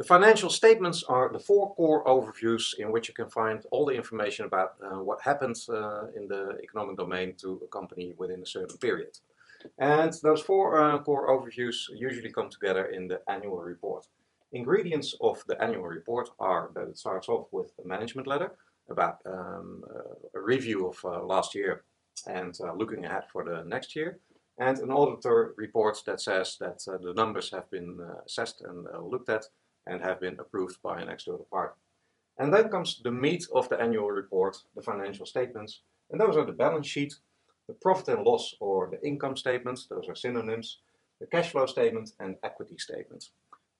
The 0.00 0.06
financial 0.06 0.48
statements 0.48 1.02
are 1.02 1.30
the 1.30 1.38
four 1.38 1.74
core 1.74 2.02
overviews 2.06 2.72
in 2.78 2.90
which 2.90 3.06
you 3.08 3.12
can 3.12 3.28
find 3.28 3.66
all 3.70 3.84
the 3.84 3.92
information 3.92 4.46
about 4.46 4.76
uh, 4.82 5.02
what 5.02 5.20
happened 5.20 5.56
uh, 5.68 6.06
in 6.16 6.26
the 6.26 6.56
economic 6.62 6.96
domain 6.96 7.34
to 7.42 7.60
a 7.62 7.66
company 7.66 8.14
within 8.16 8.40
a 8.40 8.46
certain 8.46 8.78
period. 8.78 9.18
And 9.76 10.14
those 10.22 10.40
four 10.40 10.80
uh, 10.80 11.00
core 11.00 11.28
overviews 11.28 11.76
usually 11.94 12.32
come 12.32 12.48
together 12.48 12.86
in 12.86 13.08
the 13.08 13.20
annual 13.28 13.58
report. 13.58 14.06
Ingredients 14.52 15.14
of 15.20 15.44
the 15.46 15.62
annual 15.62 15.84
report 15.84 16.30
are 16.38 16.70
that 16.74 16.88
it 16.88 16.96
starts 16.96 17.28
off 17.28 17.48
with 17.52 17.70
a 17.84 17.86
management 17.86 18.26
letter 18.26 18.52
about 18.88 19.18
um, 19.26 19.84
a 20.34 20.40
review 20.40 20.88
of 20.88 20.96
uh, 21.04 21.22
last 21.22 21.54
year 21.54 21.82
and 22.26 22.58
uh, 22.64 22.72
looking 22.72 23.04
ahead 23.04 23.24
for 23.30 23.44
the 23.44 23.64
next 23.66 23.94
year 23.94 24.18
and 24.56 24.78
an 24.78 24.90
auditor 24.90 25.52
report 25.58 26.02
that 26.06 26.22
says 26.22 26.56
that 26.58 26.82
uh, 26.88 26.96
the 26.96 27.12
numbers 27.12 27.50
have 27.50 27.70
been 27.70 27.98
assessed 28.26 28.62
and 28.62 28.86
looked 29.10 29.28
at 29.28 29.44
and 29.86 30.02
have 30.02 30.20
been 30.20 30.38
approved 30.38 30.80
by 30.82 31.00
an 31.00 31.08
external 31.08 31.46
party. 31.50 31.74
And 32.38 32.52
then 32.52 32.68
comes 32.68 33.00
the 33.02 33.10
meat 33.10 33.46
of 33.54 33.68
the 33.68 33.80
annual 33.80 34.10
report, 34.10 34.56
the 34.74 34.82
financial 34.82 35.26
statements, 35.26 35.82
and 36.10 36.20
those 36.20 36.36
are 36.36 36.44
the 36.44 36.52
balance 36.52 36.86
sheet, 36.86 37.14
the 37.68 37.74
profit 37.74 38.08
and 38.16 38.24
loss 38.24 38.54
or 38.60 38.90
the 38.90 39.06
income 39.06 39.36
statements, 39.36 39.86
those 39.86 40.08
are 40.08 40.14
synonyms, 40.14 40.78
the 41.20 41.26
cash 41.26 41.50
flow 41.50 41.66
statement 41.66 42.12
and 42.18 42.36
equity 42.42 42.78
statement. 42.78 43.26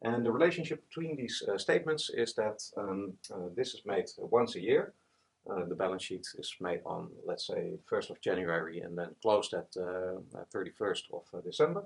And 0.02 0.24
the 0.24 0.32
relationship 0.32 0.82
between 0.88 1.16
these 1.16 1.42
uh, 1.46 1.58
statements 1.58 2.10
is 2.10 2.34
that 2.34 2.62
um, 2.76 3.14
uh, 3.34 3.48
this 3.56 3.74
is 3.74 3.82
made 3.84 4.06
once 4.18 4.54
a 4.56 4.60
year. 4.60 4.94
Uh, 5.50 5.64
the 5.66 5.74
balance 5.74 6.04
sheet 6.04 6.26
is 6.38 6.54
made 6.60 6.80
on, 6.84 7.08
let's 7.26 7.46
say, 7.46 7.72
1st 7.90 8.10
of 8.10 8.20
January 8.20 8.80
and 8.80 8.96
then 8.96 9.08
closed 9.22 9.54
at 9.54 9.70
31st 9.74 11.02
uh, 11.12 11.16
of 11.16 11.24
uh, 11.34 11.40
December. 11.40 11.82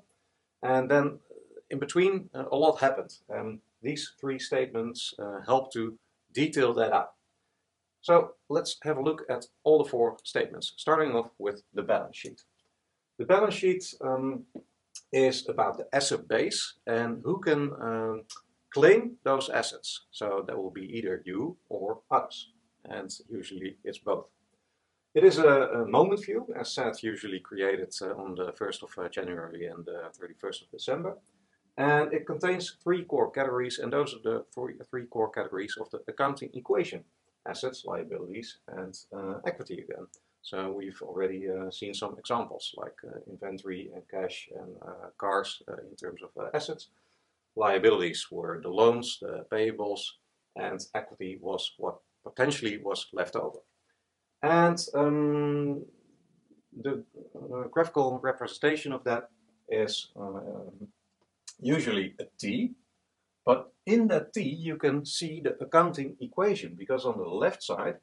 And 0.62 0.91
then 0.91 1.19
in 1.70 1.78
between, 1.78 2.30
uh, 2.34 2.44
a 2.50 2.56
lot 2.56 2.80
happened. 2.80 3.14
Um, 3.33 3.60
these 3.84 4.12
three 4.20 4.38
statements 4.38 5.14
help 5.46 5.72
to 5.74 5.98
detail 6.32 6.74
that 6.74 6.92
out. 6.92 7.10
So 8.04 8.32
let's 8.50 8.76
have 8.82 8.98
a 8.98 9.02
look 9.02 9.22
at 9.30 9.46
all 9.62 9.82
the 9.82 9.88
four 9.88 10.18
statements, 10.24 10.74
starting 10.76 11.12
off 11.12 11.30
with 11.38 11.62
the 11.72 11.82
balance 11.82 12.16
sheet. 12.18 12.42
The 13.18 13.24
balance 13.24 13.54
sheet 13.54 13.84
um, 14.02 14.44
is 15.10 15.48
about 15.48 15.78
the 15.78 15.86
asset 15.91 16.28
base 16.28 16.74
and 16.86 17.22
who 17.24 17.41
can 17.41 17.72
um, 17.80 18.24
claim 18.74 19.16
those 19.24 19.48
assets. 19.48 20.02
So 20.10 20.44
that 20.46 20.56
will 20.56 20.70
be 20.70 20.86
either 20.98 21.22
you 21.24 21.56
or 21.70 22.00
us, 22.10 22.48
and 22.84 23.10
usually 23.30 23.78
it's 23.84 24.00
both. 24.00 24.26
It 25.14 25.24
is 25.24 25.38
a, 25.38 25.48
a 25.48 25.86
moment 25.86 26.24
view, 26.26 26.44
as 26.58 26.74
said, 26.74 27.02
usually 27.02 27.38
created 27.38 27.94
uh, 28.02 28.14
on 28.16 28.34
the 28.34 28.52
1st 28.52 28.82
of 28.82 28.91
uh, 28.98 29.08
January 29.08 29.66
and 29.66 29.82
the 29.86 30.10
31st 30.20 30.62
of 30.62 30.70
December. 30.72 31.16
And 31.77 32.12
it 32.12 32.27
contains 32.27 32.77
three 32.83 33.05
core 33.05 33.30
categories, 33.30 33.78
and 33.80 33.92
those 33.92 34.14
are 34.14 34.22
the 34.22 34.44
three, 34.91 35.06
core 35.06 35.30
categories 35.30 35.77
of 35.81 35.91
the 35.91 36.00
accounting 36.06 36.50
equation. 36.55 37.05
Assets, 37.47 37.84
liabilities, 37.84 38.58
and 38.69 38.98
uh, 39.12 39.41
equity 39.44 39.75
again. 39.81 40.06
So 40.41 40.70
we've 40.72 41.00
already 41.03 41.48
uh, 41.50 41.70
seen 41.70 41.94
some 41.94 42.16
examples 42.19 42.75
like 42.77 42.97
uh, 43.05 43.19
inventory 43.31 43.91
and 43.94 44.03
cash 44.08 44.48
and 44.55 44.77
uh, 44.83 45.08
cars 45.19 45.62
uh, 45.69 45.77
in 45.91 45.97
terms 45.97 46.22
of 46.22 46.31
uh, 46.39 46.48
assets. 46.55 46.89
Liabilities 47.56 48.28
were 48.31 48.61
the 48.62 48.69
loans, 48.69 49.19
the 49.20 49.44
payables, 49.50 50.03
and 50.56 50.81
equity 50.94 51.38
was 51.41 51.72
what 51.78 51.98
potentially 52.22 52.78
was 52.78 53.06
left 53.12 53.36
over. 53.36 53.59
And 54.42 54.78
um, 54.94 55.84
the 56.83 57.05
graphical 57.70 58.19
representation 58.22 58.92
of 58.92 59.05
that 59.05 59.31
is 59.69 60.09
um, 60.16 60.88
usually 61.60 62.14
a 62.20 62.24
T, 62.38 62.72
but 63.44 63.72
in 63.86 64.08
that 64.08 64.33
T 64.33 64.42
you 64.42 64.77
can 64.77 65.05
see 65.05 65.41
the 65.41 65.56
accounting 65.60 66.16
equation 66.20 66.74
because 66.77 67.05
on 67.05 67.19
the 67.19 67.28
left 67.28 67.62
side 67.62 67.97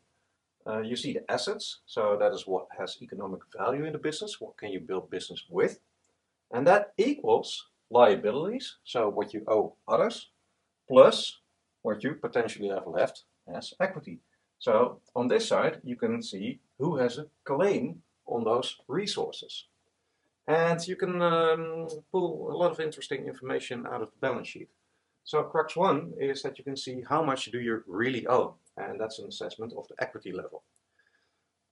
uh, 0.67 0.79
you 0.79 0.95
see 0.95 1.13
the 1.13 1.29
assets, 1.31 1.79
so 1.85 2.17
that 2.19 2.31
is 2.31 2.45
what 2.45 2.67
has 2.77 2.97
economic 3.01 3.41
value 3.57 3.85
in 3.85 3.93
the 3.93 3.99
business, 3.99 4.39
what 4.39 4.57
can 4.57 4.71
you 4.71 4.79
build 4.79 5.09
business 5.09 5.43
with. 5.49 5.79
And 6.51 6.67
that 6.67 6.93
equals 6.97 7.67
liabilities, 7.89 8.77
so 8.83 9.09
what 9.09 9.33
you 9.33 9.43
owe 9.47 9.75
others, 9.87 10.29
plus 10.87 11.39
what 11.81 12.03
you 12.03 12.13
potentially 12.13 12.69
have 12.69 12.85
left 12.85 13.23
as 13.53 13.73
equity. 13.79 14.19
So 14.59 15.01
on 15.15 15.27
this 15.27 15.47
side 15.47 15.81
you 15.83 15.95
can 15.95 16.21
see 16.21 16.59
who 16.77 16.97
has 16.97 17.17
a 17.17 17.27
claim 17.43 18.03
on 18.27 18.43
those 18.43 18.77
resources. 18.87 19.65
And 20.47 20.85
you 20.87 20.95
can 20.95 21.21
um, 21.21 21.87
pull 22.11 22.51
a 22.51 22.57
lot 22.57 22.71
of 22.71 22.79
interesting 22.79 23.25
information 23.25 23.85
out 23.85 24.01
of 24.01 24.09
the 24.11 24.17
balance 24.19 24.47
sheet. 24.47 24.69
So 25.23 25.43
crux 25.43 25.75
one 25.75 26.13
is 26.19 26.41
that 26.41 26.57
you 26.57 26.63
can 26.63 26.75
see 26.75 27.03
how 27.07 27.23
much 27.23 27.45
do 27.45 27.59
you 27.59 27.83
really 27.87 28.27
owe 28.27 28.55
and 28.77 28.99
that's 28.99 29.19
an 29.19 29.27
assessment 29.27 29.73
of 29.77 29.87
the 29.87 29.95
equity 29.99 30.31
level. 30.31 30.63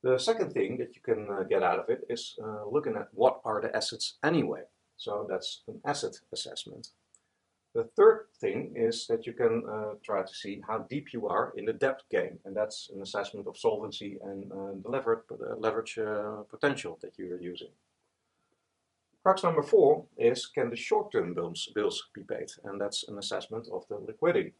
The 0.01 0.17
second 0.17 0.53
thing 0.53 0.77
that 0.77 0.95
you 0.95 1.01
can 1.01 1.27
uh, 1.29 1.43
get 1.43 1.63
out 1.63 1.79
of 1.79 1.89
it 1.89 2.05
is 2.09 2.35
uh, 2.41 2.65
looking 2.69 2.95
at 2.95 3.09
what 3.13 3.41
are 3.43 3.61
the 3.61 3.75
assets 3.75 4.15
anyway. 4.23 4.61
So 4.97 5.27
that's 5.29 5.61
an 5.67 5.81
asset 5.85 6.15
assessment. 6.31 6.89
The 7.75 7.83
third 7.95 8.27
thing 8.39 8.73
is 8.75 9.05
that 9.07 9.27
you 9.27 9.33
can 9.33 9.63
uh, 9.69 9.93
try 10.03 10.23
to 10.23 10.33
see 10.33 10.61
how 10.67 10.79
deep 10.79 11.13
you 11.13 11.27
are 11.27 11.53
in 11.55 11.65
the 11.65 11.73
debt 11.73 12.01
game, 12.09 12.39
and 12.43 12.55
that's 12.55 12.89
an 12.93 13.01
assessment 13.01 13.47
of 13.47 13.57
solvency 13.57 14.17
and 14.23 14.51
uh, 14.51 14.71
the 14.81 14.89
leverage, 14.89 15.23
leverage 15.57 15.99
uh, 15.99 16.43
potential 16.49 16.97
that 17.01 17.17
you 17.17 17.31
are 17.33 17.41
using. 17.41 17.69
Crux 19.23 19.43
number 19.43 19.63
four 19.63 20.05
is 20.17 20.45
can 20.47 20.69
the 20.69 20.75
short-term 20.75 21.33
bills, 21.33 21.69
bills 21.75 22.01
be 22.13 22.21
paid, 22.23 22.49
and 22.63 22.79
that's 22.79 23.07
an 23.09 23.17
assessment 23.17 23.67
of 23.71 23.85
the 23.89 23.97
liquidity. 23.97 24.53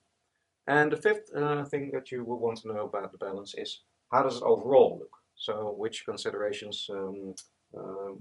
And 0.67 0.91
the 0.91 0.97
fifth 0.97 1.33
uh, 1.35 1.63
thing 1.65 1.91
that 1.93 2.11
you 2.11 2.23
will 2.23 2.39
want 2.39 2.57
to 2.59 2.67
know 2.67 2.85
about 2.85 3.11
the 3.11 3.17
balance 3.17 3.55
is 3.57 3.81
how 4.11 4.23
does 4.23 4.37
it 4.37 4.43
overall 4.43 4.97
look? 4.99 5.15
So 5.35 5.73
which 5.77 6.05
considerations 6.05 6.87
um, 6.91 7.33
uh, 7.75 8.13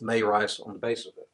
may 0.00 0.22
rise 0.22 0.58
on 0.60 0.72
the 0.72 0.78
basis 0.78 1.06
of 1.06 1.12
it? 1.18 1.28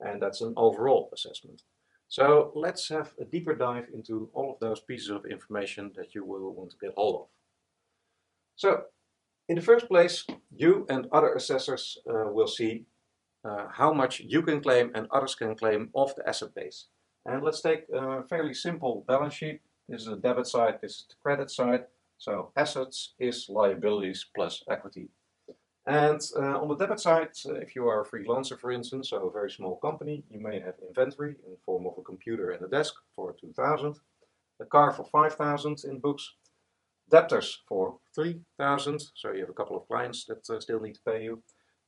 And 0.00 0.20
that's 0.20 0.40
an 0.40 0.54
overall 0.56 1.10
assessment. 1.14 1.62
So 2.08 2.52
let's 2.54 2.88
have 2.88 3.12
a 3.20 3.24
deeper 3.24 3.54
dive 3.54 3.86
into 3.94 4.28
all 4.34 4.52
of 4.52 4.60
those 4.60 4.80
pieces 4.80 5.10
of 5.10 5.24
information 5.24 5.92
that 5.96 6.14
you 6.14 6.24
will 6.24 6.52
want 6.52 6.70
to 6.72 6.76
get 6.80 6.94
hold 6.96 7.22
of. 7.22 7.26
So 8.56 8.82
in 9.48 9.56
the 9.56 9.62
first 9.62 9.88
place, 9.88 10.26
you 10.54 10.86
and 10.88 11.06
other 11.12 11.34
assessors 11.34 11.98
uh, 12.08 12.30
will 12.30 12.46
see 12.46 12.84
uh, 13.44 13.66
how 13.72 13.92
much 13.92 14.20
you 14.20 14.42
can 14.42 14.60
claim 14.60 14.90
and 14.94 15.06
others 15.10 15.34
can 15.34 15.54
claim 15.54 15.90
of 15.94 16.14
the 16.16 16.28
asset 16.28 16.54
base. 16.54 16.86
And 17.26 17.42
let's 17.42 17.60
take 17.60 17.84
a 17.92 18.22
fairly 18.24 18.54
simple 18.54 19.04
balance 19.06 19.34
sheet 19.34 19.60
this 19.88 20.02
is 20.02 20.06
the 20.06 20.16
debit 20.16 20.46
side, 20.46 20.78
this 20.80 20.92
is 20.92 21.06
the 21.08 21.16
credit 21.22 21.50
side. 21.50 21.84
So 22.16 22.52
assets 22.56 23.14
is 23.18 23.48
liabilities 23.48 24.24
plus 24.34 24.62
equity. 24.70 25.08
And 25.86 26.20
uh, 26.36 26.58
on 26.60 26.68
the 26.68 26.76
debit 26.76 27.00
side, 27.00 27.28
uh, 27.46 27.54
if 27.54 27.76
you 27.76 27.86
are 27.86 28.00
a 28.00 28.06
freelancer, 28.06 28.58
for 28.58 28.72
instance, 28.72 29.10
so 29.10 29.28
a 29.28 29.30
very 29.30 29.50
small 29.50 29.76
company, 29.76 30.24
you 30.30 30.40
may 30.40 30.58
have 30.60 30.74
inventory 30.86 31.36
in 31.44 31.52
the 31.52 31.58
form 31.66 31.86
of 31.86 31.98
a 31.98 32.02
computer 32.02 32.50
and 32.50 32.64
a 32.64 32.68
desk 32.68 32.94
for 33.14 33.34
2000, 33.38 33.96
a 34.60 34.64
car 34.64 34.92
for 34.92 35.04
5000 35.04 35.84
in 35.84 35.98
books, 35.98 36.32
debtors 37.10 37.60
for 37.68 37.98
3000, 38.14 39.02
so 39.14 39.32
you 39.32 39.40
have 39.40 39.50
a 39.50 39.52
couple 39.52 39.76
of 39.76 39.86
clients 39.86 40.24
that 40.24 40.48
uh, 40.48 40.58
still 40.58 40.80
need 40.80 40.94
to 40.94 41.02
pay 41.06 41.24
you, 41.24 41.42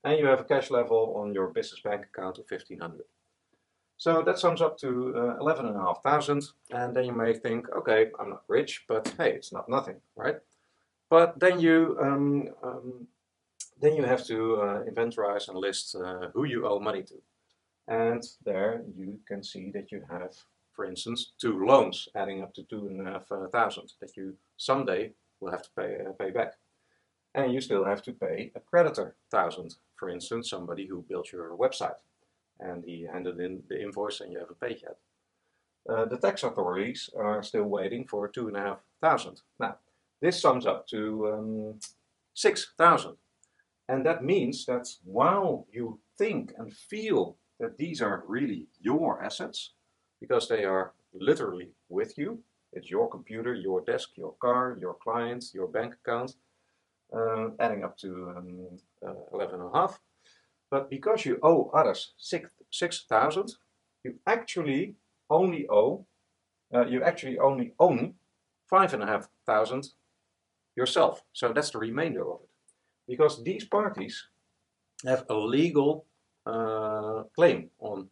and 0.06 0.20
you 0.20 0.26
have 0.26 0.40
a 0.40 0.44
cash 0.44 0.70
level 0.70 1.14
on 1.16 1.34
your 1.34 1.48
business 1.48 1.80
bank 1.80 2.06
account 2.06 2.38
of 2.38 2.44
1500. 2.48 3.04
So 3.98 4.22
that 4.22 4.38
sums 4.38 4.62
up 4.62 4.78
to 4.78 5.14
uh, 5.16 5.36
11,500 5.40 6.44
and 6.70 6.94
then 6.94 7.04
you 7.06 7.12
may 7.12 7.34
think, 7.34 7.66
okay, 7.76 8.10
I'm 8.20 8.30
not 8.30 8.44
rich, 8.46 8.84
but 8.86 9.12
hey, 9.18 9.32
it's 9.32 9.52
not 9.52 9.68
nothing, 9.68 9.96
right? 10.14 10.36
But 11.10 11.40
then 11.40 11.58
you 11.60 11.98
um, 12.00 12.48
um, 12.62 13.08
then 13.80 13.96
you 13.96 14.04
have 14.04 14.24
to 14.26 14.38
uh, 14.56 14.84
inventorize 14.84 15.48
and 15.48 15.58
list 15.58 15.96
uh, 15.96 16.28
who 16.32 16.44
you 16.44 16.66
owe 16.66 16.78
money 16.78 17.02
to. 17.02 17.14
And 17.88 18.22
there 18.44 18.82
you 18.96 19.18
can 19.26 19.42
see 19.42 19.70
that 19.72 19.90
you 19.92 20.02
have, 20.10 20.34
for 20.74 20.84
instance, 20.84 21.32
two 21.40 21.64
loans 21.64 22.08
adding 22.14 22.42
up 22.42 22.54
to 22.54 22.62
two 22.62 22.86
and 22.88 23.00
a 23.06 23.12
half 23.12 23.32
uh, 23.32 23.46
that 24.00 24.16
you 24.16 24.34
someday 24.56 25.12
will 25.40 25.50
have 25.50 25.62
to 25.62 25.70
pay, 25.76 25.98
uh, 26.06 26.12
pay 26.12 26.30
back. 26.30 26.54
And 27.36 27.52
you 27.52 27.60
still 27.60 27.84
have 27.84 28.02
to 28.02 28.12
pay 28.12 28.50
a 28.56 28.60
creditor 28.60 29.14
thousand, 29.30 29.76
for 29.94 30.08
instance, 30.08 30.50
somebody 30.50 30.86
who 30.86 31.04
built 31.08 31.30
your 31.32 31.56
website 31.56 32.00
and 32.58 32.82
he 32.82 33.06
handed 33.12 33.38
in 33.38 33.62
the 33.68 33.80
invoice 33.80 34.20
and 34.20 34.32
you 34.32 34.38
haven't 34.38 34.58
paid 34.58 34.78
yet. 34.82 34.96
Uh, 35.88 36.06
the 36.06 36.16
tax 36.16 36.42
authorities 36.42 37.10
are 37.14 37.42
still 37.42 37.64
waiting 37.64 38.06
for 38.08 38.26
two 38.26 38.48
and 38.48 38.56
a 38.56 38.60
half 38.60 38.80
thousand. 39.02 39.42
Now, 39.60 39.76
this 40.22 40.40
sums 40.40 40.66
up 40.66 40.88
to 40.88 41.00
um, 41.32 41.74
six 42.32 42.72
thousand. 42.78 43.16
And 43.88 44.04
that 44.04 44.24
means 44.24 44.66
that 44.66 44.88
while 45.04 45.66
you 45.70 46.00
think 46.18 46.54
and 46.58 46.72
feel 46.72 47.36
that 47.60 47.76
these 47.76 48.02
are 48.02 48.24
really 48.26 48.66
your 48.80 49.22
assets, 49.22 49.74
because 50.20 50.48
they 50.48 50.64
are 50.64 50.92
literally 51.12 51.68
with 51.88 52.18
you, 52.18 52.40
it's 52.72 52.90
your 52.90 53.08
computer, 53.08 53.54
your 53.54 53.82
desk, 53.82 54.08
your 54.16 54.34
car, 54.40 54.76
your 54.80 54.94
clients, 54.94 55.54
your 55.54 55.68
bank 55.68 55.94
account, 55.94 56.34
uh, 57.16 57.48
adding 57.58 57.84
up 57.84 57.96
to 57.98 58.34
um, 58.36 58.68
uh, 59.06 59.14
11 59.32 59.60
and 59.60 59.74
a 59.74 59.78
half, 59.78 60.00
but 60.70 60.90
because 60.90 61.24
you 61.24 61.38
owe 61.42 61.70
others 61.72 62.12
6,000, 62.18 63.54
you 64.04 64.14
actually 64.26 64.94
only 65.30 65.66
owe 65.68 66.06
uh, 66.74 66.86
you 66.86 67.02
actually 67.02 67.38
only 67.38 67.72
own 67.78 68.14
five 68.68 68.92
and 68.92 69.02
a 69.02 69.06
half 69.06 69.28
thousand 69.46 69.88
yourself. 70.74 71.22
So 71.32 71.52
that's 71.52 71.70
the 71.70 71.78
remainder 71.78 72.22
of 72.22 72.40
it. 72.42 72.48
Because 73.08 73.42
these 73.42 73.64
parties 73.64 74.26
have 75.04 75.24
a 75.28 75.34
legal 75.34 76.06
uh, 76.44 77.22
claim 77.34 77.70
on 77.78 78.08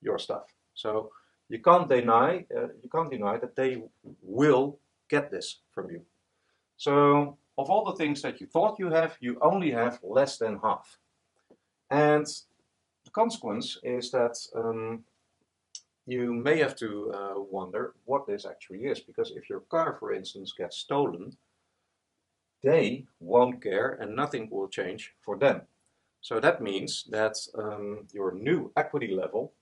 your 0.00 0.18
stuff. 0.18 0.54
So 0.74 1.10
you 1.48 1.58
can't 1.58 1.88
deny 1.88 2.46
uh, 2.56 2.68
you 2.82 2.88
can't 2.92 3.10
deny 3.10 3.38
that 3.38 3.56
they 3.56 3.82
will 4.22 4.78
get 5.08 5.30
this 5.30 5.60
from 5.72 5.90
you. 5.90 6.02
So 6.76 7.38
of 7.58 7.70
all 7.70 7.84
the 7.84 7.96
things 7.96 8.22
that 8.22 8.40
you 8.40 8.46
thought 8.46 8.78
you 8.78 8.90
have, 8.90 9.16
you 9.20 9.38
only 9.40 9.70
have 9.70 9.98
less 10.02 10.38
than 10.38 10.58
half. 10.62 10.98
And 11.90 12.26
the 13.04 13.10
consequence 13.12 13.78
is 13.82 14.10
that 14.10 14.36
um, 14.54 15.04
you 16.06 16.32
may 16.32 16.58
have 16.58 16.76
to 16.76 17.12
uh, 17.12 17.40
wonder 17.40 17.94
what 18.04 18.26
this 18.26 18.44
actually 18.44 18.84
is, 18.84 19.00
because 19.00 19.32
if 19.34 19.48
your 19.48 19.60
car, 19.60 19.96
for 19.98 20.12
instance, 20.12 20.52
gets 20.56 20.76
stolen, 20.78 21.36
they 22.62 23.06
won't 23.20 23.62
care 23.62 23.98
and 24.00 24.14
nothing 24.14 24.48
will 24.50 24.68
change 24.68 25.14
for 25.20 25.38
them. 25.38 25.62
So 26.20 26.40
that 26.40 26.60
means 26.60 27.04
that 27.10 27.36
um, 27.56 28.06
your 28.12 28.32
new 28.32 28.72
equity 28.76 29.08
level 29.08 29.52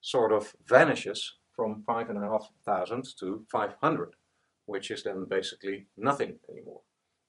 sort 0.00 0.32
of 0.32 0.54
vanishes 0.66 1.34
from 1.56 1.82
5,500 1.86 3.04
to 3.20 3.44
500, 3.50 4.14
which 4.66 4.90
is 4.90 5.02
then 5.02 5.24
basically 5.24 5.86
nothing 5.96 6.38
anymore. 6.50 6.80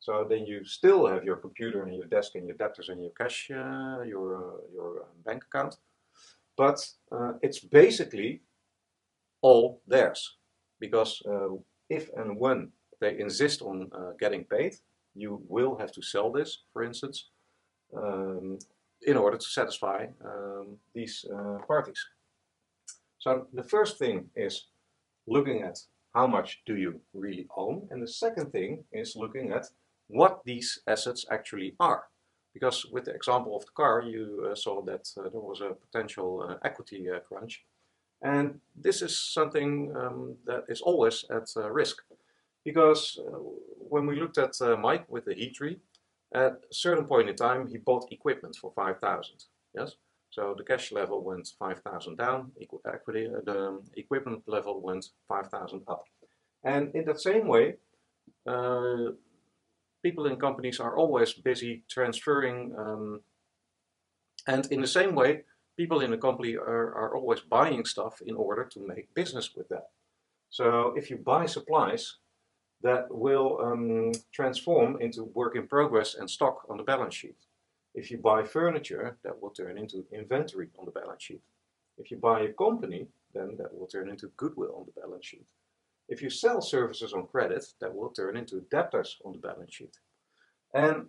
So 0.06 0.26
then 0.30 0.46
you 0.46 0.66
still 0.66 1.08
have 1.08 1.24
your 1.24 1.38
computer 1.38 1.84
and 1.84 1.96
your 1.96 2.08
desk 2.08 2.36
and 2.36 2.46
your 2.46 2.58
debtors 2.58 2.90
and 2.90 3.02
your 3.02 3.14
cash, 3.18 3.50
uh, 3.50 4.02
your, 4.02 4.36
uh, 4.36 4.58
your 4.74 5.04
uh, 5.04 5.06
bank 5.26 5.46
account, 5.46 5.78
but 6.58 6.86
uh, 7.10 7.34
it's 7.42 7.60
basically 7.60 8.42
all 9.42 9.80
theirs. 9.88 10.36
Because 10.78 11.22
uh, 11.26 11.56
if 11.90 12.10
and 12.18 12.38
when 12.38 12.74
they 13.00 13.18
insist 13.18 13.62
on 13.62 13.90
uh, 13.94 14.12
getting 14.20 14.44
paid, 14.44 14.76
you 15.16 15.42
will 15.48 15.78
have 15.78 15.94
to 15.94 16.02
sell 16.02 16.30
this, 16.34 16.64
for 16.74 16.84
instance, 16.84 17.30
um, 17.96 18.60
in 19.08 19.16
order 19.16 19.38
to 19.38 19.48
satisfy 19.48 20.08
um, 20.26 20.80
these 20.94 21.26
parties. 21.66 22.06
So 23.20 23.48
the 23.54 23.64
first 23.64 23.98
thing 23.98 24.30
is 24.36 24.66
looking 25.28 25.62
at 25.62 25.80
how 26.14 26.28
much 26.28 26.62
do 26.66 26.76
you 26.76 27.00
really 27.14 27.48
own, 27.56 27.88
and 27.90 28.04
the 28.04 28.08
second 28.26 28.52
thing 28.52 28.84
is 28.92 29.16
looking 29.16 29.54
at 29.54 29.70
what 30.08 30.42
these 30.46 30.80
assets 30.88 31.26
actually 31.32 31.76
are. 31.80 32.04
Because 32.54 32.86
with 32.92 33.06
the 33.06 33.16
example 33.16 33.56
of 33.56 33.66
the 33.66 33.72
car, 33.76 34.04
you 34.04 34.48
uh, 34.50 34.56
saw 34.56 34.82
that 34.84 35.10
uh, 35.18 35.30
there 35.30 35.42
was 35.42 35.62
a 35.62 35.74
potential 35.74 36.46
uh, 36.48 36.56
equity 36.64 37.10
uh, 37.10 37.20
crunch. 37.20 37.64
And 38.22 38.60
this 38.76 39.02
is 39.02 39.18
something 39.18 39.94
um, 39.96 40.36
that 40.46 40.66
is 40.70 40.82
always 40.82 41.26
at 41.30 41.50
uh, 41.58 41.70
risk. 41.72 42.04
Because 42.64 43.20
when 43.90 44.06
we 44.06 44.16
looked 44.18 44.38
at 44.38 44.56
Mike 44.80 45.06
with 45.10 45.26
the 45.26 45.34
heat 45.34 45.56
tree, 45.56 45.80
at 46.34 46.54
a 46.54 46.74
certain 46.74 47.06
point 47.06 47.30
in 47.30 47.36
time, 47.36 47.68
he 47.68 47.78
bought 47.78 48.12
equipment 48.12 48.56
for 48.56 48.72
5,000. 48.72 49.36
Yes? 49.76 49.96
So 50.30 50.56
the 50.58 50.64
cash 50.64 50.92
level 50.92 51.22
went 51.24 51.48
5,000 51.60 52.18
down, 52.18 52.52
equity, 52.92 53.28
the 53.46 53.68
um, 53.68 53.84
equipment 53.96 54.42
level 54.48 54.82
went 54.82 55.06
5,000 55.28 55.84
up. 55.88 56.06
And 56.64 56.96
in 56.96 57.06
that 57.06 57.22
same 57.22 57.48
way, 57.48 57.76
uh, 58.48 59.12
people 60.04 60.26
in 60.26 60.36
companies 60.36 60.80
are 60.80 60.98
always 60.98 61.34
busy 61.34 61.84
transferring, 61.90 62.76
um, 62.78 63.22
and 64.48 64.66
in 64.72 64.82
the 64.82 64.88
same 64.88 65.16
way, 65.16 65.44
people 65.78 66.02
in 66.02 66.14
a 66.14 66.18
company 66.18 66.56
are, 66.56 66.94
are 66.94 67.16
always 67.16 67.40
buying 67.40 67.86
stuff 67.86 68.22
in 68.26 68.36
order 68.36 68.66
to 68.66 68.86
make 68.86 69.14
business 69.16 69.52
with 69.56 69.70
that. 69.70 69.88
So 70.50 70.94
if 70.96 71.10
you 71.10 71.18
buy 71.18 71.46
supplies, 71.48 72.18
that 72.84 73.06
will 73.10 73.60
um, 73.64 74.12
transform 74.34 75.02
into 75.02 75.24
work 75.34 75.56
in 75.56 75.68
progress 75.68 76.16
and 76.16 76.30
stock 76.30 76.66
on 76.70 76.78
the 76.78 76.84
balance 76.84 77.16
sheet. 77.16 77.38
If 77.96 78.12
you 78.12 78.18
buy 78.18 78.44
furniture, 78.44 79.18
that 79.24 79.42
will 79.42 79.52
turn 79.52 79.78
into 79.78 80.06
inventory 80.12 80.68
on 80.78 80.86
the 80.86 80.92
balance 80.92 81.24
sheet. 81.24 81.42
If 81.98 82.12
you 82.12 82.18
buy 82.18 82.42
a 82.42 82.54
company, 82.54 83.08
then 83.34 83.56
that 83.58 83.74
will 83.74 83.88
turn 83.88 84.10
into 84.10 84.32
goodwill 84.36 84.76
on 84.78 84.86
the 84.86 85.02
balance 85.02 85.26
sheet. 85.26 85.46
If 86.10 86.22
you 86.22 86.30
sell 86.30 86.62
services 86.62 87.14
on 87.14 87.28
credit, 87.28 87.66
that 87.80 87.94
will 87.94 88.10
turn 88.10 88.38
into 88.38 88.66
debtors 88.72 89.18
on 89.26 89.34
the 89.34 89.40
balance 89.40 89.74
sheet. 89.74 89.98
And 90.74 91.08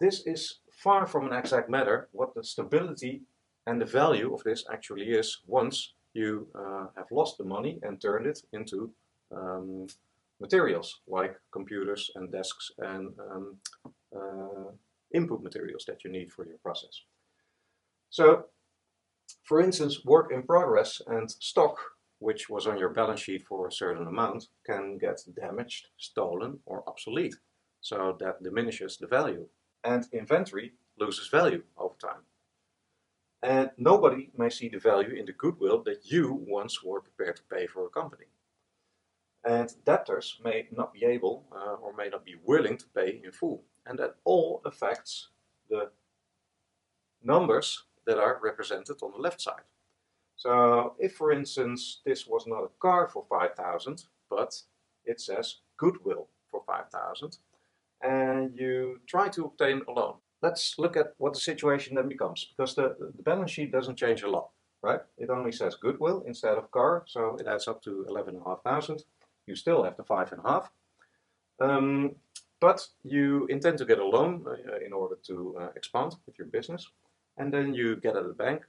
this 0.00 0.26
is 0.26 0.60
far 0.72 1.06
from 1.06 1.26
an 1.26 1.32
exact 1.32 1.68
matter 1.70 2.08
what 2.12 2.34
the 2.34 2.44
stability 2.44 3.22
and 3.66 3.80
the 3.80 3.86
value 3.86 4.34
of 4.34 4.42
this 4.44 4.64
actually 4.72 5.10
is 5.10 5.40
once 5.46 5.94
you 6.14 6.48
uh, 6.54 6.86
have 6.96 7.10
lost 7.10 7.38
the 7.38 7.44
money 7.44 7.78
and 7.82 8.00
turned 8.00 8.26
it 8.26 8.40
into 8.52 8.90
um, 9.34 9.86
materials 10.40 11.00
like 11.06 11.36
computers 11.52 12.10
and 12.14 12.32
desks 12.32 12.70
and 12.78 13.12
um, 13.30 13.56
uh, 14.16 14.70
input 15.14 15.42
materials 15.42 15.84
that 15.86 16.02
you 16.04 16.10
need 16.10 16.32
for 16.32 16.46
your 16.46 16.58
process. 16.58 17.02
So, 18.08 18.46
for 19.44 19.60
instance, 19.60 20.04
work 20.04 20.32
in 20.32 20.42
progress 20.42 21.00
and 21.06 21.30
stock 21.30 21.76
which 22.20 22.48
was 22.48 22.66
on 22.66 22.78
your 22.78 22.90
balance 22.90 23.20
sheet 23.20 23.46
for 23.46 23.66
a 23.66 23.72
certain 23.72 24.06
amount 24.06 24.48
can 24.64 24.98
get 24.98 25.20
damaged, 25.34 25.88
stolen 25.98 26.60
or 26.66 26.84
obsolete. 26.86 27.34
So 27.80 28.16
that 28.20 28.42
diminishes 28.42 28.98
the 28.98 29.06
value. 29.06 29.46
And 29.82 30.06
inventory 30.12 30.74
loses 30.98 31.28
value 31.28 31.62
over 31.78 31.94
time. 32.00 32.22
And 33.42 33.70
nobody 33.78 34.30
may 34.36 34.50
see 34.50 34.68
the 34.68 34.78
value 34.78 35.18
in 35.18 35.24
the 35.24 35.32
goodwill 35.32 35.82
that 35.84 36.02
you 36.04 36.44
once 36.46 36.82
were 36.84 37.00
prepared 37.00 37.36
to 37.36 37.42
pay 37.50 37.66
for 37.66 37.86
a 37.86 37.88
company. 37.88 38.26
And 39.42 39.72
debtors 39.86 40.38
may 40.44 40.68
not 40.70 40.92
be 40.92 41.06
able 41.06 41.46
uh, 41.50 41.76
or 41.82 41.94
may 41.94 42.10
not 42.10 42.26
be 42.26 42.34
willing 42.44 42.76
to 42.76 42.86
pay 42.94 43.22
in 43.24 43.32
full. 43.32 43.64
And 43.86 43.98
that 43.98 44.16
all 44.24 44.60
affects 44.66 45.28
the 45.70 45.90
numbers 47.22 47.84
that 48.04 48.18
are 48.18 48.38
represented 48.42 48.96
on 49.02 49.12
the 49.12 49.18
left 49.18 49.40
side. 49.40 49.64
So 50.40 50.94
if, 50.98 51.16
for 51.16 51.32
instance, 51.32 52.00
this 52.06 52.26
was 52.26 52.46
not 52.46 52.64
a 52.64 52.70
car 52.80 53.08
for 53.08 53.26
5,000, 53.28 54.04
but 54.30 54.58
it 55.04 55.20
says 55.20 55.56
goodwill 55.76 56.28
for 56.50 56.62
5,000, 56.66 57.36
and 58.00 58.56
you 58.56 59.00
try 59.06 59.28
to 59.28 59.44
obtain 59.44 59.82
a 59.86 59.92
loan. 59.92 60.14
Let's 60.40 60.78
look 60.78 60.96
at 60.96 61.12
what 61.18 61.34
the 61.34 61.40
situation 61.40 61.94
then 61.94 62.08
becomes, 62.08 62.46
because 62.56 62.74
the, 62.74 62.96
the 62.98 63.22
balance 63.22 63.50
sheet 63.50 63.70
doesn't 63.70 63.98
change 63.98 64.22
a 64.22 64.30
lot, 64.30 64.48
right? 64.82 65.00
It 65.18 65.28
only 65.28 65.52
says 65.52 65.74
goodwill 65.74 66.24
instead 66.26 66.56
of 66.56 66.70
car, 66.70 67.04
so 67.06 67.36
it 67.38 67.46
adds 67.46 67.68
up 67.68 67.82
to 67.82 68.06
11,500. 68.08 69.02
You 69.46 69.54
still 69.54 69.84
have 69.84 69.98
the 69.98 70.04
5.5. 70.04 70.68
Um, 71.60 72.14
but 72.60 72.88
you 73.04 73.46
intend 73.50 73.76
to 73.76 73.84
get 73.84 73.98
a 73.98 74.06
loan 74.06 74.46
uh, 74.46 74.78
in 74.86 74.94
order 74.94 75.16
to 75.26 75.56
uh, 75.60 75.68
expand 75.76 76.14
with 76.24 76.38
your 76.38 76.46
business, 76.46 76.88
and 77.36 77.52
then 77.52 77.74
you 77.74 77.96
get 77.96 78.16
at 78.16 78.24
a 78.24 78.32
bank 78.32 78.62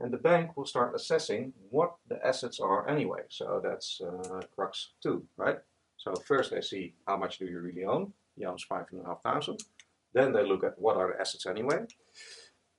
and 0.00 0.12
the 0.12 0.18
bank 0.18 0.56
will 0.56 0.66
start 0.66 0.94
assessing 0.94 1.52
what 1.70 1.94
the 2.08 2.24
assets 2.26 2.60
are 2.60 2.88
anyway. 2.88 3.22
So 3.28 3.60
that's 3.62 4.00
uh, 4.00 4.40
crux 4.54 4.90
two, 5.02 5.26
right? 5.36 5.58
So 5.96 6.14
first 6.14 6.50
they 6.50 6.60
see 6.60 6.94
how 7.06 7.16
much 7.16 7.38
do 7.38 7.46
you 7.46 7.60
really 7.60 7.84
own. 7.84 8.12
He 8.36 8.44
owns 8.44 8.64
five 8.64 8.86
and 8.92 9.02
a 9.02 9.08
half 9.08 9.22
thousand. 9.22 9.60
Then 10.12 10.32
they 10.32 10.44
look 10.44 10.64
at 10.64 10.78
what 10.78 10.96
are 10.96 11.12
the 11.12 11.20
assets 11.20 11.46
anyway. 11.46 11.86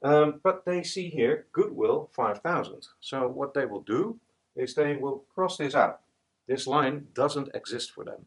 Um, 0.03 0.39
but 0.43 0.65
they 0.65 0.83
see 0.83 1.09
here 1.09 1.47
goodwill 1.51 2.09
5,000. 2.15 2.87
So 2.99 3.27
what 3.27 3.53
they 3.53 3.65
will 3.65 3.81
do 3.81 4.19
is 4.55 4.73
they 4.73 4.95
will 4.95 5.23
cross 5.33 5.57
this 5.57 5.75
out. 5.75 6.01
This 6.47 6.67
line 6.67 7.07
doesn't 7.13 7.49
exist 7.53 7.91
for 7.91 8.03
them 8.03 8.25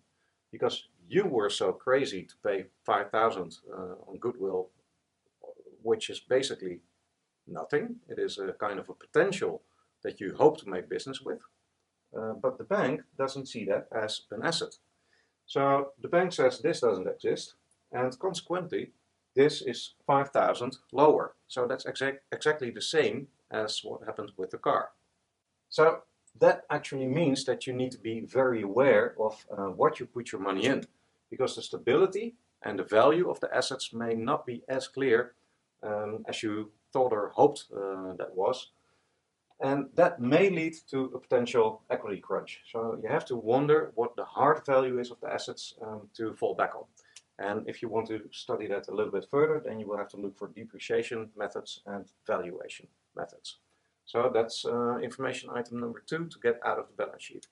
because 0.52 0.88
you 1.08 1.26
were 1.26 1.50
so 1.50 1.72
crazy 1.72 2.22
to 2.22 2.34
pay 2.44 2.66
5,000 2.84 3.58
uh, 3.72 3.76
on 4.06 4.18
goodwill, 4.18 4.68
which 5.82 6.10
is 6.10 6.20
basically 6.20 6.80
nothing. 7.50 7.96
It 8.08 8.18
is 8.18 8.38
a 8.38 8.52
kind 8.52 8.78
of 8.78 8.88
a 8.88 8.94
potential 8.94 9.62
that 10.02 10.20
you 10.20 10.34
hope 10.34 10.58
to 10.58 10.68
make 10.68 10.88
business 10.88 11.20
with. 11.20 11.40
Uh, 12.16 12.32
but 12.32 12.58
the 12.58 12.64
bank 12.64 13.02
doesn't 13.16 13.46
see 13.46 13.64
that 13.66 13.86
as 13.92 14.22
an 14.30 14.42
asset. 14.42 14.74
So 15.46 15.92
the 16.00 16.08
bank 16.08 16.32
says 16.32 16.60
this 16.60 16.80
doesn't 16.80 17.08
exist, 17.08 17.54
and 17.92 18.16
consequently, 18.18 18.92
this 19.34 19.62
is 19.62 19.94
5,000 20.06 20.78
lower. 20.92 21.34
So 21.48 21.66
that's 21.66 21.86
exact, 21.86 22.24
exactly 22.32 22.70
the 22.70 22.82
same 22.82 23.28
as 23.50 23.80
what 23.82 24.04
happened 24.04 24.32
with 24.36 24.50
the 24.50 24.58
car. 24.58 24.90
So 25.68 26.02
that 26.38 26.64
actually 26.70 27.06
means 27.06 27.44
that 27.44 27.66
you 27.66 27.72
need 27.72 27.92
to 27.92 27.98
be 27.98 28.20
very 28.20 28.62
aware 28.62 29.14
of 29.18 29.46
uh, 29.50 29.66
what 29.66 30.00
you 30.00 30.06
put 30.06 30.32
your 30.32 30.40
money 30.40 30.66
in, 30.66 30.84
because 31.30 31.56
the 31.56 31.62
stability 31.62 32.34
and 32.62 32.78
the 32.78 32.84
value 32.84 33.30
of 33.30 33.40
the 33.40 33.54
assets 33.54 33.92
may 33.92 34.14
not 34.14 34.46
be 34.46 34.62
as 34.68 34.88
clear 34.88 35.34
um, 35.82 36.24
as 36.28 36.42
you 36.42 36.70
thought 36.92 37.12
or 37.12 37.30
hoped 37.34 37.66
uh, 37.72 38.14
that 38.18 38.34
was. 38.34 38.70
And 39.62 39.90
that 39.94 40.20
may 40.20 40.48
lead 40.48 40.74
to 40.90 41.12
a 41.14 41.18
potential 41.18 41.82
equity 41.90 42.20
crunch. 42.20 42.60
So 42.72 42.98
you 43.02 43.08
have 43.10 43.26
to 43.26 43.36
wonder 43.36 43.92
what 43.94 44.16
the 44.16 44.24
hard 44.24 44.64
value 44.64 44.98
is 44.98 45.10
of 45.10 45.20
the 45.20 45.30
assets 45.30 45.74
um, 45.82 46.08
to 46.16 46.34
fall 46.34 46.54
back 46.54 46.74
on. 46.74 46.84
And 47.38 47.68
if 47.68 47.82
you 47.82 47.88
want 47.88 48.06
to 48.08 48.20
study 48.32 48.66
that 48.68 48.88
a 48.88 48.94
little 48.94 49.12
bit 49.12 49.26
further, 49.30 49.62
then 49.64 49.78
you 49.80 49.86
will 49.86 49.98
have 49.98 50.08
to 50.10 50.16
look 50.18 50.36
for 50.38 50.48
depreciation 50.48 51.30
methods 51.36 51.82
and 51.86 52.06
valuation 52.26 52.86
methods. 53.16 53.58
So 54.04 54.30
that's 54.32 54.64
uh, 54.64 54.98
information 54.98 55.50
item 55.54 55.80
number 55.80 56.02
two 56.06 56.26
to 56.26 56.38
get 56.42 56.58
out 56.64 56.78
of 56.78 56.86
the 56.88 57.04
balance 57.04 57.22
sheet. 57.22 57.46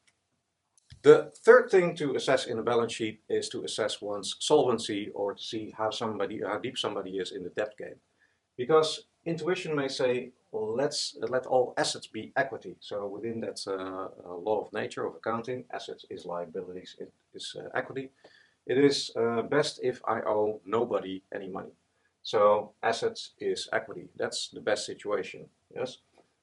The 1.02 1.30
third 1.44 1.70
thing 1.70 1.94
to 1.96 2.16
assess 2.16 2.46
in 2.46 2.58
a 2.58 2.62
balance 2.62 2.92
sheet 2.92 3.20
is 3.28 3.48
to 3.50 3.64
assess 3.64 4.02
one's 4.02 4.36
solvency 4.40 5.10
or 5.14 5.34
to 5.34 5.42
see 5.42 5.72
how 5.76 5.90
somebody, 5.90 6.40
how 6.44 6.58
deep 6.58 6.76
somebody 6.76 7.18
is 7.18 7.32
in 7.32 7.44
the 7.44 7.50
debt 7.50 7.74
game. 7.78 8.00
Because 8.56 9.04
intuition 9.24 9.74
may 9.74 9.88
say, 9.88 10.30
let's 10.52 11.16
let 11.20 11.46
all 11.46 11.74
assets 11.76 12.06
be 12.06 12.32
equity. 12.36 12.76
So 12.80 13.06
within 13.06 13.40
that 13.40 13.60
uh, 13.66 14.08
law 14.34 14.64
of 14.64 14.72
nature 14.72 15.06
of 15.06 15.14
accounting, 15.16 15.64
assets 15.72 16.04
is 16.10 16.24
liabilities, 16.24 16.96
it 16.98 17.12
is 17.34 17.56
uh, 17.58 17.68
equity. 17.74 18.10
It 18.66 18.78
is 18.78 19.10
uh, 19.16 19.42
best 19.42 19.80
if 19.82 20.00
I 20.06 20.20
owe 20.20 20.60
nobody 20.66 21.22
any 21.34 21.48
money. 21.48 21.72
So 22.22 22.72
assets 22.82 23.32
is 23.38 23.68
equity. 23.72 24.08
That's 24.16 24.50
the 24.50 24.60
best 24.60 24.84
situation. 24.84 25.46
Yes. 25.74 25.98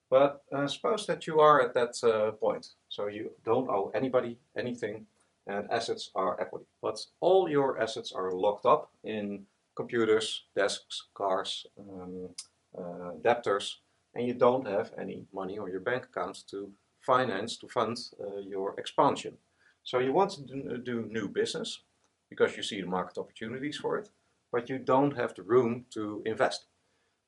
But 0.09 0.43
uh, 0.51 0.67
suppose 0.67 1.05
that 1.07 1.27
you 1.27 1.39
are 1.39 1.61
at 1.61 1.73
that 1.73 1.93
uh, 2.03 2.31
point. 2.31 2.67
So 2.89 3.07
you 3.07 3.31
don't 3.43 3.69
owe 3.69 3.91
anybody 3.93 4.37
anything 4.57 5.05
and 5.47 5.69
assets 5.71 6.09
are 6.15 6.39
equity. 6.41 6.65
But 6.81 7.05
all 7.19 7.49
your 7.49 7.79
assets 7.79 8.11
are 8.11 8.31
locked 8.31 8.65
up 8.65 8.89
in 9.03 9.45
computers, 9.75 10.45
desks, 10.55 11.03
cars, 11.13 11.65
um, 11.79 12.29
uh, 12.77 13.11
debtors, 13.23 13.79
and 14.13 14.27
you 14.27 14.33
don't 14.33 14.67
have 14.67 14.91
any 14.97 15.25
money 15.33 15.57
on 15.57 15.69
your 15.69 15.79
bank 15.79 16.05
accounts 16.05 16.43
to 16.43 16.71
finance, 17.01 17.57
to 17.57 17.67
fund 17.67 17.97
uh, 18.19 18.39
your 18.39 18.79
expansion. 18.79 19.37
So 19.83 19.99
you 19.99 20.13
want 20.13 20.31
to 20.31 20.41
do, 20.41 20.77
do 20.77 21.09
new 21.11 21.27
business 21.27 21.81
because 22.29 22.57
you 22.57 22.63
see 22.63 22.81
the 22.81 22.87
market 22.87 23.19
opportunities 23.19 23.77
for 23.77 23.97
it, 23.97 24.09
but 24.51 24.69
you 24.69 24.79
don't 24.79 25.15
have 25.15 25.35
the 25.35 25.43
room 25.43 25.85
to 25.91 26.23
invest. 26.25 26.65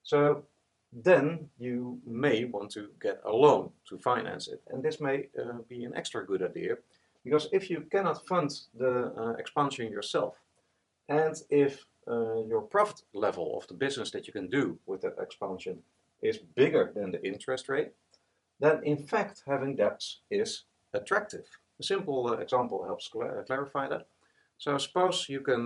So 0.04 0.44
then 0.92 1.50
you 1.60 2.00
may 2.06 2.46
want 2.46 2.72
to 2.72 2.90
get 3.02 3.22
a 3.26 3.32
loan 3.32 3.72
to 3.90 3.98
finance 4.00 4.48
it. 4.48 4.62
And 4.70 4.84
this 4.84 5.00
may 5.00 5.28
uh, 5.40 5.60
be 5.70 5.84
an 5.84 5.96
extra 5.96 6.26
good 6.26 6.42
idea 6.42 6.78
because 7.24 7.50
if 7.52 7.70
you 7.70 7.82
cannot 7.92 8.26
fund 8.26 8.52
the 8.78 9.14
uh, 9.18 9.34
expansion 9.38 9.92
yourself 9.92 10.36
and 11.10 11.36
if 11.50 11.74
uh, 11.74 11.97
your 12.08 12.62
profit 12.62 13.02
level 13.14 13.58
of 13.58 13.68
the 13.68 13.74
business 13.74 14.12
that 14.12 14.28
you 14.28 14.34
can 14.34 14.50
do 14.50 14.78
with 14.86 15.02
that 15.02 15.18
expansion 15.20 15.80
is 16.22 16.38
bigger 16.56 16.92
than 16.96 17.12
the 17.12 17.24
interest 17.26 17.70
rate, 17.70 17.92
then 18.60 18.84
in 18.84 18.98
fact 18.98 19.44
having 19.46 19.76
debts 19.76 20.22
is 20.32 20.64
attractive. 20.94 21.46
A 21.80 21.84
simple 21.84 22.28
uh, 22.28 22.38
example 22.38 22.84
helps 22.86 23.10
cl 23.12 23.44
clarify 23.46 23.88
that. 23.88 24.08
So 24.58 24.78
suppose 24.78 25.30
you 25.30 25.42
can 25.42 25.64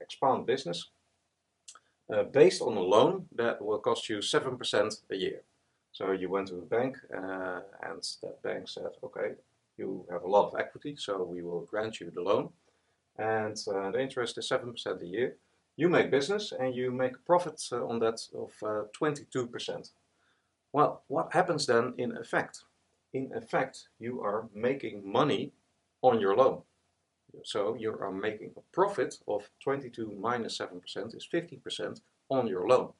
expand 0.00 0.46
business 0.46 0.90
uh, 2.08 2.22
based 2.22 2.62
on 2.62 2.76
a 2.76 2.80
loan 2.80 3.26
that 3.34 3.60
will 3.60 3.78
cost 3.78 4.08
you 4.08 4.18
7% 4.18 5.00
a 5.10 5.16
year. 5.16 5.42
So 5.92 6.12
you 6.12 6.28
went 6.28 6.48
to 6.48 6.58
a 6.58 6.62
bank 6.62 6.98
uh, 7.12 7.60
and 7.82 8.02
that 8.22 8.42
bank 8.42 8.68
said, 8.68 8.92
okay, 9.02 9.32
you 9.76 10.06
have 10.10 10.22
a 10.22 10.28
lot 10.28 10.48
of 10.48 10.60
equity, 10.60 10.94
so 10.96 11.22
we 11.24 11.42
will 11.42 11.62
grant 11.62 12.00
you 12.00 12.10
the 12.10 12.22
loan. 12.22 12.50
And 13.18 13.56
uh, 13.66 13.90
the 13.90 14.00
interest 14.00 14.38
is 14.38 14.48
7% 14.48 15.02
a 15.02 15.06
year. 15.06 15.36
You 15.76 15.88
make 15.90 16.10
business 16.10 16.52
and 16.58 16.74
you 16.74 16.90
make 16.90 17.16
a 17.16 17.26
profit 17.26 17.62
uh, 17.70 17.86
on 17.86 17.98
that 18.00 18.20
of 18.34 18.52
22%. 18.98 19.68
Uh, 19.68 19.82
well, 20.72 21.02
what 21.08 21.32
happens 21.32 21.66
then 21.66 21.94
in 21.98 22.16
effect? 22.16 22.64
In 23.12 23.30
effect, 23.34 23.88
you 23.98 24.22
are 24.22 24.48
making 24.54 25.10
money 25.10 25.52
on 26.02 26.20
your 26.20 26.36
loan. 26.36 26.62
So 27.44 27.74
you 27.74 27.92
are 28.00 28.12
making 28.12 28.52
a 28.56 28.62
profit 28.72 29.16
of 29.28 29.48
22 29.62 30.16
minus 30.18 30.58
7% 30.58 31.14
is 31.14 31.28
15% 31.32 32.00
on 32.30 32.46
your 32.46 32.66
loan. 32.66 32.92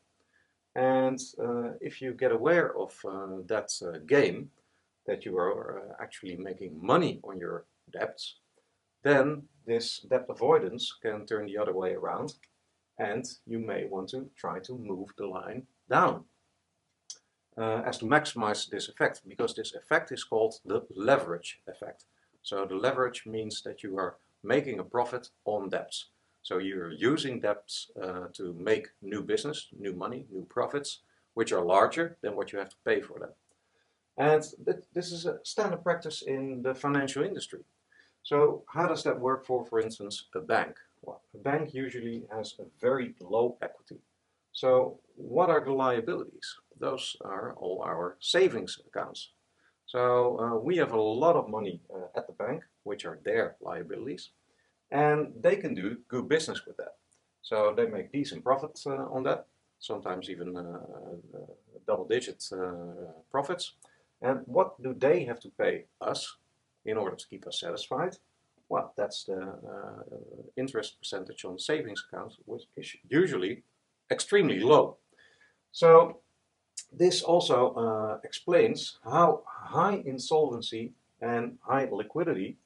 And 0.74 1.18
uh, 1.42 1.72
if 1.80 2.02
you 2.02 2.12
get 2.12 2.32
aware 2.32 2.76
of 2.76 2.94
uh, 3.08 3.42
that 3.46 3.70
uh, 3.82 3.98
game, 4.06 4.50
that 5.06 5.24
you 5.24 5.38
are 5.38 5.78
uh, 5.78 6.02
actually 6.02 6.36
making 6.36 6.78
money 6.84 7.20
on 7.24 7.38
your 7.38 7.64
debts, 7.92 8.36
then 9.02 9.42
this 9.66 10.00
debt 10.10 10.26
avoidance 10.28 10.92
can 11.00 11.24
turn 11.24 11.46
the 11.46 11.56
other 11.56 11.72
way 11.72 11.94
around 11.94 12.34
and 12.98 13.24
you 13.46 13.58
may 13.58 13.86
want 13.86 14.08
to 14.10 14.28
try 14.36 14.58
to 14.60 14.78
move 14.78 15.10
the 15.18 15.26
line 15.26 15.66
down 15.88 16.24
uh, 17.58 17.82
as 17.86 17.98
to 17.98 18.06
maximize 18.06 18.68
this 18.68 18.88
effect 18.88 19.22
because 19.28 19.54
this 19.54 19.74
effect 19.74 20.12
is 20.12 20.24
called 20.24 20.54
the 20.64 20.82
leverage 20.94 21.60
effect. 21.66 22.04
So 22.42 22.64
the 22.64 22.76
leverage 22.76 23.24
means 23.26 23.62
that 23.62 23.82
you 23.82 23.98
are 23.98 24.16
making 24.42 24.78
a 24.78 24.84
profit 24.84 25.28
on 25.44 25.68
debts. 25.68 26.10
So 26.42 26.58
you're 26.58 26.92
using 26.92 27.40
debts 27.40 27.90
uh, 28.00 28.28
to 28.34 28.54
make 28.58 28.88
new 29.02 29.22
business, 29.22 29.66
new 29.76 29.92
money, 29.92 30.26
new 30.30 30.44
profits, 30.44 31.00
which 31.34 31.52
are 31.52 31.64
larger 31.64 32.16
than 32.22 32.36
what 32.36 32.52
you 32.52 32.58
have 32.58 32.68
to 32.68 32.76
pay 32.84 33.00
for 33.00 33.18
them. 33.18 33.30
And 34.16 34.42
this 34.94 35.12
is 35.12 35.26
a 35.26 35.38
standard 35.42 35.82
practice 35.82 36.22
in 36.22 36.62
the 36.62 36.74
financial 36.74 37.24
industry. 37.24 37.60
So 38.22 38.64
how 38.72 38.86
does 38.86 39.02
that 39.02 39.20
work 39.20 39.44
for, 39.44 39.64
for 39.66 39.80
instance, 39.80 40.26
a 40.34 40.40
bank? 40.40 40.76
Well, 41.06 41.22
a 41.34 41.38
bank 41.38 41.72
usually 41.72 42.24
has 42.34 42.56
a 42.58 42.64
very 42.80 43.14
low 43.20 43.56
equity. 43.62 44.00
So 44.52 44.98
what 45.14 45.50
are 45.50 45.64
the 45.64 45.72
liabilities? 45.72 46.48
Those 46.80 47.16
are 47.20 47.54
all 47.56 47.82
our 47.82 48.16
savings 48.20 48.78
accounts. 48.88 49.30
So 49.86 50.02
uh, 50.40 50.58
we 50.58 50.76
have 50.78 50.92
a 50.92 51.00
lot 51.00 51.36
of 51.36 51.48
money 51.48 51.80
uh, 51.94 52.18
at 52.18 52.26
the 52.26 52.32
bank, 52.32 52.64
which 52.82 53.06
are 53.06 53.20
their 53.24 53.56
liabilities, 53.60 54.30
and 54.90 55.32
they 55.40 55.56
can 55.56 55.74
do 55.74 55.98
good 56.08 56.28
business 56.28 56.66
with 56.66 56.76
that. 56.78 56.96
So 57.42 57.72
they 57.76 57.86
make 57.86 58.10
decent 58.10 58.42
profits 58.42 58.86
uh, 58.86 59.06
on 59.12 59.22
that, 59.22 59.46
sometimes 59.78 60.28
even 60.28 60.56
uh, 60.56 60.60
uh, 60.60 61.46
double-digit 61.86 62.44
uh, 62.52 63.12
profits. 63.30 63.74
And 64.20 64.40
what 64.46 64.82
do 64.82 64.92
they 64.92 65.24
have 65.24 65.38
to 65.40 65.50
pay 65.50 65.84
us 66.00 66.36
in 66.84 66.96
order 66.96 67.14
to 67.14 67.28
keep 67.28 67.46
us 67.46 67.60
satisfied? 67.60 68.16
Well, 68.68 68.92
that's 68.96 69.24
the 69.24 69.54
interest 70.56 70.98
percentage 70.98 71.44
on 71.44 71.58
savings 71.58 72.04
accounts, 72.08 72.36
which 72.46 72.64
is 72.76 72.96
usually 73.08 73.62
extremely 74.10 74.60
low. 74.60 74.96
So 75.72 76.20
this 76.92 77.22
also 77.22 77.74
uh, 77.74 78.18
explains 78.24 78.98
how 79.04 79.42
high 79.46 80.02
insolvency 80.04 80.92
and 81.20 81.58
high 81.60 81.88
liquidity 81.90 82.56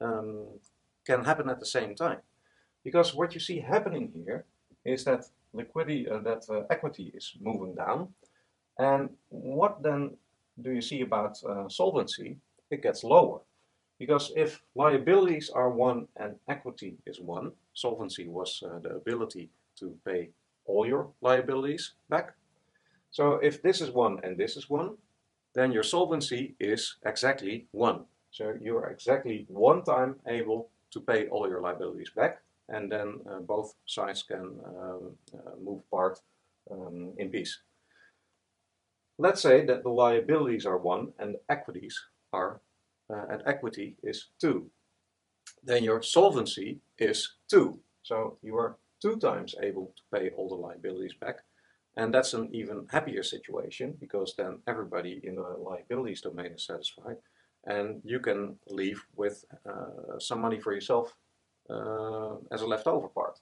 um, 0.00 0.46
can 1.06 1.24
happen 1.24 1.48
at 1.48 1.60
the 1.60 1.66
same 1.66 1.94
time. 1.94 2.18
Because 2.84 3.14
what 3.14 3.34
you 3.34 3.40
see 3.40 3.60
happening 3.60 4.10
here 4.14 4.44
is 4.84 5.04
that 5.04 5.24
liquidity, 5.52 6.08
uh, 6.08 6.20
that 6.20 6.44
uh, 6.48 6.62
equity 6.70 7.12
is 7.14 7.34
moving 7.40 7.74
down. 7.74 8.08
And 8.78 9.10
what 9.28 9.82
then 9.82 10.16
do 10.62 10.70
you 10.72 10.80
see 10.80 11.02
about 11.02 11.38
uh, 11.44 11.68
solvency? 11.68 12.36
It 12.70 12.82
gets 12.82 13.04
lower. 13.04 13.40
Because 14.00 14.32
if 14.34 14.62
liabilities 14.74 15.50
are 15.50 15.68
one 15.68 16.08
and 16.16 16.36
equity 16.48 16.96
is 17.04 17.20
one, 17.20 17.52
solvency 17.74 18.26
was 18.26 18.62
uh, 18.64 18.78
the 18.78 18.96
ability 18.96 19.50
to 19.78 19.94
pay 20.06 20.30
all 20.64 20.86
your 20.86 21.10
liabilities 21.20 21.92
back. 22.08 22.32
So 23.10 23.34
if 23.42 23.60
this 23.62 23.82
is 23.82 23.90
1 23.90 24.20
and 24.24 24.38
this 24.38 24.56
is 24.56 24.70
1, 24.70 24.96
then 25.54 25.70
your 25.70 25.82
solvency 25.82 26.54
is 26.58 26.96
exactly 27.04 27.66
1. 27.72 28.04
So 28.30 28.54
you 28.58 28.78
are 28.78 28.90
exactly 28.90 29.44
one 29.48 29.84
time 29.84 30.16
able 30.26 30.70
to 30.92 31.00
pay 31.00 31.28
all 31.28 31.46
your 31.46 31.60
liabilities 31.60 32.10
back 32.16 32.40
and 32.70 32.90
then 32.90 33.20
uh, 33.30 33.40
both 33.40 33.74
sides 33.84 34.22
can 34.22 34.60
um, 34.64 35.10
uh, 35.34 35.56
move 35.62 35.82
apart 35.92 36.20
um, 36.70 37.12
in 37.18 37.28
peace. 37.28 37.58
Let's 39.18 39.42
say 39.42 39.66
that 39.66 39.82
the 39.82 39.90
liabilities 39.90 40.64
are 40.64 40.78
1 40.78 41.12
and 41.18 41.34
the 41.34 41.40
equities 41.50 42.00
are 42.32 42.60
uh, 43.12 43.26
and 43.30 43.42
equity 43.46 43.96
is 44.02 44.28
2. 44.40 44.70
Then 45.62 45.84
your 45.84 46.02
solvency 46.02 46.80
is 46.98 47.34
2. 47.50 47.78
So 48.02 48.38
you 48.42 48.56
are 48.56 48.76
two 49.02 49.16
times 49.16 49.54
able 49.62 49.92
to 49.96 50.18
pay 50.18 50.30
all 50.30 50.48
the 50.48 50.54
liabilities 50.54 51.14
back 51.14 51.40
and 51.96 52.14
that's 52.14 52.34
an 52.34 52.48
even 52.52 52.86
happier 52.90 53.22
situation 53.22 53.96
because 53.98 54.34
then 54.36 54.60
everybody 54.66 55.20
in 55.24 55.34
the 55.34 55.42
liabilities 55.42 56.20
domain 56.20 56.52
is 56.52 56.66
satisfied 56.66 57.16
and 57.64 58.00
you 58.04 58.20
can 58.20 58.56
leave 58.68 59.04
with 59.16 59.44
uh, 59.68 60.18
some 60.18 60.40
money 60.40 60.58
for 60.60 60.72
yourself 60.72 61.14
uh, 61.68 62.36
as 62.50 62.62
a 62.62 62.66
leftover 62.66 63.08
part. 63.08 63.38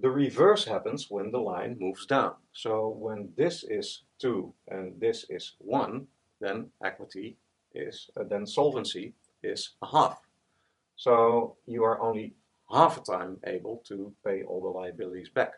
The 0.00 0.10
reverse 0.10 0.64
happens 0.64 1.06
when 1.10 1.32
the 1.32 1.40
line 1.40 1.76
moves 1.78 2.06
down. 2.06 2.34
So 2.52 2.88
when 2.88 3.30
this 3.36 3.64
is 3.64 4.04
2 4.20 4.54
and 4.68 5.00
this 5.00 5.26
is 5.28 5.54
1, 5.58 6.06
then 6.40 6.70
equity 6.84 7.36
is, 7.78 8.10
uh, 8.16 8.24
then 8.24 8.46
solvency 8.46 9.14
is 9.42 9.70
a 9.82 9.86
half. 9.86 10.20
So 10.96 11.56
you 11.66 11.84
are 11.84 12.00
only 12.00 12.34
half 12.70 12.96
the 12.96 13.12
time 13.12 13.38
able 13.46 13.82
to 13.88 14.12
pay 14.24 14.42
all 14.42 14.60
the 14.60 14.78
liabilities 14.78 15.28
back. 15.28 15.52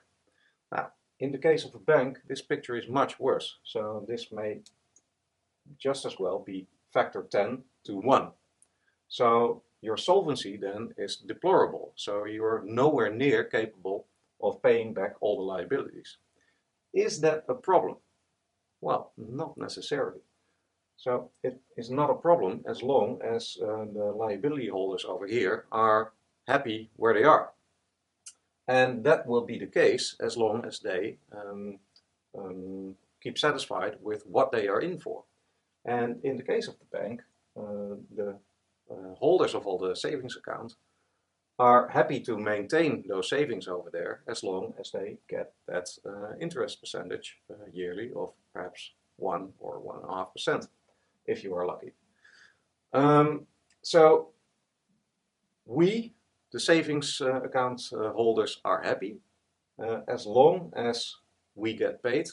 Now, 0.71 0.93
in 1.19 1.33
the 1.33 1.39
case 1.39 1.65
of 1.65 1.75
a 1.75 1.79
bank, 1.79 2.19
this 2.29 2.43
picture 2.43 2.77
is 2.77 2.89
much 2.89 3.19
worse. 3.19 3.57
So 3.65 4.05
this 4.07 4.31
may 4.33 4.61
just 5.79 6.05
as 6.05 6.19
well 6.19 6.39
be 6.39 6.67
factor 6.93 7.27
10 7.31 7.63
to 7.85 7.97
1. 7.97 8.29
So 9.09 9.63
your 9.83 9.97
solvency 9.97 10.57
then 10.57 10.95
is 10.97 11.17
deplorable. 11.17 11.93
So 11.97 12.25
you 12.27 12.45
are 12.45 12.63
nowhere 12.65 13.11
near 13.11 13.45
capable 13.45 14.07
of 14.43 14.63
paying 14.63 14.95
back 14.95 15.15
all 15.21 15.37
the 15.37 15.43
liabilities. 15.43 16.17
Is 16.93 17.21
that 17.21 17.45
a 17.49 17.55
problem? 17.55 17.97
Well, 18.81 19.13
not 19.17 19.57
necessarily. 19.59 20.21
So 21.01 21.31
it 21.43 21.59
is 21.79 21.91
not 21.91 22.11
a 22.11 22.15
problem 22.15 22.63
as 22.69 22.83
long 22.83 23.21
as 23.25 23.57
uh, 23.63 23.87
the 23.91 24.13
liability 24.15 24.69
holders 24.69 25.07
over 25.09 25.27
here 25.27 25.65
are 25.73 26.13
happy 26.47 26.91
where 26.97 27.15
they 27.15 27.25
are. 27.25 27.53
And 28.69 29.03
that 29.05 29.27
will 29.27 29.41
be 29.41 29.59
the 29.59 29.67
case 29.67 30.15
as 30.21 30.37
long 30.37 30.67
as 30.67 30.79
they 30.81 31.17
um, 31.33 31.79
um, 32.37 32.97
keep 33.23 33.39
satisfied 33.39 33.97
with 34.03 34.27
what 34.27 34.53
they 34.53 34.69
are 34.69 34.81
in 34.81 34.99
for. 34.99 35.25
And 35.87 36.23
in 36.23 36.37
the 36.37 36.43
case 36.43 36.69
of 36.69 36.77
the 36.79 36.99
bank, 36.99 37.23
uh, 37.57 37.97
the 38.15 38.37
uh, 38.91 39.15
holders 39.19 39.55
of 39.55 39.67
all 39.67 39.79
the 39.79 39.97
savings 39.97 40.37
accounts 40.37 40.77
are 41.59 41.89
happy 41.89 42.21
to 42.21 42.37
maintain 42.37 43.05
those 43.09 43.31
savings 43.31 43.69
over 43.69 43.89
there 43.91 44.21
as 44.29 44.45
long 44.45 44.75
as 44.79 44.91
they 44.91 45.17
get 45.31 45.55
that 45.67 45.89
uh, 46.05 46.37
interest 46.39 46.81
percentage 46.81 47.39
uh, 47.51 47.55
yearly 47.73 48.11
of 48.15 48.33
perhaps 48.53 48.91
1 49.17 49.53
or 49.61 49.81
1.5% 49.81 50.69
if 51.31 51.45
you 51.45 51.55
are 51.55 51.67
lucky. 51.67 51.93
Um, 52.93 53.47
so 53.83 54.31
we, 55.65 56.15
the 56.53 56.61
savings 56.61 57.21
uh, 57.21 57.41
account 57.43 57.81
uh, 57.93 58.11
holders, 58.13 58.61
are 58.65 58.83
happy 58.83 59.19
uh, 59.83 60.01
as 60.09 60.27
long 60.27 60.73
as 60.77 61.15
we 61.55 61.75
get 61.75 62.03
paid. 62.03 62.29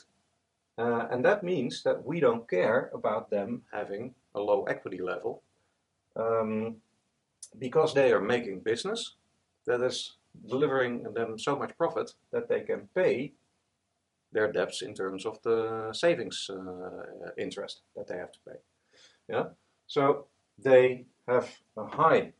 Uh, 0.77 1.07
and 1.11 1.23
that 1.25 1.43
means 1.43 1.83
that 1.83 2.03
we 2.03 2.19
don't 2.19 2.49
care 2.49 2.91
about 2.93 3.29
them 3.29 3.61
having 3.71 4.13
a 4.35 4.39
low 4.39 4.63
equity 4.63 5.01
level 5.01 5.41
um, 6.15 6.75
because 7.59 7.93
they 7.93 8.11
are 8.11 8.21
making 8.21 8.59
business 8.59 9.15
that 9.65 9.81
is 9.81 10.17
delivering 10.47 11.03
them 11.13 11.37
so 11.39 11.55
much 11.55 11.75
profit 11.77 12.13
that 12.31 12.47
they 12.47 12.61
can 12.61 12.87
pay 12.93 13.33
their 14.31 14.51
debts 14.51 14.81
in 14.81 14.93
terms 14.93 15.25
of 15.25 15.41
the 15.43 15.91
savings 15.93 16.49
uh, 16.49 17.31
interest 17.37 17.81
that 17.95 18.07
they 18.07 18.17
have 18.17 18.31
to 18.31 18.39
pay. 18.47 18.57
Yeah, 19.29 19.45
so 19.87 20.27
they 20.57 21.05
have 21.27 21.49
a 21.75 21.85
high 21.85 22.33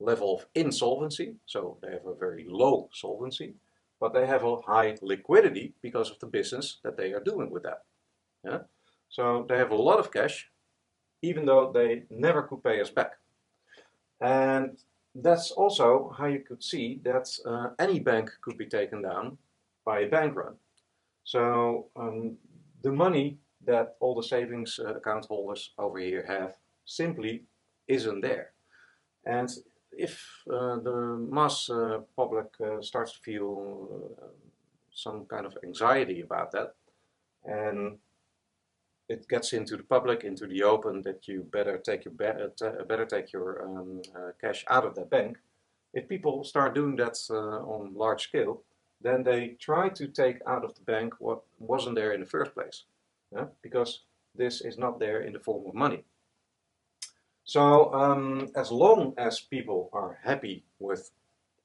level 0.00 0.36
of 0.36 0.46
insolvency, 0.54 1.36
so 1.46 1.78
they 1.82 1.92
have 1.92 2.06
a 2.06 2.14
very 2.14 2.46
low 2.48 2.88
solvency, 2.92 3.54
but 4.00 4.14
they 4.14 4.26
have 4.26 4.44
a 4.44 4.60
high 4.62 4.96
liquidity 5.02 5.74
because 5.82 6.10
of 6.10 6.18
the 6.18 6.26
business 6.26 6.78
that 6.84 6.96
they 6.96 7.12
are 7.12 7.22
doing 7.22 7.50
with 7.50 7.62
that. 7.62 7.82
Yeah, 8.44 8.58
so 9.08 9.46
they 9.48 9.58
have 9.58 9.70
a 9.70 9.76
lot 9.76 9.98
of 9.98 10.12
cash, 10.12 10.50
even 11.22 11.44
though 11.46 11.70
they 11.72 12.04
never 12.10 12.42
could 12.42 12.62
pay 12.62 12.80
us 12.80 12.90
back. 12.90 13.12
And 14.20 14.78
that's 15.14 15.50
also 15.50 16.14
how 16.16 16.26
you 16.26 16.40
could 16.40 16.62
see 16.62 17.00
that 17.04 17.28
uh, 17.46 17.68
any 17.78 18.00
bank 18.00 18.30
could 18.42 18.58
be 18.58 18.66
taken 18.66 19.02
down 19.02 19.38
by 19.84 20.00
a 20.00 20.08
bank 20.08 20.36
run. 20.36 20.54
So 21.24 21.86
um, 21.96 22.36
the 22.82 22.92
money 22.92 23.38
that 23.66 23.96
all 24.00 24.14
the 24.14 24.22
savings 24.22 24.78
uh, 24.78 24.94
account 24.94 25.26
holders 25.26 25.70
over 25.78 25.98
here 25.98 26.24
have 26.26 26.54
simply 26.84 27.42
isn't 27.88 28.20
there. 28.20 28.52
And 29.24 29.50
if 29.92 30.42
uh, 30.50 30.76
the 30.76 31.26
mass 31.30 31.68
uh, 31.68 32.00
public 32.16 32.46
uh, 32.60 32.80
starts 32.80 33.12
to 33.12 33.18
feel 33.18 33.88
uh, 34.22 34.26
some 34.94 35.26
kind 35.26 35.46
of 35.46 35.58
anxiety 35.64 36.20
about 36.20 36.52
that, 36.52 36.74
and 37.44 37.98
it 39.08 39.28
gets 39.28 39.52
into 39.52 39.76
the 39.76 39.82
public, 39.82 40.24
into 40.24 40.46
the 40.46 40.62
open, 40.62 41.02
that 41.02 41.28
you 41.28 41.46
better 41.52 41.78
take 41.78 42.04
your 42.04 42.14
be 42.14 42.26
better 42.88 43.06
take 43.06 43.32
your 43.32 43.64
um, 43.64 44.02
cash 44.40 44.64
out 44.68 44.84
of 44.84 44.94
the 44.94 45.02
bank. 45.02 45.38
If 45.94 46.08
people 46.08 46.44
start 46.44 46.74
doing 46.74 46.96
that 46.96 47.16
on 47.30 47.94
large 47.94 48.24
scale, 48.24 48.62
then 49.00 49.22
they 49.22 49.56
try 49.60 49.88
to 49.90 50.08
take 50.08 50.38
out 50.46 50.64
of 50.64 50.74
the 50.74 50.82
bank 50.82 51.14
what 51.20 51.42
wasn't 51.58 51.94
there 51.94 52.12
in 52.12 52.20
the 52.20 52.26
first 52.26 52.52
place 52.54 52.84
yeah? 53.32 53.46
because 53.62 54.02
this 54.34 54.60
is 54.60 54.78
not 54.78 54.98
there 54.98 55.22
in 55.22 55.32
the 55.32 55.40
form 55.40 55.66
of 55.66 55.74
money. 55.74 56.04
So 57.44 57.92
um, 57.94 58.48
as 58.56 58.70
long 58.70 59.14
as 59.16 59.40
people 59.40 59.88
are 59.92 60.18
happy 60.24 60.64
with 60.78 61.10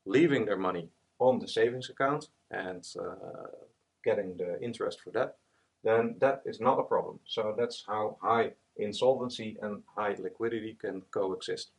leaving 0.06 0.46
their 0.46 0.58
money 0.58 0.89
on 1.20 1.39
the 1.39 1.48
savings 1.48 1.89
account 1.89 2.28
and 2.52 2.88
uh, 3.00 3.47
getting 4.04 4.38
the 4.38 4.62
interest 4.62 5.02
for 5.02 5.12
that, 5.12 5.38
then 5.84 6.15
that 6.19 6.43
is 6.45 6.60
not 6.60 6.80
a 6.80 6.84
problem. 6.84 7.19
So 7.26 7.56
that's 7.58 7.84
how 7.88 8.17
high 8.21 8.52
insolvency 8.78 9.58
and 9.62 9.82
high 9.95 10.15
liquidity 10.19 10.78
can 10.80 11.02
coexist. 11.12 11.71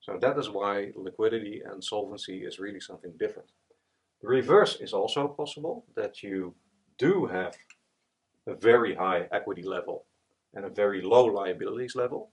So 0.00 0.16
that 0.20 0.38
is 0.38 0.48
why 0.48 0.92
liquidity 0.94 1.62
and 1.64 1.82
solvency 1.82 2.38
is 2.44 2.58
really 2.58 2.80
something 2.80 3.12
different. 3.18 3.48
The 4.22 4.28
reverse 4.28 4.76
is 4.80 4.92
also 4.92 5.28
possible, 5.28 5.84
that 5.94 6.22
you 6.22 6.54
do 6.98 7.26
have 7.26 7.54
a 8.46 8.54
very 8.54 8.94
high 8.94 9.28
equity 9.32 9.62
level 9.62 10.04
and 10.54 10.64
a 10.64 10.70
very 10.70 11.02
low 11.02 11.24
liabilities 11.26 11.94
level, 11.94 12.30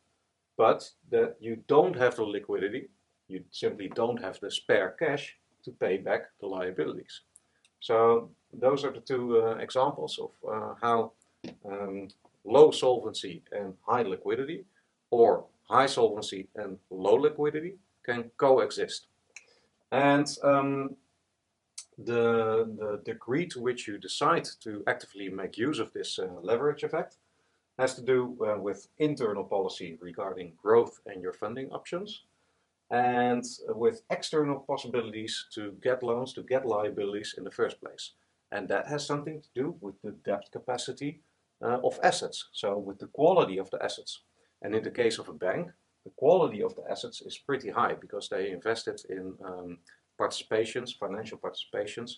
but 0.57 0.89
that 1.11 1.35
you 1.39 1.57
don't 1.67 1.95
have 1.95 2.15
the 2.15 2.23
liquidity, 2.23 2.89
you 3.27 3.43
simply 3.51 3.89
don't 3.95 4.21
have 4.21 4.39
the 4.39 4.49
spare 4.49 4.95
cash 4.99 5.35
to 5.63 5.71
pay 5.71 5.97
back 5.97 6.29
the 6.39 6.47
liabilities. 6.47 7.21
So 7.79 8.29
those 8.53 8.83
are 8.83 8.91
the 8.91 9.01
two 9.01 9.41
uh, 9.41 9.55
examples 9.57 10.19
of 10.19 10.31
uh, 10.49 10.73
how 10.81 11.11
um, 11.65 12.07
low 12.45 12.71
solvency 12.71 13.43
and 13.51 13.73
high 13.85 14.01
liquidity 14.01 14.63
or 15.11 15.45
high 15.69 15.85
solvency 15.85 16.47
and 16.55 16.77
low 16.89 17.15
liquidity 17.15 17.75
can 18.03 18.31
coexist. 18.37 19.07
And 19.91 20.27
um, 20.43 20.95
the, 21.97 22.75
the 22.79 23.01
degree 23.05 23.47
to 23.47 23.59
which 23.59 23.87
you 23.87 23.97
decide 23.97 24.47
to 24.61 24.83
actively 24.87 25.29
make 25.29 25.57
use 25.57 25.79
of 25.79 25.91
this 25.93 26.19
uh, 26.19 26.27
leverage 26.41 26.83
effect 26.83 27.17
has 27.79 27.95
to 27.95 28.01
do 28.01 28.37
uh, 28.41 28.59
with 28.59 28.87
internal 28.97 29.43
policy 29.43 29.97
regarding 30.01 30.53
growth 30.61 30.99
and 31.05 31.21
your 31.21 31.33
funding 31.33 31.69
options 31.71 32.23
and 32.89 33.43
with 33.69 34.01
external 34.09 34.59
possibilities 34.59 35.47
to 35.53 35.73
get 35.83 36.03
loans, 36.03 36.33
to 36.33 36.43
get 36.43 36.65
liabilities 36.65 37.35
in 37.37 37.43
the 37.43 37.51
first 37.51 37.81
place. 37.81 38.13
And 38.51 38.67
that 38.69 38.87
has 38.87 39.05
something 39.05 39.41
to 39.41 39.49
do 39.53 39.75
with 39.81 40.01
the 40.01 40.11
debt 40.23 40.45
capacity 40.51 41.21
uh, 41.61 41.79
of 41.83 41.99
assets, 42.03 42.47
so 42.53 42.77
with 42.77 42.99
the 42.99 43.07
quality 43.07 43.57
of 43.57 43.69
the 43.71 43.83
assets. 43.83 44.21
And 44.61 44.73
in 44.73 44.83
the 44.83 44.91
case 44.91 45.19
of 45.19 45.27
a 45.27 45.33
bank, 45.33 45.69
the 46.05 46.11
quality 46.15 46.63
of 46.63 46.75
the 46.75 46.83
assets 46.89 47.21
is 47.21 47.37
pretty 47.37 47.69
high 47.69 47.95
because 47.95 48.29
they 48.29 48.51
invested 48.51 49.01
in 49.09 49.33
um, 49.43 49.79
participations, 50.19 50.97
financial 50.97 51.37
participations, 51.37 52.17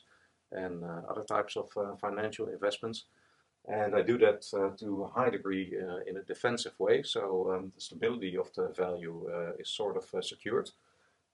and 0.52 0.84
uh, 0.84 1.02
other 1.10 1.24
types 1.24 1.56
of 1.56 1.70
uh, 1.78 1.96
financial 1.96 2.48
investments. 2.48 3.06
And 3.68 3.96
I 3.96 4.02
do 4.02 4.18
that 4.20 4.46
uh, 4.54 4.76
to 4.78 5.04
a 5.04 5.08
high 5.08 5.30
degree 5.30 5.76
in 6.08 6.18
a 6.18 6.24
defensive 6.24 6.74
way, 6.80 7.04
so 7.04 7.52
um, 7.54 7.72
the 7.76 7.82
stability 7.82 8.38
of 8.38 8.52
the 8.56 8.70
value 8.70 9.30
is 9.60 9.70
sort 9.70 9.98
of 9.98 10.26
secured. 10.26 10.72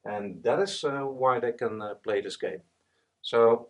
And 0.04 0.44
that 0.44 0.60
is 0.60 0.84
why 0.84 1.40
they 1.40 1.54
can 1.54 1.82
play 2.04 2.22
this 2.22 2.36
game. 2.36 2.62
So 3.22 3.70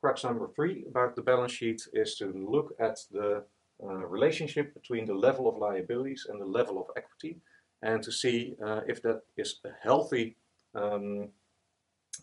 crux 0.00 0.24
number 0.24 0.48
three 0.48 0.84
about 0.88 1.14
the 1.14 1.22
balance 1.22 1.52
sheet 1.52 1.82
is 1.92 2.16
to 2.16 2.32
look 2.32 2.74
at 2.80 2.98
the 3.10 3.44
uh, 3.82 4.06
relationship 4.06 4.74
between 4.74 5.06
the 5.06 5.14
level 5.14 5.48
of 5.48 5.56
liabilities 5.56 6.26
and 6.28 6.40
the 6.40 6.46
level 6.46 6.78
of 6.78 6.86
equity 6.96 7.40
and 7.82 8.02
to 8.02 8.12
see 8.12 8.54
uh, 8.64 8.80
if 8.86 9.02
that 9.02 9.22
is 9.36 9.60
a 9.64 9.70
healthy 9.82 10.36
um, 10.74 11.28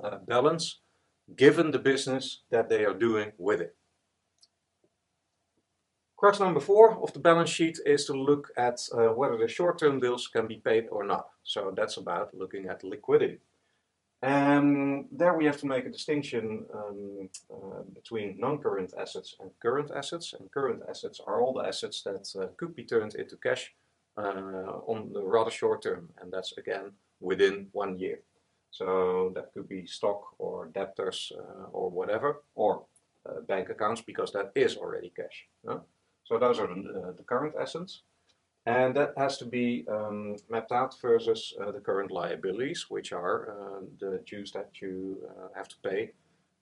uh, 0.04 0.18
balance 0.28 0.80
given 1.36 1.72
the 1.72 1.80
business 1.80 2.42
that 2.50 2.70
they 2.70 2.86
are 2.86 2.94
doing 2.94 3.32
with 3.38 3.62
it. 3.62 3.76
Crux 6.18 6.40
number 6.40 6.60
four 6.60 7.02
of 7.02 7.14
the 7.14 7.20
balance 7.20 7.50
sheet 7.50 7.80
is 7.86 8.06
to 8.06 8.14
look 8.14 8.50
at 8.58 8.78
uh, 8.92 9.14
whether 9.14 9.38
the 9.38 9.48
short-term 9.48 10.02
bills 10.02 10.28
can 10.28 10.48
be 10.48 10.58
paid 10.58 10.88
or 10.92 11.06
not. 11.06 11.28
So 11.44 11.74
that's 11.74 11.96
about 11.96 12.34
looking 12.34 12.68
at 12.68 12.84
liquidity. 12.84 13.40
And 14.22 15.06
there 15.14 15.38
we 15.38 15.46
have 15.46 15.62
to 15.62 15.66
make 15.66 15.86
a 15.86 15.90
distinction 15.90 16.66
um, 16.74 17.30
uh, 17.50 17.84
between 17.96 18.38
non-current 18.38 18.94
assets 19.00 19.38
and 19.40 19.52
current 19.62 19.92
assets. 19.96 20.34
And 20.38 20.52
current 20.52 20.82
assets 20.90 21.22
are 21.26 21.42
all 21.42 21.54
the 21.54 21.66
assets 21.66 22.04
that 22.04 22.28
uh, 22.38 22.48
could 22.58 22.76
be 22.76 22.84
turned 22.84 23.16
into 23.16 23.38
cash 23.38 23.74
uh, 24.18 24.82
on 24.92 25.14
the 25.14 25.24
rather 25.24 25.52
short 25.52 25.84
term. 25.84 26.10
And 26.20 26.34
that's 26.34 26.52
again 26.58 26.92
within 27.22 27.68
one 27.72 27.98
year. 27.98 28.20
So 28.72 29.32
that 29.36 29.54
could 29.54 29.68
be 29.68 29.86
stock 29.86 30.36
or 30.38 30.68
debtors 30.68 31.32
uh, 31.38 31.68
or 31.72 31.90
whatever, 31.90 32.44
or 32.56 32.86
uh, 33.26 33.42
bank 33.42 33.70
accounts 33.70 34.02
because 34.02 34.32
that 34.34 34.52
is 34.56 34.78
already 34.78 35.12
cash. 35.16 35.48
So 36.24 36.38
those 36.38 36.60
are 36.60 36.68
the, 36.68 36.74
uh, 36.74 37.12
the, 37.18 37.24
current 37.24 37.56
assets. 37.60 38.04
And 38.66 38.96
that 38.96 39.14
has 39.18 39.38
to 39.40 39.46
be 39.46 39.86
um, 39.90 40.36
mapped 40.50 40.72
out 40.72 40.94
versus 41.02 41.54
uh, 41.60 41.72
the 41.72 41.80
current 41.80 42.12
liabilities, 42.12 42.86
which 42.90 43.12
are 43.12 43.50
uh, 43.50 43.86
the 44.00 44.22
dues 44.28 44.52
that 44.52 44.70
you 44.80 45.18
uh, 45.28 45.48
have 45.56 45.68
to 45.70 45.76
pay 45.84 46.12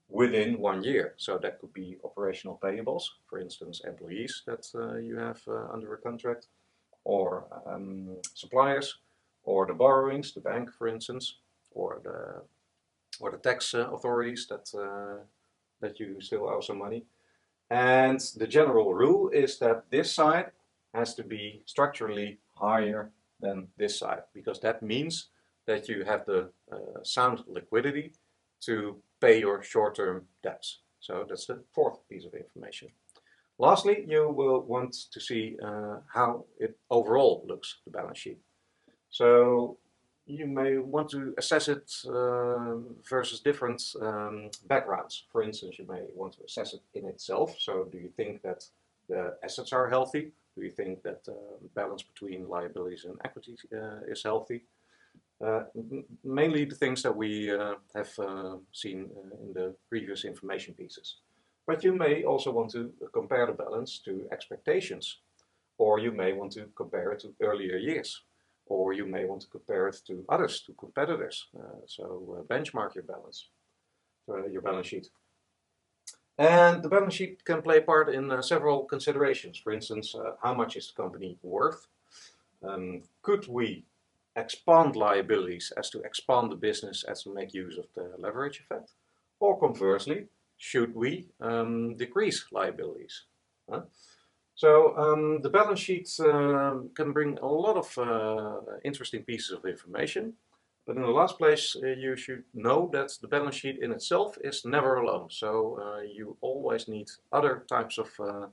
within 0.09 0.57
one 0.57 0.83
year. 0.83 1.15
So 1.17 1.37
that 1.37 1.59
could 1.59 1.73
be 1.73 1.97
operational 2.05 2.59
payables, 2.63 3.03
for 3.29 3.39
instance, 3.39 3.81
employees 3.85 4.43
that 4.47 4.65
you 5.03 5.17
have 5.17 5.41
under 5.73 5.93
a 5.93 5.97
contract, 5.97 6.47
or 7.03 7.45
um, 7.65 8.15
suppliers, 8.33 8.99
or 9.43 9.65
the 9.65 9.73
borrowings, 9.73 10.33
the 10.33 10.41
bank, 10.41 10.71
for 10.77 10.87
instance, 10.87 11.39
or 11.77 12.01
the 12.03 12.41
or 13.19 13.31
the 13.31 13.37
tax 13.37 13.73
uh, 13.73 13.89
authorities 13.93 14.47
that 14.47 14.65
uh, 14.77 15.23
that 15.81 15.99
you 15.99 16.19
still 16.19 16.49
owe 16.49 16.61
some 16.61 16.79
money. 16.79 17.05
And 17.69 18.19
the 18.37 18.47
general 18.47 18.93
rule 18.93 19.29
is 19.29 19.59
that 19.59 19.85
this 19.91 20.13
side 20.13 20.51
has 20.93 21.13
to 21.15 21.23
be 21.23 21.61
structurally 21.65 22.39
higher 22.55 23.11
than 23.39 23.67
this 23.77 23.99
side 23.99 24.23
because 24.33 24.59
that 24.61 24.81
means 24.81 25.29
that 25.65 25.89
you 25.89 26.05
have 26.05 26.25
the 26.25 26.49
uh, 26.71 27.03
sound 27.03 27.43
liquidity 27.47 28.13
to 28.61 28.97
pay 29.19 29.39
your 29.39 29.61
short-term 29.61 30.25
debts. 30.43 30.79
So 30.99 31.25
that's 31.27 31.45
the 31.45 31.59
fourth 31.73 31.99
piece 32.09 32.25
of 32.25 32.33
information. 32.33 32.87
Lastly, 33.59 34.05
you 34.07 34.29
will 34.29 34.61
want 34.61 34.95
to 35.11 35.19
see 35.19 35.57
uh, 35.63 35.97
how 36.13 36.45
it 36.59 36.77
overall 36.89 37.43
looks, 37.47 37.79
the 37.85 37.91
balance 37.91 38.19
sheet. 38.19 38.39
So 39.09 39.77
you 40.27 40.45
may 40.45 40.77
want 40.77 41.09
to 41.09 41.33
assess 41.37 41.69
it 41.69 41.91
uh, 42.07 42.75
versus 43.09 43.39
different 43.39 43.81
um, 44.01 44.51
backgrounds. 44.67 45.23
For 45.31 45.41
instance, 45.41 45.79
you 45.79 45.87
may 45.87 46.01
want 46.13 46.33
to 46.33 46.43
assess 46.43 46.73
it 46.73 46.81
in 46.93 47.05
itself. 47.05 47.55
So 47.59 47.85
do 47.91 47.97
you 47.97 48.09
think 48.15 48.41
that 48.43 48.65
the 49.07 49.37
assets 49.43 49.71
are 49.71 49.89
healthy? 49.89 50.31
Do 50.55 50.63
you 50.63 50.71
think 50.71 51.01
that 51.03 51.23
the 51.23 51.31
uh, 51.31 51.67
balance 51.75 52.03
between 52.03 52.49
liabilities 52.49 53.05
and 53.05 53.15
equities 53.23 53.65
uh, 53.73 54.01
is 54.11 54.23
healthy? 54.23 54.63
Uh, 55.43 55.63
mainly 56.23 56.65
the 56.65 56.75
things 56.75 57.03
that 57.03 57.15
we 57.15 57.51
uh, 57.51 57.75
have 57.95 58.11
uh, 58.19 58.57
seen 58.71 59.09
in 59.43 59.53
the 59.53 59.73
previous 59.87 60.25
information 60.25 60.73
pieces. 60.73 61.17
But 61.65 61.83
you 61.83 61.93
may 61.93 62.23
also 62.23 62.51
want 62.51 62.71
to 62.71 62.91
compare 63.13 63.45
the 63.45 63.53
balance 63.53 63.99
to 63.99 64.27
expectations, 64.31 65.19
or 65.77 65.99
you 65.99 66.11
may 66.11 66.33
want 66.33 66.51
to 66.53 66.65
compare 66.75 67.11
it 67.11 67.19
to 67.19 67.33
earlier 67.41 67.77
years 67.77 68.23
or 68.69 68.93
you 68.93 69.05
may 69.05 69.25
want 69.25 69.41
to 69.41 69.47
compare 69.47 69.87
it 69.87 70.01
to 70.07 70.25
others, 70.29 70.61
to 70.61 70.73
competitors. 70.73 71.47
Uh, 71.57 71.81
so 71.85 72.37
uh, 72.39 72.53
benchmark 72.53 72.95
your 72.95 73.03
balance, 73.03 73.49
uh, 74.29 74.45
your 74.47 74.61
balance 74.61 74.87
sheet. 74.87 75.09
And 76.37 76.83
the 76.83 76.89
balance 76.89 77.15
sheet 77.15 77.43
can 77.43 77.61
play 77.61 77.77
a 77.77 77.81
part 77.81 78.09
in 78.09 78.31
uh, 78.31 78.41
several 78.41 78.83
considerations. 78.83 79.57
For 79.57 79.71
instance, 79.71 80.13
uh, 80.13 80.33
how 80.43 80.53
much 80.53 80.75
is 80.75 80.87
the 80.87 81.01
company 81.01 81.37
worth? 81.41 81.87
Um, 82.63 83.01
could 83.23 83.47
we 83.47 83.85
expand 84.35 84.95
liabilities 84.95 85.73
as 85.75 85.89
to 85.89 86.01
expand 86.01 86.51
the 86.51 86.55
business 86.55 87.03
as 87.03 87.23
to 87.23 87.33
make 87.33 87.53
use 87.53 87.77
of 87.77 87.87
the 87.95 88.11
leverage 88.19 88.59
effect? 88.59 88.91
Or 89.39 89.59
conversely, 89.59 90.27
should 90.57 90.95
we 90.95 91.27
um, 91.41 91.95
decrease 91.97 92.45
liabilities? 92.51 93.23
Huh? 93.69 93.81
So 94.57 94.97
um, 94.97 95.41
the 95.43 95.51
balance 95.51 95.79
sheet 95.79 96.09
uh, 96.19 96.79
can 96.95 97.13
bring 97.13 97.37
a 97.37 97.45
lot 97.45 97.77
of 97.77 97.95
uh, 97.95 98.77
interesting 98.83 99.21
pieces 99.21 99.51
of 99.51 99.63
information. 99.65 100.33
But 100.87 100.95
in 100.95 101.03
the 101.03 101.09
last 101.09 101.37
place, 101.37 101.75
uh, 101.75 101.89
you 101.89 102.15
should 102.15 102.43
know 102.55 102.89
that 102.91 103.11
the 103.21 103.27
balance 103.27 103.55
sheet 103.55 103.77
in 103.83 103.91
itself 103.91 104.35
is 104.43 104.65
never 104.65 104.95
alone. 104.95 105.27
So 105.29 105.77
uh, 105.79 106.01
you 106.01 106.37
always 106.41 106.87
need 106.87 107.07
other 107.31 107.65
types 107.69 107.99
of 107.99 108.09
uh, 108.19 108.47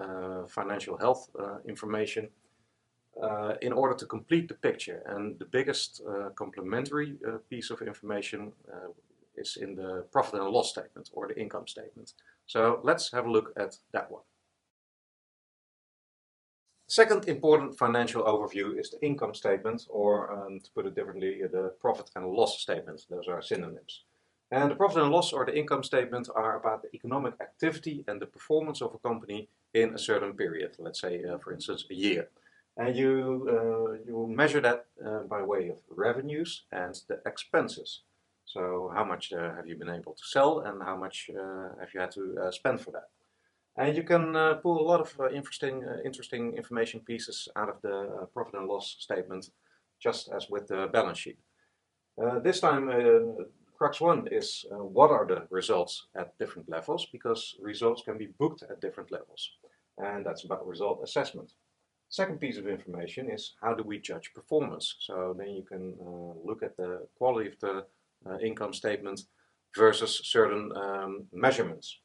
uh, 0.00 0.46
financial 0.46 0.96
health 0.96 1.28
information 1.66 2.28
in 3.60 3.72
order 3.72 3.94
to 3.96 4.06
complete 4.06 4.46
the 4.46 4.54
picture. 4.54 5.02
And 5.06 5.36
the 5.38 5.46
biggest 5.46 6.00
complementary 6.36 7.16
piece 7.48 7.70
of 7.70 7.82
information 7.82 8.52
is 9.36 9.56
in 9.60 9.74
the 9.74 10.04
profit 10.12 10.40
and 10.40 10.50
loss 10.50 10.70
statement 10.70 11.10
or 11.12 11.26
the 11.26 11.40
income 11.40 11.66
statement. 11.66 12.12
So 12.46 12.80
let's 12.84 13.10
have 13.12 13.26
a 13.26 13.30
look 13.30 13.52
at 13.56 13.76
that 13.92 14.10
one. 14.10 14.22
Second 16.90 17.28
important 17.28 17.78
financial 17.78 18.24
overview 18.24 18.76
is 18.76 18.90
the 18.90 19.00
income 19.00 19.32
statement, 19.32 19.86
or 19.88 20.32
um, 20.32 20.58
to 20.58 20.70
put 20.72 20.86
it 20.86 20.96
differently, 20.96 21.40
the 21.40 21.72
profit 21.80 22.10
and 22.16 22.26
loss 22.26 22.58
statement. 22.58 23.06
Those 23.08 23.28
are 23.28 23.40
synonyms. 23.40 24.02
And 24.50 24.72
the 24.72 24.74
profit 24.74 25.00
and 25.04 25.12
loss 25.12 25.32
or 25.32 25.46
the 25.46 25.56
income 25.56 25.84
statement 25.84 26.28
are 26.34 26.58
about 26.58 26.82
the 26.82 26.92
economic 26.92 27.34
activity 27.40 28.04
and 28.08 28.20
the 28.20 28.26
performance 28.26 28.82
of 28.82 28.92
a 28.92 28.98
company 29.08 29.48
in 29.72 29.94
a 29.94 29.98
certain 29.98 30.32
period, 30.32 30.72
let's 30.80 31.00
say, 31.00 31.22
uh, 31.22 31.38
for 31.38 31.52
instance, 31.52 31.84
a 31.92 31.94
year. 31.94 32.28
And 32.76 32.96
you, 32.96 33.46
uh, 33.48 33.92
you 34.04 34.26
measure 34.26 34.60
that 34.60 34.86
uh, 35.06 35.20
by 35.28 35.42
way 35.42 35.68
of 35.68 35.78
revenues 35.88 36.64
and 36.72 37.00
the 37.06 37.20
expenses. 37.24 38.00
So 38.46 38.90
how 38.92 39.04
much 39.04 39.32
uh, 39.32 39.54
have 39.54 39.68
you 39.68 39.76
been 39.76 39.90
able 39.90 40.14
to 40.14 40.24
sell 40.24 40.58
and 40.58 40.82
how 40.82 40.96
much 40.96 41.30
uh, 41.30 41.68
have 41.78 41.94
you 41.94 42.00
had 42.00 42.10
to 42.12 42.36
uh, 42.42 42.50
spend 42.50 42.80
for 42.80 42.90
that? 42.90 43.10
And 43.80 43.96
you 43.96 44.02
can 44.02 44.36
uh, 44.36 44.54
pull 44.56 44.78
a 44.78 44.88
lot 44.90 45.00
of 45.00 45.18
uh, 45.18 45.30
interesting, 45.30 45.82
uh, 45.82 46.02
interesting 46.04 46.54
information 46.54 47.00
pieces 47.00 47.48
out 47.56 47.70
of 47.70 47.80
the 47.80 47.96
uh, 47.96 48.26
profit 48.26 48.56
and 48.56 48.68
loss 48.68 48.96
statement, 48.98 49.48
just 49.98 50.28
as 50.36 50.50
with 50.50 50.68
the 50.68 50.86
balance 50.92 51.18
sheet. 51.18 51.38
Uh, 52.22 52.40
this 52.40 52.60
time, 52.60 52.90
uh, 52.90 53.42
crux 53.78 53.98
one 53.98 54.28
is 54.30 54.66
what 54.70 55.10
are 55.10 55.26
the 55.26 55.46
results 55.48 56.08
at 56.14 56.36
different 56.38 56.68
levels, 56.68 57.06
because 57.10 57.56
results 57.58 58.02
can 58.02 58.18
be 58.18 58.28
booked 58.38 58.62
at 58.70 58.82
different 58.82 59.10
levels. 59.10 59.50
And 59.96 60.26
that's 60.26 60.44
about 60.44 60.66
result 60.66 61.00
assessment. 61.02 61.54
Second 62.10 62.38
piece 62.38 62.58
of 62.58 62.68
information 62.68 63.30
is 63.30 63.54
how 63.62 63.72
do 63.72 63.82
we 63.82 63.98
judge 63.98 64.34
performance? 64.34 64.96
So 65.00 65.34
then 65.38 65.48
you 65.48 65.62
can 65.62 65.94
look 66.44 66.62
at 66.62 66.76
the 66.76 67.06
quality 67.16 67.48
of 67.48 67.58
the 67.60 67.86
income 68.44 68.74
statement 68.74 69.22
versus 69.74 70.20
certain 70.24 70.70
um, 70.76 71.24
measurements. 71.32 72.00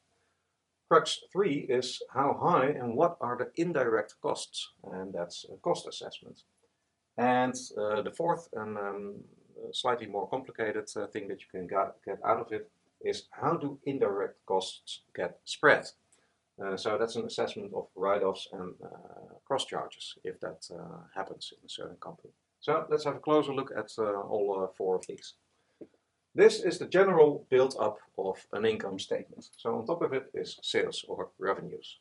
Crux 0.88 1.20
3 1.32 1.66
is 1.68 2.00
how 2.10 2.38
high 2.40 2.66
and 2.66 2.94
what 2.94 3.16
are 3.20 3.36
the 3.36 3.50
indirect 3.60 4.14
costs, 4.22 4.70
and 4.92 5.12
that's 5.12 5.44
a 5.52 5.56
cost 5.56 5.88
assessment. 5.88 6.42
And 7.18 7.54
uh, 7.76 8.02
the 8.02 8.12
fourth 8.12 8.48
and 8.52 8.78
um, 8.78 9.14
slightly 9.72 10.06
more 10.06 10.28
complicated 10.28 10.88
uh, 10.96 11.06
thing 11.08 11.26
that 11.28 11.40
you 11.40 11.46
can 11.50 11.66
get 11.66 12.18
out 12.24 12.40
of 12.40 12.52
it 12.52 12.70
is 13.04 13.28
how 13.30 13.56
do 13.56 13.78
indirect 13.84 14.44
costs 14.46 15.00
get 15.14 15.38
spread? 15.44 15.86
Uh, 16.62 16.76
so 16.76 16.96
that's 16.98 17.16
an 17.16 17.26
assessment 17.26 17.72
of 17.74 17.88
write-offs 17.96 18.48
and 18.52 18.74
uh, 18.82 19.34
cross 19.44 19.64
charges 19.64 20.14
if 20.24 20.40
that 20.40 20.66
uh, 20.72 20.98
happens 21.14 21.52
in 21.52 21.66
a 21.66 21.68
certain 21.68 21.96
company. 21.96 22.32
So 22.60 22.86
let's 22.90 23.04
have 23.04 23.16
a 23.16 23.20
closer 23.20 23.52
look 23.52 23.70
at 23.76 23.90
uh, 23.98 24.20
all 24.20 24.72
four 24.76 24.96
of 24.96 25.06
these. 25.06 25.34
This 26.36 26.60
is 26.60 26.78
the 26.78 26.86
general 26.86 27.46
build-up 27.48 27.96
of 28.18 28.46
an 28.52 28.66
income 28.66 28.98
statement. 28.98 29.48
So 29.56 29.74
on 29.74 29.86
top 29.86 30.02
of 30.02 30.12
it 30.12 30.30
is 30.34 30.58
sales 30.60 31.02
or 31.08 31.30
revenues. 31.38 31.98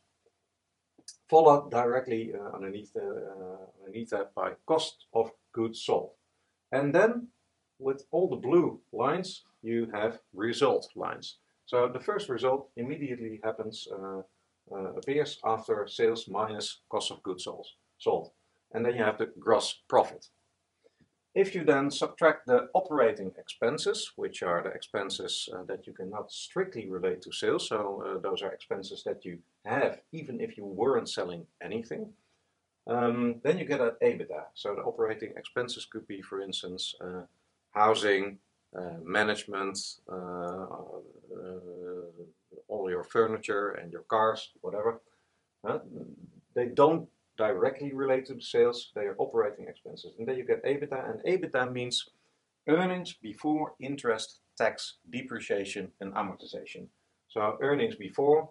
Followed 1.30 1.71
directly 1.71 2.34
uh, 2.34 2.54
underneath, 2.54 2.91
uh, 2.98 3.67
underneath 3.80 4.10
that 4.10 4.36
by 4.36 4.52
cost 4.65 5.06
of 5.13 5.32
goods 5.54 5.80
sold. 5.80 6.12
And 6.74 6.93
then 6.93 7.28
with 7.80 8.08
all 8.12 8.28
the 8.28 8.36
blue 8.36 8.82
lines, 8.91 9.43
you 9.63 9.88
have 9.93 10.19
result 10.34 10.89
lines. 10.98 11.38
So 11.65 11.88
the 11.88 12.02
first 12.02 12.28
result 12.28 12.69
immediately 12.76 13.39
happens, 13.41 13.88
uh, 13.89 14.21
uh, 14.69 14.93
appears 14.98 15.39
after 15.45 15.88
sales 15.88 16.28
minus 16.28 16.82
cost 16.89 17.10
of 17.10 17.24
goods 17.24 17.45
sold. 17.45 17.67
sold. 18.00 18.32
And 18.74 18.86
then 18.86 18.95
you 18.95 19.04
have 19.04 19.17
the 19.17 19.32
gross 19.39 19.80
profit. 19.88 20.28
If 21.36 21.54
you 21.54 21.65
then 21.65 21.91
subtract 21.91 22.48
the 22.48 22.69
operating 22.74 23.34
expenses, 23.38 24.13
which 24.15 24.41
are 24.41 24.63
the 24.63 24.69
expenses 24.69 25.50
uh, 25.54 25.63
that 25.63 25.86
you 25.86 25.91
cannot 25.91 26.32
strictly 26.32 26.88
relate 26.89 27.21
to 27.24 27.34
sales, 27.34 27.67
so 27.67 28.04
uh, 28.06 28.19
those 28.19 28.41
are 28.41 28.54
expenses 28.54 29.04
that 29.04 29.26
you 29.26 29.39
have 29.65 30.00
even 30.13 30.39
if 30.39 30.58
you 30.58 30.65
weren't 30.65 31.10
selling 31.10 31.45
anything, 31.62 32.13
um, 32.88 33.41
then 33.43 33.58
you 33.58 33.65
get 33.65 33.82
an 33.82 33.91
EBITDA. 34.02 34.45
So 34.54 34.76
the 34.76 34.84
operating 34.84 35.34
expenses 35.36 35.86
could 35.86 36.08
be, 36.08 36.21
for 36.21 36.39
instance, 36.39 36.95
uh, 37.02 37.24
housing, 37.71 38.38
uh, 38.78 39.00
management, 39.04 39.78
uh, 40.10 40.15
uh, 40.15 42.12
all 42.69 42.89
your 42.89 43.04
furniture 43.04 43.71
and 43.71 43.91
your 43.91 44.04
cars, 44.04 44.52
whatever. 44.62 45.02
they 46.54 46.67
don't 46.67 47.10
directly 47.38 47.93
related 47.93 48.39
to 48.39 48.45
sales, 48.45 48.91
they 48.95 49.02
are 49.02 49.15
operating 49.17 49.67
expenses. 49.67 50.13
And 50.17 50.28
then 50.28 50.38
you 50.38 50.45
get 50.45 50.63
EBITDA, 50.63 51.10
and 51.10 51.19
EBITDA 51.24 51.71
means 51.71 52.10
earnings 52.67 53.13
before 53.21 53.74
interest, 53.80 54.39
tax, 54.58 54.95
depreciation, 55.10 55.91
and 56.00 56.13
amortization. 56.13 56.88
So 57.28 57.58
earnings 57.62 57.95
before 57.95 58.48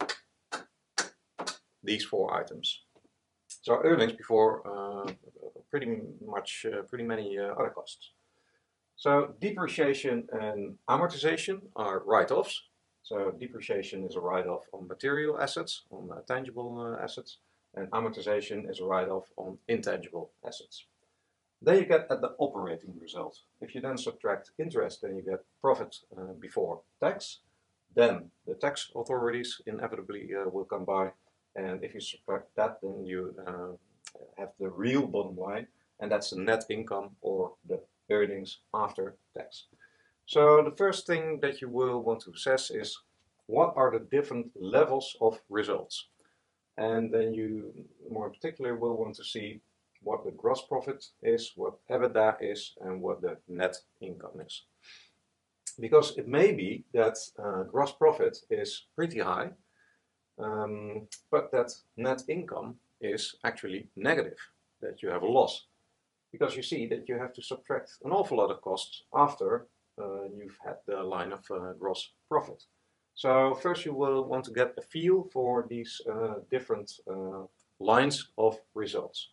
these 1.83 2.05
four 2.05 2.35
items. 2.35 2.83
So 3.63 3.81
earnings 3.83 4.13
before 4.13 4.63
uh, 4.67 5.11
pretty 5.71 6.01
much, 6.25 6.67
uh, 6.71 6.83
pretty 6.83 7.05
many 7.05 7.39
uh, 7.39 7.55
other 7.55 7.71
costs. 7.71 8.11
So 8.97 9.35
depreciation 9.41 10.29
and 10.33 10.77
amortization 10.89 11.61
are 11.77 12.03
write-offs. 12.05 12.63
So 13.03 13.35
depreciation 13.39 14.05
is 14.07 14.17
a 14.17 14.21
write-off 14.21 14.65
on 14.73 14.89
material 14.89 15.41
assets, 15.41 15.83
on 15.91 16.11
uh, 16.11 16.21
tangible 16.27 16.81
uh, 16.81 17.03
assets 17.03 17.39
and 17.77 17.91
amortization 17.91 18.71
is 18.71 18.81
a 18.81 18.85
write-off 18.85 19.31
on 19.37 19.59
intangible 19.69 20.31
assets. 20.47 20.87
Then 21.63 21.79
you 21.79 21.87
get 21.87 22.11
at 22.11 22.21
the 22.21 22.35
operating 22.39 22.95
result. 23.01 23.41
If 23.61 23.75
you 23.75 23.81
then 23.81 23.97
subtract 23.97 24.51
interest, 24.59 25.01
then 25.03 25.17
you 25.17 25.23
get 25.23 25.45
profit 25.61 25.97
uh, 26.17 26.35
before 26.39 26.83
tax. 27.01 27.41
Then 27.95 28.31
the 28.47 28.55
tax 28.55 28.91
authorities 28.95 29.61
inevitably 29.67 30.29
uh, 30.35 30.49
will 30.51 30.65
come 30.65 30.85
by, 30.85 31.13
and 31.57 31.83
if 31.83 31.95
you 31.95 32.01
subtract 32.01 32.55
that, 32.57 32.81
then 32.83 33.05
you 33.07 33.35
uh, 33.47 33.73
have 34.37 34.51
the 34.59 34.69
real 34.69 35.07
bottom 35.07 35.37
line, 35.37 35.67
and 36.01 36.11
that's 36.11 36.31
the 36.31 36.41
net 36.41 36.65
income 36.69 37.11
or 37.21 37.53
the 37.69 37.81
earnings 38.11 38.59
after 38.75 39.15
tax. 39.37 39.67
So 40.27 40.63
the 40.63 40.77
first 40.77 41.07
thing 41.07 41.41
that 41.41 41.61
you 41.61 41.69
will 41.69 42.03
want 42.03 42.21
to 42.23 42.33
assess 42.33 42.71
is 42.71 42.99
what 43.47 43.75
are 43.77 43.91
the 43.91 44.05
different 44.11 44.51
levels 44.59 45.17
of 45.21 45.41
results. 45.49 46.09
And 46.77 47.13
then 47.13 47.35
you, 47.35 47.73
more 48.11 48.27
in 48.27 48.33
particular, 48.33 48.77
will 48.77 48.97
want 48.97 49.15
to 49.17 49.25
see 49.25 49.61
what 50.03 50.25
the 50.25 50.31
gross 50.33 50.63
profit 50.63 51.07
is, 51.23 51.53
what 51.57 51.75
EBITDA 51.89 52.37
is, 52.41 52.75
and 52.81 53.01
what 53.01 53.23
the 53.23 53.37
net 53.49 53.77
income 54.01 54.41
is. 54.45 54.63
Because 55.81 56.17
it 56.17 56.29
may 56.29 56.53
be 56.53 56.85
that 56.93 57.17
uh, 57.43 57.63
gross 57.65 57.93
profit 57.93 58.39
is 58.51 58.87
pretty 58.95 59.21
high, 59.21 59.51
um, 60.39 61.09
but 61.31 61.51
that 61.53 61.73
net 61.97 62.23
income 62.29 62.77
is 63.01 63.37
actually 63.45 63.89
negative, 63.97 64.39
that 64.81 65.03
you 65.03 65.09
have 65.09 65.23
a 65.23 65.27
loss. 65.27 65.67
Because 66.33 66.57
you 66.57 66.63
see 66.63 66.87
that 66.89 67.09
you 67.09 67.19
have 67.19 67.33
to 67.35 67.43
subtract 67.43 67.93
an 68.05 68.13
awful 68.13 68.39
lot 68.39 68.51
of 68.51 68.61
costs 68.61 69.05
after 69.15 69.67
uh, 70.01 70.25
you've 70.37 70.59
had 70.65 70.77
the 70.87 71.03
line 71.03 71.33
of 71.33 71.45
uh, 71.51 71.73
gross 71.79 72.11
profit. 72.29 72.65
So 73.15 73.55
first 73.55 73.85
you 73.85 73.95
will 73.95 74.25
want 74.25 74.45
to 74.45 74.53
get 74.53 74.75
a 74.77 74.83
feel 74.83 75.29
for 75.33 75.67
these 75.69 76.01
uh, 76.11 76.35
different 76.51 76.91
uh, 77.09 77.47
lines 77.79 78.29
of 78.37 78.59
results. 78.75 79.31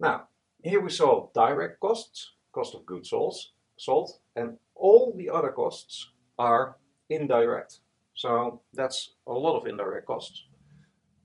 Now, 0.00 0.28
here 0.62 0.80
we 0.80 0.90
saw 0.90 1.28
direct 1.34 1.80
costs, 1.80 2.32
cost 2.52 2.74
of 2.74 2.84
goods 2.84 3.10
sold, 3.10 3.36
sold, 3.76 4.10
and 4.34 4.58
all 4.74 5.14
the 5.16 5.30
other 5.30 5.50
costs 5.50 6.10
are 6.38 6.76
indirect. 7.10 7.80
So 8.14 8.60
that's 8.74 9.14
a 9.26 9.32
lot 9.32 9.56
of 9.56 9.66
indirect 9.66 10.06
costs. 10.06 10.44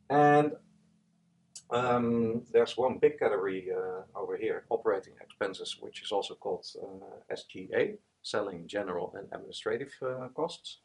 And 0.09 0.53
um, 1.71 2.43
there's 2.51 2.77
one 2.77 2.99
big 2.99 3.17
category 3.17 3.69
uh, 3.71 4.03
over 4.15 4.37
here, 4.37 4.65
operating 4.69 5.13
expenses, 5.19 5.77
which 5.79 6.03
is 6.03 6.11
also 6.11 6.35
called 6.35 6.65
uh, 6.81 7.33
SGA, 7.35 7.97
Selling 8.21 8.67
General 8.67 9.13
and 9.17 9.27
Administrative 9.31 9.91
uh, 10.01 10.27
Costs. 10.35 10.79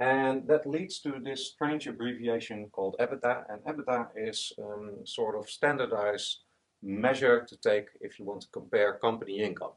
And 0.00 0.48
that 0.48 0.66
leads 0.66 0.98
to 1.00 1.20
this 1.22 1.48
strange 1.48 1.86
abbreviation 1.86 2.70
called 2.72 2.96
EBITDA. 2.98 3.44
And 3.50 3.60
EBITDA 3.64 4.08
is 4.16 4.50
um, 4.58 4.92
sort 5.04 5.36
of 5.36 5.50
standardized 5.50 6.38
measure 6.82 7.44
to 7.46 7.56
take 7.56 7.88
if 8.00 8.18
you 8.18 8.24
want 8.24 8.40
to 8.40 8.48
compare 8.48 8.94
company 8.94 9.40
income. 9.40 9.72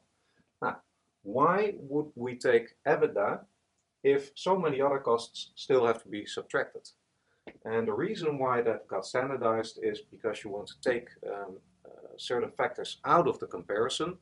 Now, 0.62 0.78
why 1.24 1.74
would 1.78 2.12
we 2.16 2.38
take 2.38 2.76
EBITDA 2.88 3.42
if 4.04 4.32
so 4.36 4.58
many 4.58 4.82
other 4.82 5.00
costs 5.00 5.52
still 5.56 5.86
have 5.86 6.02
to 6.04 6.08
be 6.10 6.26
subtracted? 6.26 6.88
And 7.66 7.86
the 7.86 7.94
reason 7.94 8.40
why 8.40 8.62
that 8.62 8.88
got 8.88 9.06
standardized 9.06 9.80
is 9.84 10.00
because 10.10 10.46
you 10.46 10.52
want 10.52 10.68
to 10.68 10.90
take 10.90 11.10
um, 11.28 11.58
uh, 11.86 11.90
certain 12.16 12.52
factors 12.52 13.00
out 13.04 13.28
of 13.28 13.40
the 13.40 13.48
comparison 13.48 14.18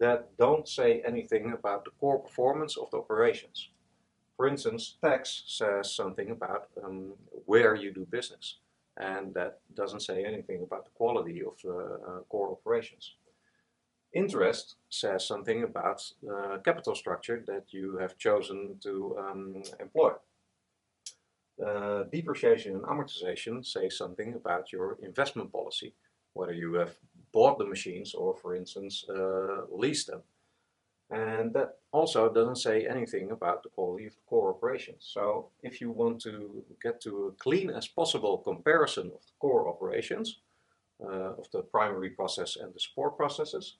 that 0.00 0.36
don't 0.36 0.66
say 0.68 1.00
anything 1.06 1.52
about 1.52 1.84
the 1.84 1.92
core 2.00 2.18
performance 2.18 2.76
of 2.76 2.90
the 2.90 2.96
operations. 2.96 3.68
For 4.36 4.48
instance, 4.48 4.96
tax 5.00 5.44
says 5.46 5.94
something 5.94 6.30
about 6.30 6.68
um, 6.82 7.12
where 7.46 7.74
you 7.74 7.92
do 7.92 8.04
business, 8.10 8.58
and 8.96 9.32
that 9.34 9.60
doesn't 9.74 10.00
say 10.00 10.24
anything 10.24 10.62
about 10.62 10.84
the 10.84 10.90
quality 10.90 11.40
of 11.42 11.54
the 11.62 11.98
uh, 12.08 12.20
core 12.28 12.50
operations. 12.50 13.14
Interest 14.12 14.76
says 14.90 15.26
something 15.26 15.64
about 15.64 16.02
the 16.22 16.60
capital 16.64 16.94
structure 16.94 17.42
that 17.46 17.72
you 17.72 17.96
have 17.98 18.16
chosen 18.18 18.76
to 18.80 19.16
um, 19.18 19.62
employ. 19.80 20.12
Uh, 21.64 22.02
depreciation 22.12 22.74
and 22.74 22.84
amortization 22.84 23.64
say 23.64 23.88
something 23.88 24.34
about 24.34 24.72
your 24.72 24.98
investment 25.02 25.52
policy, 25.52 25.94
whether 26.32 26.52
you 26.52 26.74
have 26.74 26.94
bought 27.32 27.58
the 27.58 27.64
machines 27.64 28.14
or, 28.14 28.36
for 28.36 28.56
instance, 28.56 29.04
uh, 29.08 29.62
leased 29.70 30.08
them. 30.08 30.22
And 31.14 31.52
that 31.52 31.78
also 31.92 32.28
doesn't 32.28 32.56
say 32.56 32.88
anything 32.88 33.30
about 33.30 33.62
the 33.62 33.68
quality 33.68 34.06
of 34.06 34.14
the 34.14 34.26
core 34.28 34.50
operations. 34.50 35.02
So 35.16 35.50
if 35.62 35.80
you 35.80 35.92
want 35.92 36.20
to 36.22 36.64
get 36.82 37.00
to 37.02 37.12
a 37.28 37.42
clean 37.42 37.70
as 37.70 37.86
possible 37.86 38.38
comparison 38.38 39.06
of 39.06 39.22
the 39.28 39.36
core 39.38 39.68
operations, 39.68 40.40
uh, 41.00 41.32
of 41.40 41.46
the 41.52 41.62
primary 41.62 42.10
process 42.10 42.56
and 42.56 42.74
the 42.74 42.80
support 42.80 43.16
processes, 43.16 43.76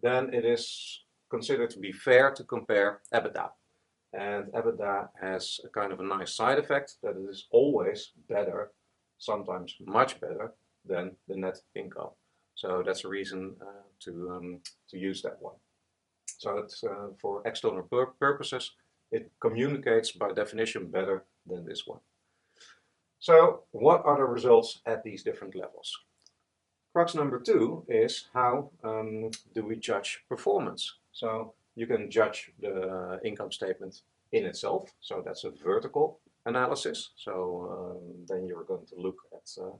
then 0.00 0.32
it 0.32 0.44
is 0.46 1.02
considered 1.30 1.70
to 1.70 1.78
be 1.78 1.92
fair 1.92 2.30
to 2.30 2.44
compare 2.44 3.00
EBITDA. 3.12 3.50
And 4.14 4.44
EBITDA 4.52 5.08
has 5.20 5.60
a 5.64 5.68
kind 5.68 5.92
of 5.92 6.00
a 6.00 6.10
nice 6.16 6.32
side 6.34 6.58
effect 6.58 6.96
that 7.02 7.16
it 7.16 7.28
is 7.28 7.48
always 7.50 8.12
better, 8.30 8.70
sometimes 9.18 9.74
much 9.80 10.20
better, 10.20 10.54
than 10.86 11.16
the 11.28 11.36
net 11.36 11.58
income. 11.74 12.12
So 12.54 12.82
that's 12.84 13.04
a 13.04 13.08
reason 13.08 13.56
uh, 13.60 13.84
to, 14.04 14.30
um, 14.30 14.60
to 14.90 14.98
use 14.98 15.20
that 15.22 15.36
one. 15.40 15.56
So 16.38 16.58
it's 16.58 16.84
uh, 16.84 17.08
for 17.20 17.42
external 17.44 17.82
pur 17.82 18.06
purposes, 18.18 18.72
it 19.10 19.30
communicates 19.40 20.12
by 20.12 20.32
definition 20.32 20.86
better 20.86 21.24
than 21.46 21.64
this 21.66 21.86
one. 21.86 22.00
So 23.18 23.64
what 23.72 24.02
are 24.04 24.16
the 24.16 24.24
results 24.24 24.80
at 24.86 25.02
these 25.02 25.24
different 25.24 25.56
levels? 25.56 25.98
Crux 26.92 27.14
number 27.14 27.40
two 27.40 27.84
is 27.88 28.28
how 28.32 28.70
um, 28.84 29.30
do 29.54 29.64
we 29.64 29.76
judge 29.76 30.24
performance? 30.28 30.94
So 31.12 31.54
you 31.74 31.86
can 31.86 32.10
judge 32.10 32.52
the 32.60 33.20
income 33.24 33.52
statement 33.52 34.02
in 34.32 34.46
itself. 34.46 34.92
So 35.00 35.22
that's 35.24 35.44
a 35.44 35.50
vertical 35.50 36.20
analysis. 36.46 37.10
So 37.16 37.34
um, 37.72 38.26
then 38.28 38.46
you're 38.46 38.64
going 38.64 38.86
to 38.86 38.96
look 38.96 39.18
at 39.32 39.62
uh, 39.62 39.70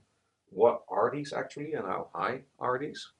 what 0.50 0.82
are 0.88 1.10
these 1.12 1.32
actually 1.32 1.74
and 1.74 1.86
how 1.86 2.08
high 2.12 2.40
are 2.58 2.78
these. 2.78 3.12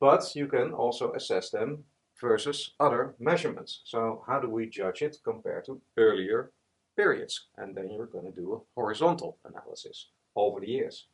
But 0.00 0.34
you 0.34 0.46
can 0.46 0.72
also 0.72 1.12
assess 1.12 1.50
them 1.50 1.84
versus 2.20 2.72
other 2.80 3.14
measurements. 3.18 3.82
So 3.84 4.24
how 4.26 4.40
do 4.40 4.48
we 4.48 4.68
judge 4.68 5.02
it 5.02 5.18
compared 5.24 5.64
to 5.66 5.80
earlier 5.96 6.50
periods? 6.96 7.46
And 7.56 7.74
then 7.74 7.90
you're 7.90 8.06
going 8.06 8.32
to 8.32 8.40
do 8.40 8.54
a 8.54 8.60
horizontal 8.74 9.38
analysis 9.44 10.08
over 10.34 10.60
the 10.60 10.70
years. 10.70 11.06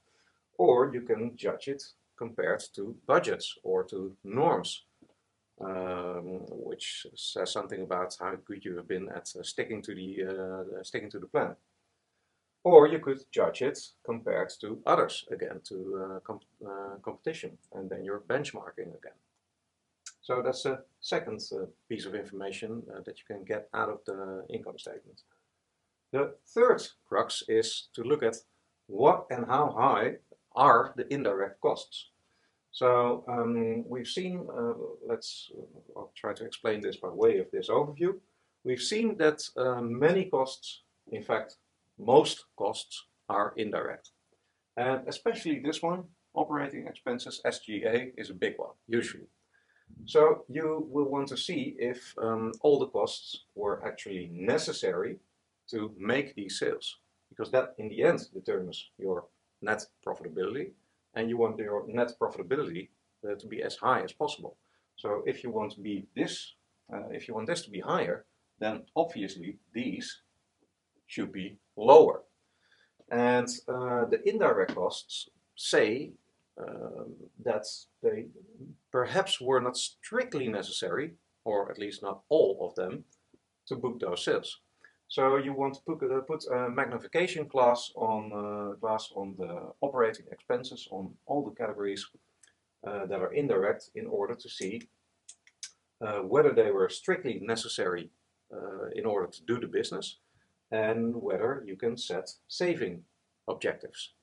Or 0.58 0.92
you 0.92 1.00
can 1.02 1.36
judge 1.36 1.68
it 1.68 1.82
compared 2.16 2.62
to 2.74 2.94
budgets 3.06 3.58
or 3.62 3.84
to 3.84 4.16
norms 4.22 4.84
um, 5.60 6.40
which 6.48 7.06
says 7.14 7.52
something 7.52 7.82
about 7.82 8.16
how 8.18 8.34
good 8.44 8.64
you 8.64 8.76
have 8.76 8.88
been 8.88 9.08
at 9.10 9.32
uh, 9.38 9.42
sticking 9.42 9.82
to 9.82 9.94
the 9.94 10.24
uh, 10.24 10.82
sticking 10.82 11.10
to 11.10 11.18
the 11.18 11.26
plan. 11.26 11.54
Or 12.64 12.86
you 12.86 13.00
could 13.00 13.24
judge 13.30 13.62
it 13.62 13.78
compared 14.04 14.50
to 14.60 14.80
others 14.86 15.24
again, 15.30 15.60
to 15.64 15.76
uh, 16.04 16.20
comp 16.20 16.42
uh, 16.64 16.96
competition, 17.02 17.58
and 17.72 17.90
then 17.90 18.04
you're 18.04 18.20
benchmarking 18.20 18.94
again. 18.98 19.18
So 20.22 20.40
that's 20.40 20.62
the 20.62 20.85
second 21.00 21.40
uh, 21.52 21.66
piece 21.88 22.06
of 22.06 22.14
information 22.14 22.82
uh, 22.88 23.00
that 23.04 23.18
you 23.18 23.24
can 23.26 23.44
get 23.44 23.68
out 23.74 23.88
of 23.88 23.98
the 24.06 24.44
income 24.48 24.78
statement. 24.78 25.22
The 26.12 26.35
third 26.54 26.82
crux 27.08 27.42
is 27.48 27.88
to 27.94 28.02
look 28.02 28.22
at 28.22 28.37
what 28.87 29.26
and 29.30 29.46
how 29.46 29.74
high 29.76 30.16
are 30.54 30.94
the 30.96 31.12
indirect 31.12 31.61
costs. 31.61 32.11
So 32.70 33.24
um, 33.28 33.85
we've 33.88 34.06
seen, 34.06 34.46
uh, 34.56 34.74
let's 35.06 35.50
uh, 35.58 35.98
I'll 35.98 36.12
try 36.14 36.32
to 36.35 36.44
explain 36.44 36.80
this 36.80 36.96
by 36.96 37.08
way 37.08 37.38
of 37.38 37.50
this 37.50 37.68
overview. 37.68 38.14
We've 38.64 38.80
seen 38.80 39.18
that 39.18 39.42
uh, 39.56 39.80
many 39.80 40.26
costs, 40.26 40.82
in 41.11 41.22
fact, 41.22 41.56
most 41.98 42.44
costs 42.56 43.06
are 43.28 43.52
indirect. 43.56 44.11
And 44.76 45.06
especially 45.08 45.58
this 45.58 45.82
one, 45.82 46.04
operating 46.35 46.87
expenses, 46.87 47.40
SGA, 47.44 48.12
is 48.16 48.30
a 48.30 48.35
big 48.35 48.54
one, 48.56 48.74
usually. 48.87 49.26
So 50.07 50.44
you 50.48 50.87
will 50.90 51.09
want 51.09 51.28
to 51.28 51.37
see 51.37 51.76
if 51.78 52.14
um, 52.18 52.52
all 52.61 52.78
the 52.78 52.88
costs 52.88 53.44
were 53.55 53.85
actually 53.87 54.31
necessary 54.33 55.16
to 55.70 55.92
make 55.98 56.35
these 56.35 56.59
sales. 56.59 56.98
Because 57.28 57.50
that, 57.52 57.74
in 57.78 57.88
the 57.88 58.02
end, 58.02 58.20
determines 58.35 58.90
your 58.98 59.24
net 59.62 59.87
profitability 60.07 60.72
and 61.14 61.28
you 61.28 61.37
want 61.37 61.59
your 61.59 61.85
net 61.88 62.12
profitability 62.20 62.88
uh, 63.24 63.35
to 63.37 63.46
be 63.46 63.62
as 63.62 63.76
high 63.76 64.02
as 64.02 64.12
possible. 64.12 64.57
So 64.96 65.22
if 65.26 65.42
you 65.42 65.50
want 65.50 65.72
to 65.72 65.81
be 65.81 66.07
this, 66.14 66.55
uh, 66.92 67.09
if 67.11 67.28
you 67.28 67.35
want 67.35 67.46
this 67.46 67.62
to 67.62 67.70
be 67.70 67.81
higher, 67.81 68.24
then 68.59 68.83
obviously 68.94 69.57
these 69.72 70.22
should 71.07 71.33
be 71.33 71.59
lower. 71.76 72.22
And 73.11 73.48
uh, 73.68 74.07
the 74.07 74.20
indirect 74.24 74.74
costs 74.74 75.28
say 75.57 76.12
um, 76.58 77.14
that 77.44 77.64
they 78.02 78.26
perhaps 78.90 79.40
were 79.40 79.60
not 79.60 79.76
strictly 79.76 80.48
necessary, 80.48 81.12
or 81.44 81.70
at 81.70 81.78
least 81.78 82.02
not 82.02 82.22
all 82.28 82.58
of 82.68 82.74
them, 82.74 83.04
to 83.66 83.76
book 83.76 84.00
those 84.00 84.24
sales. 84.24 84.60
So 85.08 85.36
you 85.36 85.52
want 85.52 85.74
to 85.74 85.80
put, 85.82 86.10
uh, 86.10 86.20
put 86.20 86.44
a 86.50 86.70
magnification 86.70 87.46
glass 87.46 87.92
on, 87.96 88.32
uh, 88.32 88.76
glass 88.80 89.12
on 89.14 89.34
the 89.38 89.72
operating 89.82 90.26
expenses 90.32 90.88
on 90.90 91.12
all 91.26 91.44
the 91.44 91.54
categories 91.54 92.06
uh, 92.86 93.06
that 93.06 93.20
are 93.20 93.32
indirect 93.32 93.90
in 93.94 94.06
order 94.06 94.34
to 94.34 94.48
see 94.48 94.88
uh, 96.00 96.20
whether 96.20 96.52
they 96.52 96.70
were 96.70 96.88
strictly 96.88 97.40
necessary 97.42 98.10
uh, 98.52 98.88
in 98.96 99.06
order 99.06 99.26
to 99.26 99.42
do 99.44 99.60
the 99.60 99.66
business 99.66 100.18
and 100.70 101.14
whether 101.14 101.62
you 101.66 101.76
can 101.76 101.96
set 101.96 102.30
saving 102.48 103.04
objectives. 103.48 104.14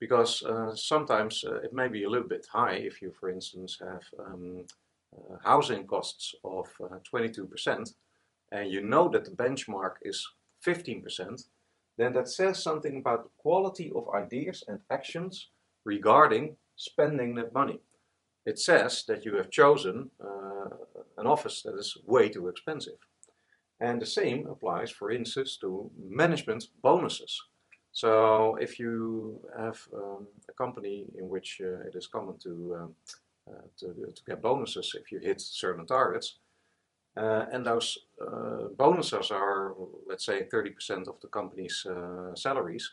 Because 0.00 0.42
uh, 0.42 0.74
sometimes 0.74 1.44
it 1.64 1.72
may 1.72 1.88
be 1.88 2.04
a 2.04 2.10
little 2.10 2.28
bit 2.28 2.46
high 2.52 2.74
if 2.74 3.02
you, 3.02 3.12
for 3.18 3.30
instance, 3.30 3.78
have 3.80 4.04
um, 4.24 4.64
housing 5.42 5.86
costs 5.86 6.34
of 6.44 6.68
22% 7.12 7.94
and 8.52 8.70
you 8.70 8.80
know 8.80 9.08
that 9.08 9.24
the 9.24 9.30
benchmark 9.30 9.94
is 10.02 10.26
15%, 10.66 11.44
then 11.96 12.12
that 12.12 12.28
says 12.28 12.62
something 12.62 12.98
about 12.98 13.24
the 13.24 13.30
quality 13.38 13.92
of 13.94 14.08
ideas 14.14 14.64
and 14.68 14.80
actions 14.90 15.48
regarding 15.84 16.56
spending 16.76 17.34
that 17.34 17.52
money. 17.52 17.80
It 18.46 18.58
says 18.58 19.04
that 19.08 19.24
you 19.24 19.36
have 19.36 19.50
chosen 19.50 20.10
uh, 20.24 20.68
an 21.18 21.26
office 21.26 21.62
that 21.62 21.76
is 21.76 21.96
way 22.06 22.28
too 22.28 22.48
expensive. 22.48 22.98
And 23.80 24.00
the 24.00 24.06
same 24.06 24.46
applies, 24.46 24.90
for 24.90 25.10
instance, 25.10 25.58
to 25.60 25.90
management 25.98 26.68
bonuses. 26.82 27.40
So 27.92 28.56
if 28.60 28.78
you 28.78 29.40
have 29.56 29.78
um, 29.94 30.26
a 30.48 30.52
company 30.52 31.06
in 31.18 31.28
which 31.28 31.60
uh, 31.62 31.86
it 31.86 31.94
is 31.94 32.06
common 32.06 32.38
to, 32.38 32.76
um, 32.80 32.94
uh, 33.48 33.66
to, 33.78 33.86
to, 34.14 34.22
get 34.26 34.42
bonuses 34.42 34.94
if 34.94 35.10
you 35.10 35.18
hit 35.18 35.40
certain 35.40 35.86
targets, 35.86 36.38
uh, 37.16 37.46
and 37.52 37.66
those 37.66 37.98
uh, 38.20 38.68
bonuses 38.76 39.30
are, 39.30 39.74
let's 40.06 40.24
say, 40.24 40.46
30% 40.52 41.08
of 41.08 41.20
the 41.20 41.28
company's 41.28 41.84
uh, 41.86 42.34
salaries, 42.34 42.88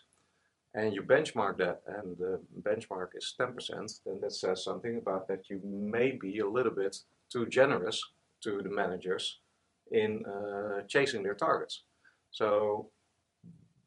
and 0.73 0.93
you 0.93 1.03
benchmark 1.03 1.57
that, 1.57 1.81
and 1.87 2.17
the 2.17 2.39
benchmark 2.61 3.09
is 3.15 3.35
10%, 3.39 4.01
then 4.05 4.19
that 4.21 4.31
says 4.31 4.63
something 4.63 4.97
about 4.97 5.27
that 5.27 5.49
you 5.49 5.61
may 5.63 6.11
be 6.11 6.39
a 6.39 6.49
little 6.49 6.71
bit 6.71 6.97
too 7.31 7.45
generous 7.45 8.01
to 8.41 8.61
the 8.61 8.69
managers 8.69 9.39
in 9.91 10.25
uh, 10.25 10.81
chasing 10.87 11.23
their 11.23 11.35
targets. 11.35 11.83
So 12.31 12.89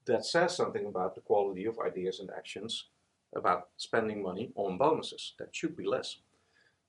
that 0.08 0.24
says 0.24 0.56
something 0.56 0.86
about 0.86 1.14
the 1.14 1.20
quality 1.20 1.66
of 1.66 1.78
ideas 1.78 2.20
and 2.20 2.30
actions 2.36 2.86
about 3.34 3.68
spending 3.76 4.22
money 4.22 4.50
on 4.54 4.78
bonuses. 4.78 5.34
That 5.38 5.54
should 5.54 5.76
be 5.76 5.86
less. 5.86 6.18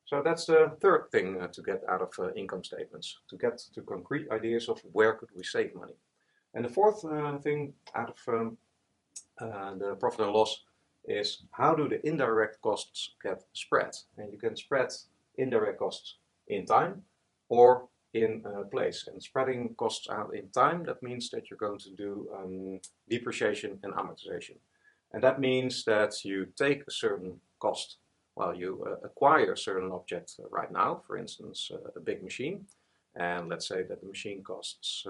So 0.06 0.24
that's 0.24 0.46
the 0.46 0.72
third 0.82 1.12
thing 1.12 1.40
uh, 1.40 1.48
to 1.50 1.62
get 1.62 1.84
out 1.88 2.02
of 2.02 2.12
uh, 2.18 2.34
income 2.34 2.64
statements, 2.64 3.20
to 3.30 3.38
get 3.38 3.60
to 3.76 3.82
concrete 3.82 4.28
ideas 4.32 4.68
of 4.68 4.82
where 4.92 5.14
could 5.14 5.30
we 5.36 5.44
save 5.44 5.76
money. 5.76 5.94
And 6.56 6.66
the 6.66 6.70
fourth 6.70 7.06
uh, 7.06 7.38
thing 7.38 7.74
out 7.94 8.10
of 8.10 8.34
um, 8.34 8.58
uh, 9.40 9.76
the 9.76 9.96
profit 10.00 10.22
and 10.22 10.34
loss 10.34 10.64
is 11.06 11.44
how 11.52 11.76
do 11.76 11.88
the 11.88 12.06
indirect 12.08 12.60
costs 12.62 13.12
get 13.22 13.44
spread? 13.54 13.92
And 14.18 14.32
you 14.34 14.40
can 14.40 14.56
spread 14.56 14.90
indirect 15.38 15.78
costs 15.78 16.16
in 16.48 16.66
time 16.66 17.04
or 17.50 17.88
in 18.13 18.43
uh, 18.45 18.63
place. 18.63 19.08
And 19.08 19.22
spreading 19.22 19.76
costs 19.78 20.08
out 20.10 20.36
in 20.36 20.50
time, 20.50 20.84
that 20.86 21.04
means 21.04 21.30
that 21.30 21.50
you're 21.50 21.58
going 21.58 21.80
to 21.80 21.95
do 21.95 22.28
um, 22.36 22.80
depreciation 23.10 23.80
and 23.84 23.93
amortization. 23.93 24.58
And 25.13 25.24
that 25.24 25.39
means 25.39 25.84
that 25.86 26.24
you 26.24 26.48
take 26.56 26.84
a 26.88 26.91
certain 26.91 27.39
cost 27.60 27.98
well, 28.39 28.56
you 28.56 28.86
uh, 28.88 29.06
acquire 29.06 29.52
a 29.52 29.58
certain 29.58 29.91
object 29.91 30.39
uh, 30.39 30.48
right 30.50 30.72
now, 30.72 31.02
for 31.06 31.17
instance, 31.17 31.69
uh, 31.74 31.89
a 31.93 32.00
big 32.00 32.24
machine, 32.24 32.65
and 33.15 33.50
let's 33.50 33.67
say 33.67 33.84
that 33.84 34.00
the 34.00 34.08
machine 34.08 34.41
costs 34.43 35.06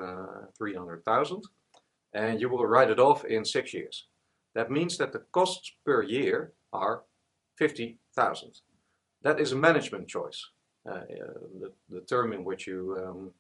300,000, 0.58 1.44
and 2.16 2.42
you 2.42 2.50
will 2.50 2.66
write 2.66 2.90
it 2.90 3.00
off 3.00 3.24
in 3.26 3.46
six 3.46 3.72
years. 3.72 4.08
That 4.56 4.72
means 4.72 4.98
that 4.98 5.14
the 5.14 5.24
costs 5.32 5.72
per 5.86 6.02
year 6.02 6.54
are 6.74 7.04
50,000. 7.58 8.62
That 9.22 9.40
is 9.40 9.52
a 9.52 9.56
management 9.56 10.08
choice, 10.08 10.44
uh, 10.44 10.59
the, 10.86 11.72
the, 11.90 12.02
term 12.02 12.34
in 12.34 12.44
which 12.44 12.68
you 12.68 12.98
um, 13.06 13.32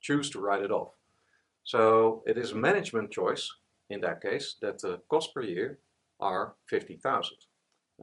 choose 0.00 0.30
to 0.30 0.40
write 0.40 0.62
it 0.62 0.70
off. 0.70 0.92
So 1.64 2.22
it 2.26 2.38
is 2.38 2.52
a 2.52 2.56
management 2.56 3.10
choice, 3.10 3.50
in 3.90 4.00
that 4.02 4.22
case, 4.22 4.56
that 4.60 4.78
the 4.80 5.00
cost 5.08 5.34
per 5.34 5.42
year 5.42 5.78
are 6.20 6.54
50,000. 6.66 7.36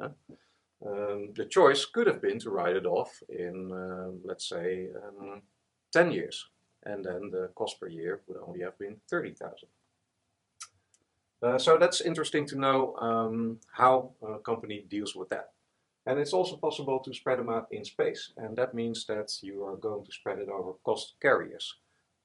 Uh, 0.01 0.09
um, 0.85 1.29
the 1.35 1.45
choice 1.45 1.85
could 1.85 2.07
have 2.07 2.21
been 2.21 2.39
to 2.39 2.49
write 2.49 2.75
it 2.75 2.85
off 2.85 3.21
in, 3.29 3.71
uh, 3.71 4.11
let's 4.23 4.49
say, 4.49 4.87
um, 5.05 5.41
10 5.93 6.11
years, 6.11 6.47
and 6.83 7.05
then 7.05 7.29
the 7.29 7.49
cost 7.55 7.79
per 7.79 7.87
year 7.87 8.21
would 8.27 8.37
only 8.45 8.61
have 8.61 8.77
been 8.79 8.97
30,000. 9.09 9.67
Uh, 11.43 11.57
so 11.57 11.77
that's 11.77 12.01
interesting 12.01 12.45
to 12.47 12.57
know 12.57 12.95
um, 12.97 13.59
how 13.71 14.11
a 14.21 14.39
company 14.39 14.85
deals 14.89 15.15
with 15.15 15.29
that. 15.29 15.51
And 16.05 16.19
it's 16.19 16.33
also 16.33 16.57
possible 16.57 16.99
to 16.99 17.13
spread 17.13 17.39
them 17.39 17.49
out 17.49 17.67
in 17.71 17.85
space, 17.85 18.33
and 18.37 18.57
that 18.57 18.73
means 18.73 19.05
that 19.05 19.31
you 19.43 19.63
are 19.65 19.75
going 19.75 20.03
to 20.03 20.11
spread 20.11 20.39
it 20.39 20.49
over 20.49 20.73
cost 20.83 21.13
carriers. 21.21 21.75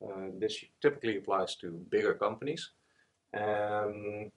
Uh, 0.02 0.30
this 0.38 0.64
typically 0.80 1.18
applies 1.18 1.56
to 1.56 1.72
bigger 1.90 2.14
companies. 2.14 2.70
Um, 3.34 4.30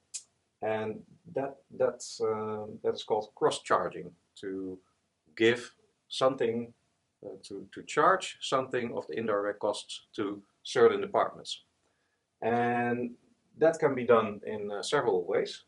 and 0.62 1.00
that 1.34 1.56
that's 1.78 2.22
uh, 2.22 2.66
that's 2.84 3.04
called 3.04 3.30
cross 3.36 3.62
charging 3.62 4.12
to 4.42 4.78
give 5.38 5.72
something 6.10 6.74
uh, 7.26 7.38
to 7.44 7.68
to 7.74 7.84
charge 7.84 8.38
something 8.42 8.94
of 8.96 9.08
the 9.08 9.18
indirect 9.18 9.60
costs 9.60 10.08
to 10.16 10.42
certain 10.64 11.02
departments, 11.02 11.64
and 12.42 13.12
that 13.58 13.80
can 13.80 13.96
be 13.96 14.06
done 14.06 14.42
in 14.46 14.72
uh, 14.72 14.82
several 14.82 15.26
ways. 15.26 15.64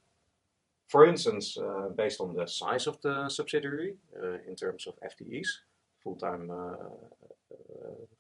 For 0.92 1.06
instance, 1.06 1.58
uh, 1.58 1.88
based 1.96 2.20
on 2.20 2.36
the 2.36 2.46
size 2.46 2.86
of 2.86 3.02
the 3.02 3.30
subsidiary 3.30 3.96
uh, 4.22 4.40
in 4.46 4.56
terms 4.58 4.88
of 4.88 4.96
FTEs, 5.00 5.48
full-time 6.04 6.52
uh, 6.52 6.90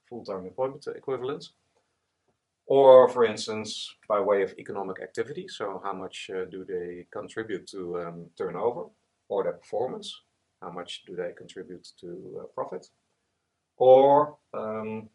full-time 0.08 0.46
employment 0.46 0.88
equivalents 0.96 1.52
or, 2.68 3.10
for 3.10 3.26
instance, 3.26 3.94
by 4.08 4.22
way 4.22 4.44
of 4.44 4.54
economic 4.58 5.02
activity, 5.02 5.46
so 5.50 5.82
how 5.84 5.92
much 5.92 6.30
do 6.50 6.64
they 6.64 7.06
contribute 7.12 7.68
to 7.68 8.00
um, 8.00 8.26
turnover 8.38 8.86
or 9.28 9.44
their 9.44 9.60
performance? 9.64 10.22
How 10.62 10.72
much 10.72 11.04
do 11.06 11.14
they 11.14 11.34
contribute 11.38 11.86
to 12.00 12.48
profit? 12.56 12.88
Or 13.76 14.38
um, 14.54 15.10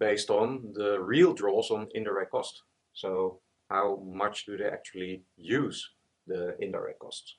based 0.00 0.30
on 0.30 0.72
the 0.72 0.98
real 0.98 1.34
draws 1.34 1.70
on 1.70 1.88
indirect 1.94 2.30
cost. 2.30 2.62
So 2.94 3.40
how 3.68 4.02
much 4.02 4.46
do 4.46 4.56
they 4.56 4.70
actually 4.70 5.24
use 5.36 5.90
the 6.26 6.56
indirect 6.60 6.98
costs? 6.98 7.36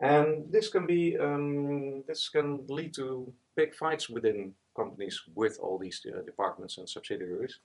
And 0.00 0.50
this 0.50 0.68
can 0.68 0.86
be 0.86 1.18
um, 1.18 2.02
this 2.08 2.28
can 2.28 2.64
lead 2.68 2.94
to 2.94 3.32
big 3.56 3.74
fights 3.74 4.08
within 4.08 4.54
companies 4.76 5.20
with 5.34 5.58
all 5.60 5.78
these 5.78 6.00
uh, 6.06 6.22
departments 6.22 6.78
and 6.78 6.88
subsidiaries 6.88 7.60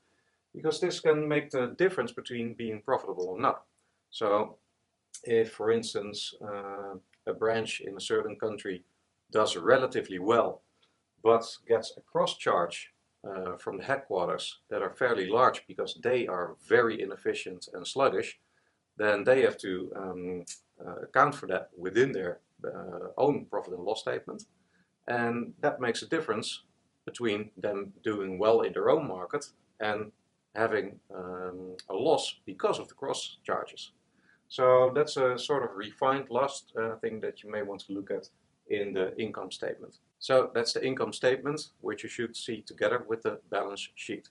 because 0.53 0.79
this 0.79 0.99
can 0.99 1.27
make 1.27 1.49
the 1.51 1.75
difference 1.77 2.11
between 2.11 2.53
being 2.53 2.81
profitable 2.81 3.27
or 3.27 3.39
not. 3.39 3.63
So 4.09 4.57
if, 5.23 5.51
for 5.51 5.71
instance, 5.71 6.33
uh, 6.41 6.95
a 7.27 7.33
branch 7.33 7.81
in 7.81 7.95
a 7.97 8.01
certain 8.01 8.35
country 8.37 8.83
does 9.31 9.57
relatively 9.57 10.19
well, 10.19 10.61
but 11.23 11.45
gets 11.67 11.93
a 11.97 12.01
cross 12.01 12.37
charge 12.37 12.91
uh, 13.27 13.57
from 13.57 13.77
the 13.77 13.83
headquarters 13.83 14.59
that 14.69 14.81
are 14.81 14.93
fairly 14.93 15.27
large 15.27 15.65
because 15.67 15.99
they 16.03 16.27
are 16.27 16.55
very 16.67 17.01
inefficient 17.01 17.67
and 17.73 17.85
sluggish, 17.85 18.39
then 18.97 19.23
they 19.23 19.41
have 19.41 19.57
to 19.57 19.91
um, 19.95 20.45
uh, 20.85 21.01
account 21.03 21.35
for 21.35 21.47
that 21.47 21.69
within 21.77 22.11
their 22.11 22.39
uh, 22.65 23.09
own 23.17 23.45
profit 23.45 23.73
and 23.73 23.83
loss 23.83 24.01
statement. 24.01 24.43
And 25.07 25.53
that 25.61 25.79
makes 25.79 26.01
a 26.01 26.07
difference 26.07 26.63
between 27.05 27.51
them 27.57 27.93
doing 28.03 28.39
well 28.39 28.61
in 28.61 28.73
their 28.73 28.89
own 28.89 29.07
market 29.07 29.45
and 29.79 30.11
having 30.55 30.99
um, 31.13 31.75
a 31.89 31.93
loss 31.93 32.39
because 32.45 32.79
of 32.79 32.87
the 32.87 32.93
cross 32.93 33.37
charges. 33.43 33.91
So 34.47 34.91
that's 34.95 35.17
a 35.17 35.37
sort 35.37 35.63
of 35.63 35.75
refined 35.75 36.29
last 36.29 36.71
uh, 36.79 36.95
thing 36.97 37.19
that 37.21 37.43
you 37.43 37.51
may 37.51 37.61
want 37.61 37.81
to 37.81 37.93
look 37.93 38.11
at 38.11 38.29
in 38.69 38.93
the 38.93 39.15
income 39.17 39.51
statement. 39.51 39.97
So 40.19 40.49
that's 40.53 40.73
the 40.73 40.85
income 40.85 41.13
statement, 41.13 41.69
which 41.81 42.03
you 42.03 42.09
should 42.09 42.35
see 42.35 42.61
together 42.61 43.03
with 43.07 43.23
the 43.23 43.39
balance 43.51 43.89
sheet. 43.95 44.29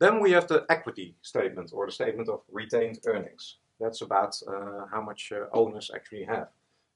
Then 0.00 0.18
we 0.18 0.32
have 0.32 0.48
the 0.48 0.64
equity 0.70 1.14
statement 1.20 1.72
or 1.74 1.86
the 1.86 1.92
statement 1.92 2.28
of 2.30 2.40
retained 2.50 3.00
earnings. 3.06 3.58
That's 3.78 4.00
about 4.00 4.34
uh, 4.48 4.86
how 4.90 5.02
much 5.02 5.30
uh, 5.30 5.44
owners 5.52 5.90
actually 5.94 6.24
have. 6.24 6.48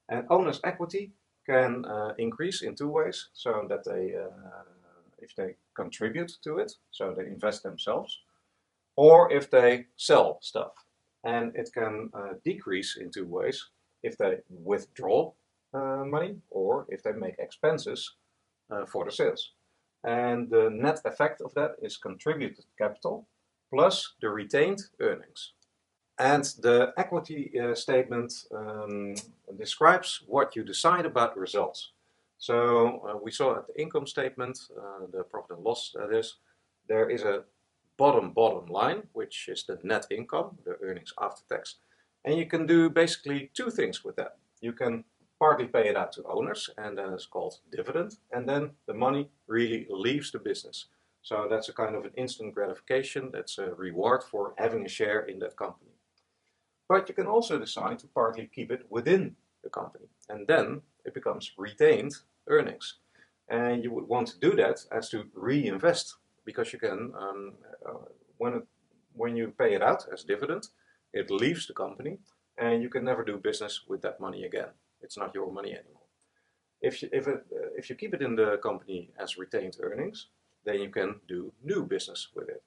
And 0.09 0.25
owners' 0.29 0.59
equity 0.63 1.11
can 1.45 1.85
uh, 1.85 2.13
increase 2.17 2.63
in 2.63 2.75
two 2.75 2.89
ways, 2.89 3.29
so 3.33 3.65
that 3.69 3.83
they 3.85 4.15
uh, 4.15 4.63
if 5.19 5.35
they 5.35 5.55
contribute 5.75 6.31
to 6.43 6.57
it, 6.57 6.73
so 6.91 7.13
they 7.13 7.25
invest 7.25 7.63
themselves, 7.63 8.19
or 8.95 9.31
if 9.31 9.49
they 9.49 9.85
sell 9.95 10.39
stuff. 10.41 10.73
And 11.23 11.55
it 11.55 11.69
can 11.73 12.09
uh, 12.13 12.33
decrease 12.43 12.97
in 12.97 13.11
two 13.11 13.25
ways 13.25 13.69
if 14.03 14.17
they 14.17 14.37
withdraw 14.49 15.31
uh, 15.73 16.03
money 16.05 16.37
or 16.49 16.85
if 16.89 17.01
they 17.01 17.13
make 17.13 17.39
expenses 17.39 18.15
for 18.87 19.05
the 19.05 19.11
sales. 19.11 19.51
And 20.05 20.49
the 20.49 20.69
net 20.69 21.01
effect 21.03 21.41
of 21.41 21.53
that 21.55 21.71
is 21.81 21.97
contributed 21.97 22.65
capital 22.77 23.27
plus 23.71 24.13
the 24.21 24.29
retained 24.29 24.81
earnings. 24.99 25.53
And 26.19 26.43
the 26.61 26.93
equity 26.97 27.51
uh, 27.59 27.75
statement 27.75 28.31
um, 28.55 29.15
describes 29.57 30.21
what 30.27 30.55
you 30.55 30.63
decide 30.63 31.05
about 31.05 31.37
results. 31.37 31.91
So 32.37 33.01
uh, 33.09 33.17
we 33.21 33.31
saw 33.31 33.57
at 33.57 33.67
the 33.67 33.81
income 33.81 34.07
statement, 34.07 34.59
uh, 34.77 35.07
the 35.11 35.23
profit 35.23 35.57
and 35.57 35.65
loss 35.65 35.91
that 35.95 36.13
is, 36.13 36.35
there 36.87 37.09
is 37.09 37.23
a 37.23 37.43
bottom 37.97 38.31
bottom 38.31 38.67
line, 38.67 39.03
which 39.13 39.49
is 39.49 39.63
the 39.63 39.79
net 39.83 40.05
income, 40.11 40.57
the 40.65 40.77
earnings 40.81 41.13
after 41.19 41.41
tax. 41.49 41.75
And 42.23 42.37
you 42.37 42.45
can 42.45 42.65
do 42.65 42.89
basically 42.89 43.51
two 43.53 43.69
things 43.69 44.03
with 44.03 44.15
that. 44.17 44.37
You 44.61 44.73
can 44.73 45.03
partly 45.39 45.67
pay 45.67 45.89
it 45.89 45.97
out 45.97 46.11
to 46.13 46.23
owners, 46.23 46.69
and 46.77 46.97
then 46.97 47.13
it's 47.13 47.25
called 47.25 47.59
dividend, 47.71 48.17
and 48.31 48.47
then 48.47 48.71
the 48.87 48.93
money 48.93 49.29
really 49.47 49.85
leaves 49.89 50.31
the 50.31 50.39
business. 50.39 50.87
So 51.21 51.47
that's 51.49 51.69
a 51.69 51.73
kind 51.73 51.95
of 51.95 52.05
an 52.05 52.11
instant 52.15 52.53
gratification. 52.53 53.31
That's 53.33 53.57
a 53.57 53.73
reward 53.73 54.23
for 54.23 54.53
having 54.57 54.85
a 54.85 54.89
share 54.89 55.21
in 55.21 55.39
that 55.39 55.57
company. 55.57 55.91
But 56.87 57.09
you 57.09 57.15
can 57.15 57.25
also 57.25 57.57
decide 57.57 57.97
to 57.99 58.07
partly 58.07 58.47
keep 58.53 58.71
it 58.71 58.85
within 58.91 59.35
the 59.63 59.71
company. 59.71 60.05
And 60.29 60.45
then 60.47 60.81
it 61.03 61.15
becomes 61.15 61.51
retained 61.57 62.13
earnings. 62.47 62.97
And 63.49 63.83
you 63.83 63.91
would 63.91 64.07
want 64.07 64.27
to 64.27 64.39
do 64.39 64.55
that 64.55 64.85
as 64.91 65.09
to 65.09 65.25
reinvest 65.33 66.15
because 66.45 66.71
you 66.71 66.79
can, 66.79 67.11
um, 67.19 67.53
uh, 67.83 68.05
when, 68.37 68.53
it, 68.53 68.67
when 69.13 69.35
you 69.35 69.51
pay 69.57 69.73
it 69.73 69.81
out 69.81 70.05
as 70.13 70.23
dividend, 70.23 70.67
it 71.11 71.31
leaves 71.31 71.65
the 71.65 71.73
company 71.73 72.19
and 72.57 72.83
you 72.83 72.89
can 72.89 73.03
never 73.03 73.23
do 73.23 73.37
business 73.37 73.81
with 73.87 74.01
that 74.03 74.19
money 74.19 74.43
again. 74.43 74.69
It's 75.05 75.17
not 75.17 75.35
your 75.35 75.51
money 75.51 75.71
anymore. 75.71 76.07
If 76.81 77.01
you, 77.01 77.09
if, 77.13 77.27
it, 77.27 77.45
uh, 77.51 77.69
if 77.77 77.89
you 77.89 77.95
keep 77.95 78.13
it 78.13 78.21
in 78.21 78.35
the 78.35 78.57
company 78.57 79.11
as 79.23 79.37
retained 79.37 79.77
earnings, 79.79 80.27
then 80.65 80.81
you 80.81 80.89
can 80.89 81.09
do 81.27 81.53
new 81.63 81.83
business 81.83 82.29
with 82.35 82.49
it. 82.49 82.63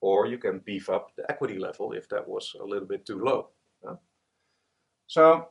Or 0.00 0.26
you 0.26 0.38
can 0.38 0.60
beef 0.64 0.88
up 0.88 1.10
the 1.16 1.24
equity 1.30 1.58
level 1.58 1.92
if 1.92 2.08
that 2.08 2.26
was 2.26 2.54
a 2.60 2.64
little 2.64 2.88
bit 2.88 3.04
too 3.04 3.20
low. 3.22 3.48
Yeah? 3.84 3.96
So 5.06 5.48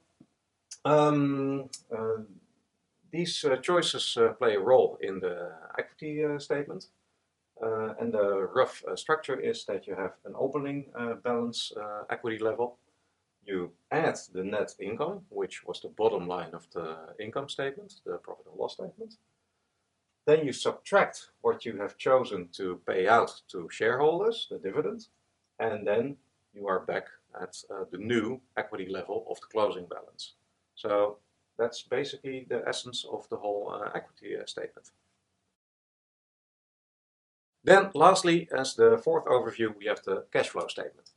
um, 0.85 1.69
uh, 1.95 2.23
these 3.11 3.43
uh, 3.45 3.57
choices 3.57 4.17
uh, 4.17 4.33
play 4.39 4.55
a 4.55 4.59
role 4.59 4.97
in 5.01 5.19
the 5.19 5.51
equity 5.77 6.25
uh, 6.25 6.39
statement. 6.39 6.87
Uh, 7.61 7.93
and 7.99 8.13
the 8.13 8.49
rough 8.55 8.83
structure 8.95 9.39
is 9.39 9.65
that 9.65 9.85
you 9.85 9.95
have 9.95 10.13
an 10.25 10.33
opening 10.35 10.85
balance 11.23 11.71
equity 12.09 12.39
level. 12.39 12.79
You 13.45 13.71
add 13.91 14.17
the 14.33 14.43
net 14.43 14.75
income, 14.79 15.21
which 15.29 15.65
was 15.65 15.81
the 15.81 15.89
bottom 15.89 16.27
line 16.27 16.53
of 16.53 16.67
the 16.71 16.97
income 17.19 17.49
statement, 17.49 18.01
the 18.05 18.17
profit 18.17 18.45
and 18.45 18.55
loss 18.59 18.73
statement. 18.73 19.15
Then 20.25 20.45
you 20.45 20.53
subtract 20.53 21.31
what 21.41 21.65
you 21.65 21.77
have 21.77 21.97
chosen 21.97 22.49
to 22.53 22.79
pay 22.85 23.07
out 23.07 23.41
to 23.49 23.67
shareholders, 23.71 24.47
the 24.49 24.59
dividend, 24.59 25.07
and 25.59 25.85
then 25.87 26.17
you 26.53 26.67
are 26.67 26.79
back 26.79 27.07
at 27.41 27.57
uh, 27.69 27.85
the 27.91 27.97
new 27.97 28.39
equity 28.57 28.87
level 28.87 29.25
of 29.29 29.39
the 29.39 29.47
closing 29.47 29.85
balance. 29.85 30.33
So 30.75 31.17
that's 31.57 31.81
basically 31.81 32.45
the 32.47 32.67
essence 32.67 33.05
of 33.11 33.27
the 33.29 33.37
whole 33.37 33.71
uh, 33.73 33.89
equity 33.95 34.37
uh, 34.37 34.45
statement. 34.45 34.91
Then 37.63 37.91
lastly, 37.93 38.47
as 38.55 38.75
the 38.75 38.97
fourth 38.97 39.25
overview, 39.25 39.75
we 39.77 39.85
have 39.85 40.01
the 40.03 40.25
cash 40.31 40.49
flow 40.49 40.67
statement. 40.67 41.11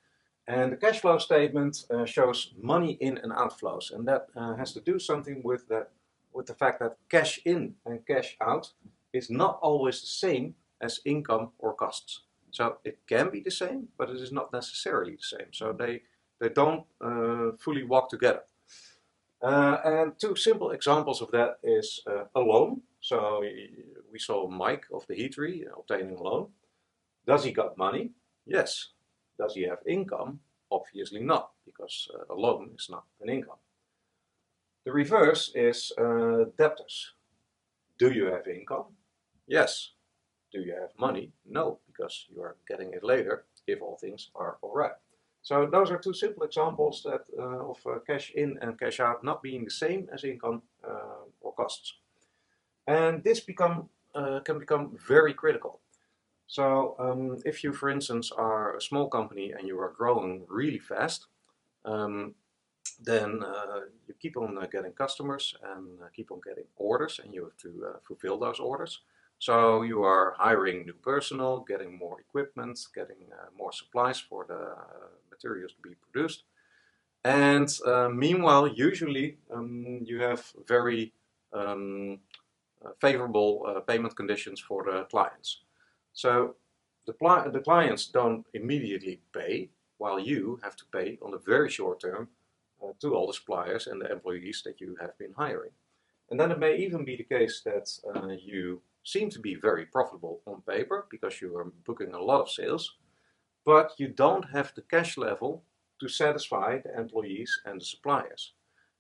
And 0.47 0.72
the 0.72 0.76
cash 0.76 1.01
flow 1.01 1.18
statement 1.18 1.84
uh, 1.90 2.05
shows 2.05 2.53
money 2.61 2.92
in 3.01 3.18
and 3.18 3.32
outflows. 3.32 3.92
And 3.92 4.07
that 4.07 4.26
uh, 4.36 4.57
has 4.57 4.72
to 4.74 4.80
do 4.80 4.99
something 4.99 5.42
with, 5.42 5.68
that, 5.68 5.90
with 6.32 6.47
the 6.47 6.55
fact 6.55 6.80
that 6.80 6.99
cash 7.09 7.40
in 7.45 7.74
and 7.86 8.07
cash 8.07 8.36
out 8.40 8.72
is 9.12 9.30
not 9.30 9.59
always 9.62 10.01
the 10.01 10.07
same 10.07 10.55
as 10.80 11.01
income 11.05 11.53
or 11.59 11.72
costs. 11.74 12.22
So 12.51 12.76
it 12.84 12.99
can 13.09 13.30
be 13.30 13.40
the 13.40 13.51
same, 13.51 13.88
but 13.97 14.11
it 14.11 14.16
is 14.16 14.32
not 14.32 14.53
necessarily 14.53 15.16
the 15.16 15.22
same. 15.22 15.53
So 15.53 15.72
they, 15.72 16.03
they 16.40 16.51
don't 16.51 16.84
uh, 17.01 17.57
fully 17.59 17.84
walk 17.84 18.11
together. 18.11 18.42
Uh, 19.42 19.78
and 19.84 20.12
two 20.18 20.36
simple 20.36 20.70
examples 20.70 21.20
of 21.20 21.30
that 21.30 21.59
is 21.62 22.01
uh, 22.07 22.24
a 22.34 22.40
loan. 22.40 22.82
So 23.01 23.42
we 24.12 24.18
saw 24.18 24.49
Mike 24.49 24.86
of 24.92 25.07
the 25.07 25.14
Heatery 25.14 25.64
obtaining 25.76 26.16
a 26.16 26.22
loan. 26.22 26.49
Does 27.26 27.45
he 27.45 27.53
got 27.53 27.76
money? 27.76 28.12
Yes. 28.47 28.90
Does 29.39 29.55
he 29.55 29.62
have 29.62 29.78
income? 29.87 30.41
Obviously 30.70 31.20
not, 31.20 31.51
because 31.64 32.09
uh, 32.14 32.32
a 32.32 32.37
loan 32.37 32.70
is 32.76 32.89
not 32.91 33.05
an 33.20 33.28
income. 33.28 33.59
The 34.85 34.93
reverse 34.93 35.51
is 35.55 35.93
uh, 35.99 36.45
debtors. 36.59 37.12
Do 37.99 38.11
you 38.11 38.26
have 38.26 38.47
income? 38.47 38.97
Yes. 39.47 39.91
Do 40.53 40.61
you 40.61 40.74
have 40.80 40.91
money? 40.99 41.32
No, 41.47 41.78
because 41.87 42.26
you 42.28 42.43
are 42.43 42.57
getting 42.68 42.93
it 42.93 43.03
later 43.03 43.45
if 43.66 43.80
all 43.82 43.97
things 43.97 44.30
are 44.35 44.59
alright. 44.62 44.93
So 45.43 45.66
those 45.66 45.91
are 45.91 45.99
two 45.99 46.14
simple 46.14 46.45
examples 46.45 47.03
that, 47.03 47.24
uh, 47.39 47.70
of 47.70 47.78
uh, 47.87 47.99
cash 48.07 48.32
in 48.35 48.59
and 48.62 48.78
cash 48.78 49.01
out 49.01 49.22
not 49.22 49.43
being 49.43 49.64
the 49.64 49.70
same 49.70 50.09
as 50.12 50.24
income 50.24 50.62
uh, 50.82 51.24
or 51.41 51.53
costs. 51.55 51.95
And 52.87 53.22
this 53.22 53.41
become, 53.41 53.89
uh, 54.14 54.41
can 54.41 54.59
become 54.59 54.97
very 55.09 55.35
critical. 55.35 55.80
So 56.47 56.95
um, 56.99 57.38
if 57.45 57.64
you, 57.64 57.72
for 57.72 57.88
instance, 57.90 58.30
are 58.30 58.76
a 58.76 58.80
small 58.80 59.09
company 59.09 59.53
and 59.53 59.66
you 59.66 59.78
are 59.80 59.95
growing 59.97 60.45
really 60.49 60.78
fast, 60.78 61.26
um, 61.84 62.34
then 63.03 63.42
uh, 63.42 63.80
you 64.07 64.14
keep 64.20 64.36
on 64.36 64.57
uh, 64.59 64.66
getting 64.66 64.92
customers 64.92 65.55
and 65.62 65.99
keep 66.14 66.30
on 66.30 66.40
getting 66.47 66.64
orders 66.76 67.20
and 67.22 67.34
you 67.34 67.45
have 67.45 67.57
to 67.57 67.86
fulfill 68.07 68.38
those 68.38 68.61
orders. 68.61 69.01
So 69.38 69.82
you 69.82 70.03
are 70.05 70.34
hiring 70.38 70.86
new 70.86 70.95
personnel, 70.95 71.64
getting 71.68 71.99
more 71.99 72.20
equipment, 72.20 72.78
getting 72.95 73.30
uh, 73.32 73.49
more 73.59 73.72
supplies 73.72 74.18
for 74.20 74.47
the 74.47 74.55
uh, 74.55 75.09
materials 75.30 75.72
to 75.72 75.88
be 75.88 75.95
produced. 75.97 76.45
And 77.24 77.68
uh, 77.86 78.09
meanwhile, 78.09 78.68
usually 78.68 79.38
um, 79.53 80.01
you 80.05 80.20
have 80.20 80.53
very 80.66 81.12
um, 81.53 82.20
uh, 82.84 82.90
favorable 83.01 83.64
uh, 83.66 83.80
payment 83.80 84.16
conditions 84.16 84.61
for 84.61 84.84
the 84.84 85.05
clients. 85.05 85.61
So 86.14 86.54
the, 87.06 87.12
the 87.52 87.60
clients 87.60 88.06
don't 88.06 88.46
immediately 88.54 89.20
pay, 89.32 89.70
while 89.98 90.18
you 90.18 90.58
have 90.62 90.76
to 90.76 90.84
pay 90.92 91.18
on 91.20 91.32
the 91.32 91.38
very 91.38 91.68
short 91.68 92.00
term 92.00 92.28
uh, 92.82 92.92
to 93.00 93.14
all 93.14 93.26
the 93.26 93.34
suppliers 93.34 93.86
and 93.86 94.00
the 94.00 94.10
employees 94.10 94.62
that 94.64 94.80
you 94.80 94.96
have 95.00 95.16
been 95.18 95.34
hiring. 95.36 95.72
And 96.30 96.40
then 96.40 96.50
it 96.50 96.58
may 96.58 96.76
even 96.76 97.04
be 97.04 97.16
the 97.16 97.24
case 97.24 97.62
that 97.64 97.88
you 98.40 98.80
seem 99.02 99.28
to 99.30 99.38
be 99.38 99.54
very 99.54 99.84
profitable 99.84 100.40
on 100.46 100.62
paper 100.62 101.06
because 101.10 101.40
you 101.40 101.54
are 101.56 101.72
booking 101.84 102.14
a 102.14 102.22
lot 102.22 102.40
of 102.40 102.50
sales, 102.50 102.96
but 103.66 103.92
you 103.98 104.08
don't 104.08 104.46
have 104.50 104.72
the 104.74 104.82
cash 104.82 105.18
level 105.18 105.62
to 106.00 106.08
satisfy 106.08 106.78
the 106.78 106.98
employees 106.98 107.60
and 107.66 107.80
the 107.80 107.84
suppliers. 107.84 108.54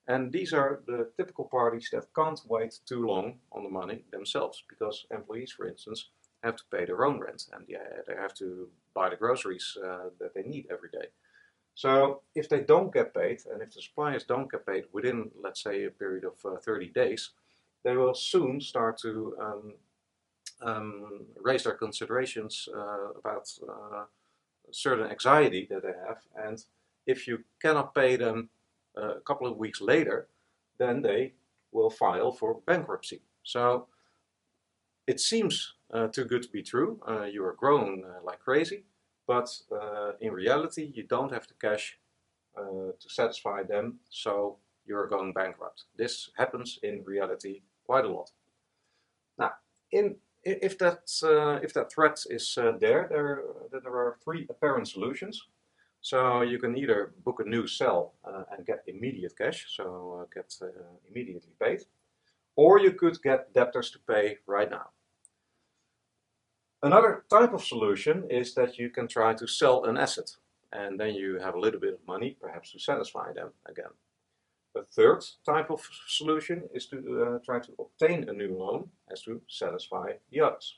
And 0.06 0.30
these 0.30 0.52
are 0.52 0.82
the 0.86 1.10
typical 1.16 1.46
parties 1.46 1.88
that 1.92 2.12
can't 2.14 2.40
wait 2.46 2.78
too 2.86 3.06
long 3.06 3.38
on 3.52 3.64
the 3.64 3.70
money 3.70 4.04
themselves 4.12 4.62
because 4.68 5.06
employees, 5.10 5.52
for 5.52 5.66
instance, 5.66 6.10
have 6.44 6.56
to 6.56 6.64
pay 6.70 6.84
their 6.84 7.04
own 7.04 7.18
rent 7.20 7.44
and 7.52 7.64
yeah, 7.68 7.78
they 8.06 8.14
have 8.14 8.34
to 8.34 8.68
buy 8.94 9.08
the 9.10 9.16
groceries 9.16 9.76
uh, 9.84 10.10
that 10.20 10.34
they 10.34 10.42
need 10.42 10.66
every 10.70 10.90
day. 10.90 11.08
So 11.74 12.20
if 12.34 12.48
they 12.48 12.60
don't 12.60 12.92
get 12.92 13.14
paid 13.14 13.40
and 13.50 13.60
if 13.62 13.74
the 13.74 13.82
suppliers 13.82 14.24
don't 14.24 14.50
get 14.50 14.66
paid 14.66 14.84
within, 14.92 15.30
let's 15.42 15.62
say, 15.62 15.84
a 15.84 15.90
period 15.90 16.24
of 16.24 16.34
uh, 16.44 16.58
30 16.58 16.88
days, 16.88 17.30
they 17.82 17.96
will 17.96 18.14
soon 18.14 18.60
start 18.60 18.98
to 18.98 19.36
um, 19.40 19.74
um, 20.62 21.26
raise 21.42 21.64
their 21.64 21.74
considerations 21.74 22.68
uh, 22.74 23.10
about 23.18 23.50
uh, 23.68 24.04
certain 24.70 25.10
anxiety 25.10 25.66
that 25.70 25.82
they 25.82 25.92
have. 26.06 26.18
And 26.36 26.64
if 27.06 27.26
you 27.26 27.38
cannot 27.60 27.94
pay 27.94 28.16
them 28.16 28.50
uh, 28.96 29.16
a 29.16 29.20
couple 29.20 29.46
of 29.46 29.56
weeks 29.56 29.80
later, 29.80 30.28
then 30.78 31.02
they 31.02 31.32
will 31.72 31.90
file 31.90 32.32
for 32.32 32.60
bankruptcy. 32.66 33.20
So 33.42 33.88
it 35.06 35.20
seems 35.20 35.74
uh, 35.92 36.08
too 36.08 36.24
good 36.24 36.42
to 36.42 36.48
be 36.48 36.62
true. 36.62 37.00
Uh, 37.08 37.24
you 37.24 37.44
are 37.44 37.54
growing 37.54 38.04
uh, 38.04 38.24
like 38.24 38.40
crazy, 38.40 38.84
but 39.26 39.48
in 40.20 40.32
reality, 40.32 40.92
you 40.94 41.02
don't 41.02 41.32
have 41.32 41.46
the 41.46 41.54
cash 41.54 41.98
to 42.56 43.08
satisfy 43.08 43.62
them, 43.62 43.98
so 44.10 44.58
you're 44.86 45.08
going 45.08 45.32
bankrupt. 45.32 45.84
This 45.96 46.30
happens 46.36 46.78
in 46.82 47.02
reality 47.04 47.62
quite 47.86 48.04
a 48.04 48.12
lot. 48.12 48.30
Now, 49.38 49.52
in 49.90 50.16
if 50.44 50.78
that 50.78 51.10
uh, 51.22 51.58
if 51.62 51.72
that 51.72 51.92
threat 51.92 52.22
is 52.28 52.58
uh, 52.58 52.72
there, 52.78 53.06
there 53.10 53.42
then 53.72 53.80
there 53.82 53.96
are 53.96 54.18
three 54.22 54.46
apparent 54.50 54.88
solutions. 54.88 55.42
So 56.00 56.42
you 56.42 56.58
can 56.58 56.76
either 56.76 57.14
book 57.24 57.40
a 57.40 57.48
new 57.48 57.66
sell 57.66 58.12
uh, 58.24 58.44
and 58.52 58.66
get 58.66 58.84
immediate 58.86 59.38
cash, 59.38 59.64
so 59.74 60.28
get 60.34 60.54
immediately 61.08 61.54
paid, 61.58 61.80
or 62.56 62.78
you 62.78 62.92
could 62.92 63.22
get 63.22 63.54
debtors 63.54 63.90
to 63.92 63.98
pay 64.00 64.36
right 64.46 64.70
now. 64.70 64.90
Another 66.84 67.24
type 67.30 67.54
of 67.54 67.64
solution 67.64 68.24
is 68.28 68.52
that 68.56 68.76
you 68.76 68.90
can 68.90 69.08
try 69.08 69.32
to 69.32 69.46
sell 69.46 69.84
an 69.84 69.96
asset, 69.96 70.36
and 70.70 71.00
then 71.00 71.14
you 71.14 71.38
have 71.38 71.54
a 71.54 71.58
little 71.58 71.80
bit 71.80 71.94
of 71.94 72.06
money, 72.06 72.36
perhaps 72.38 72.72
to 72.72 72.78
satisfy 72.78 73.32
them 73.32 73.52
again. 73.64 73.92
A 74.76 74.82
third 74.82 75.24
type 75.46 75.70
of 75.70 75.80
solution 76.06 76.64
is 76.74 76.84
to 76.88 76.98
uh, 76.98 77.38
try 77.42 77.58
to 77.60 77.72
obtain 77.78 78.28
a 78.28 78.34
new 78.34 78.54
loan 78.54 78.90
as 79.10 79.22
to 79.22 79.40
satisfy 79.48 80.08
the 80.30 80.42
others. 80.42 80.76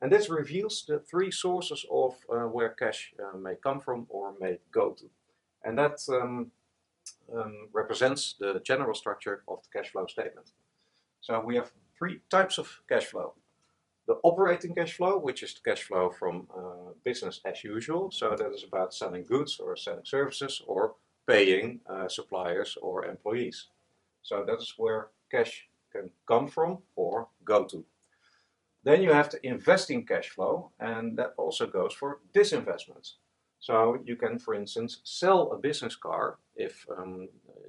And 0.00 0.10
this 0.10 0.30
reveals 0.30 0.86
the 0.88 1.00
three 1.00 1.30
sources 1.30 1.84
of 1.90 2.16
uh, 2.30 2.48
where 2.48 2.70
cash 2.70 3.12
uh, 3.22 3.36
may 3.36 3.56
come 3.56 3.80
from 3.80 4.06
or 4.08 4.32
may 4.40 4.58
go 4.70 4.92
to. 4.92 5.04
And 5.64 5.76
that 5.76 5.98
um, 6.08 6.50
um, 7.36 7.68
represents 7.74 8.36
the 8.40 8.62
general 8.64 8.94
structure 8.94 9.42
of 9.46 9.58
the 9.64 9.78
cash 9.78 9.92
flow 9.92 10.06
statement. 10.06 10.46
So 11.20 11.42
we 11.44 11.56
have 11.56 11.72
three 11.98 12.20
types 12.30 12.56
of 12.56 12.80
cash 12.88 13.04
flow. 13.04 13.34
The 14.12 14.18
operating 14.24 14.74
cash 14.74 14.92
flow, 14.98 15.16
which 15.16 15.42
is 15.42 15.54
the 15.54 15.70
cash 15.70 15.84
flow 15.84 16.10
from 16.10 16.46
uh, 16.54 16.92
business 17.02 17.40
as 17.46 17.64
usual. 17.64 18.10
So 18.10 18.36
that 18.36 18.52
is 18.52 18.62
about 18.62 18.92
selling 18.92 19.24
goods 19.24 19.58
or 19.58 19.74
selling 19.74 20.04
services 20.04 20.60
or 20.66 20.96
paying 21.26 21.80
uh, 21.88 22.08
suppliers 22.08 22.76
or 22.82 23.06
employees. 23.06 23.68
So 24.22 24.44
that 24.46 24.58
is 24.60 24.74
where 24.76 25.08
cash 25.30 25.66
can 25.90 26.10
come 26.28 26.46
from 26.46 26.82
or 26.94 27.28
go 27.42 27.64
to. 27.64 27.86
Then 28.84 29.00
you 29.02 29.14
have 29.14 29.30
the 29.30 29.40
investing 29.46 30.04
cash 30.04 30.28
flow, 30.28 30.72
and 30.78 31.16
that 31.16 31.32
also 31.38 31.66
goes 31.66 31.94
for 31.94 32.18
disinvestments. 32.34 33.14
So 33.60 33.98
you 34.04 34.16
can, 34.16 34.38
for 34.38 34.54
instance, 34.54 35.00
sell 35.04 35.52
a 35.52 35.58
business 35.58 35.96
car 35.96 36.36
if 36.54 36.84
um, 36.98 37.28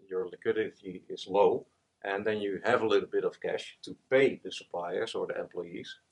your 0.09 0.27
liquidity 0.27 1.03
is 1.07 1.25
low, 1.25 1.67
and 2.03 2.25
then 2.25 2.41
you 2.41 2.59
have 2.65 2.81
a 2.81 2.87
little 2.87 3.07
bit 3.09 3.23
of 3.23 3.39
cash 3.39 3.77
to 3.83 3.95
pay 4.09 4.41
the 4.43 4.51
suppliers 4.51 5.15
or 5.15 5.25
the 5.27 5.39
employees. 5.39 6.02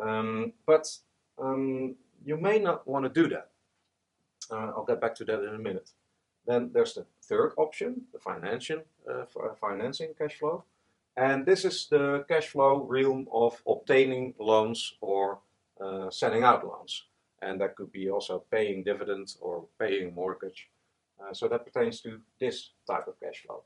Um, 0.00 0.52
but 0.66 0.88
um, 1.38 1.96
you 2.24 2.36
may 2.36 2.58
not 2.58 2.86
want 2.86 3.04
to 3.04 3.22
do 3.22 3.28
that. 3.28 3.50
Uh, 4.50 4.72
I'll 4.74 4.84
get 4.84 5.00
back 5.00 5.14
to 5.16 5.24
that 5.24 5.42
in 5.42 5.54
a 5.54 5.58
minute. 5.58 5.90
Then 6.46 6.70
there's 6.72 6.94
the 6.94 7.04
third 7.22 7.52
option, 7.56 8.02
the 8.12 8.18
financial, 8.18 8.82
uh, 9.10 9.24
financing 9.60 10.14
cash 10.18 10.38
flow. 10.38 10.64
And 11.16 11.44
this 11.44 11.64
is 11.64 11.88
the 11.90 12.24
cash 12.28 12.48
flow 12.48 12.84
realm 12.84 13.26
of 13.32 13.60
obtaining 13.66 14.34
loans 14.38 14.94
or 15.00 15.40
uh, 15.80 16.10
sending 16.10 16.44
out 16.44 16.66
loans. 16.66 17.04
And 17.42 17.60
that 17.60 17.76
could 17.76 17.92
be 17.92 18.08
also 18.08 18.44
paying 18.50 18.84
dividends 18.84 19.36
or 19.40 19.66
paying 19.78 20.14
mortgage. 20.14 20.68
Uh, 21.20 21.34
so 21.34 21.48
that 21.48 21.64
pertains 21.64 22.00
to 22.00 22.20
this 22.40 22.70
type 22.86 23.08
of 23.08 23.18
cash 23.20 23.42
flow. 23.44 23.64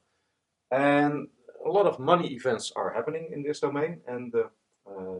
And 0.71 1.29
a 1.65 1.69
lot 1.69 1.87
of 1.87 1.99
money 1.99 2.29
events 2.29 2.73
are 2.75 2.93
happening 2.93 3.29
in 3.33 3.43
this 3.43 3.61
domain, 3.61 4.01
and 4.07 4.33
the, 4.33 4.51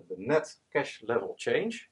the 0.09 0.17
net 0.19 0.55
cash 0.73 1.03
level 1.07 1.35
change 1.39 1.89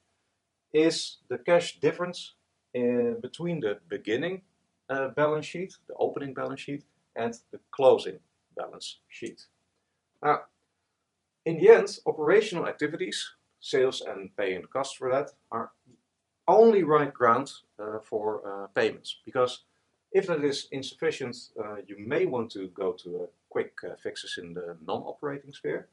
is 0.73 1.17
the 1.29 1.37
cash 1.37 1.79
difference 1.79 2.33
in 2.73 3.19
between 3.21 3.59
the 3.59 3.79
beginning 3.89 4.41
uh, 4.89 5.09
balance 5.09 5.45
sheet, 5.45 5.73
the 5.87 5.95
opening 5.95 6.33
balance 6.33 6.59
sheet, 6.59 6.83
and 7.15 7.33
the 7.51 7.59
closing 7.71 8.19
balance 8.55 8.99
sheet. 9.09 9.45
Now, 10.23 10.41
in 11.45 11.57
the 11.57 11.69
end, 11.69 11.99
operational 12.05 12.67
activities, 12.67 13.31
sales 13.59 14.01
and 14.01 14.35
paying 14.35 14.61
the 14.61 14.67
cost 14.67 14.97
for 14.97 15.11
that, 15.11 15.31
are 15.51 15.71
only 16.47 16.83
right 16.83 17.13
ground 17.13 17.51
uh, 17.79 17.99
for 18.03 18.41
uh, 18.45 18.67
payments. 18.67 19.17
Because 19.25 19.63
if 20.11 20.27
that 20.27 20.43
is 20.43 20.67
insufficient, 20.71 21.35
uh, 21.59 21.77
you 21.87 21.95
may 21.97 22.25
want 22.25 22.51
to 22.51 22.67
go 22.69 22.91
to 22.93 23.29
quick 23.49 23.73
uh, 23.83 23.95
fixes 23.95 24.37
in 24.37 24.53
the 24.53 24.77
non-operating 24.85 25.53
sphere. 25.53 25.87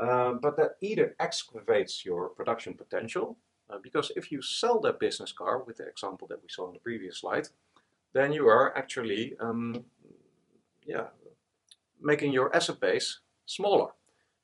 Uh, 0.00 0.32
but 0.32 0.56
that 0.56 0.76
either 0.80 1.14
excavates 1.20 2.04
your 2.04 2.30
production 2.30 2.74
potential, 2.74 3.36
because 3.82 4.10
if 4.16 4.32
you 4.32 4.42
sell 4.42 4.80
that 4.80 4.98
business 4.98 5.30
car, 5.30 5.62
with 5.62 5.76
the 5.76 5.86
example 5.86 6.26
that 6.26 6.42
we 6.42 6.48
saw 6.48 6.66
in 6.66 6.72
the 6.72 6.80
previous 6.80 7.18
slide, 7.18 7.48
then 8.12 8.32
you 8.32 8.48
are 8.48 8.76
actually 8.76 9.36
um, 9.38 9.84
yeah, 10.84 11.08
making 12.00 12.32
your 12.32 12.54
asset 12.54 12.80
base 12.80 13.20
smaller. 13.46 13.90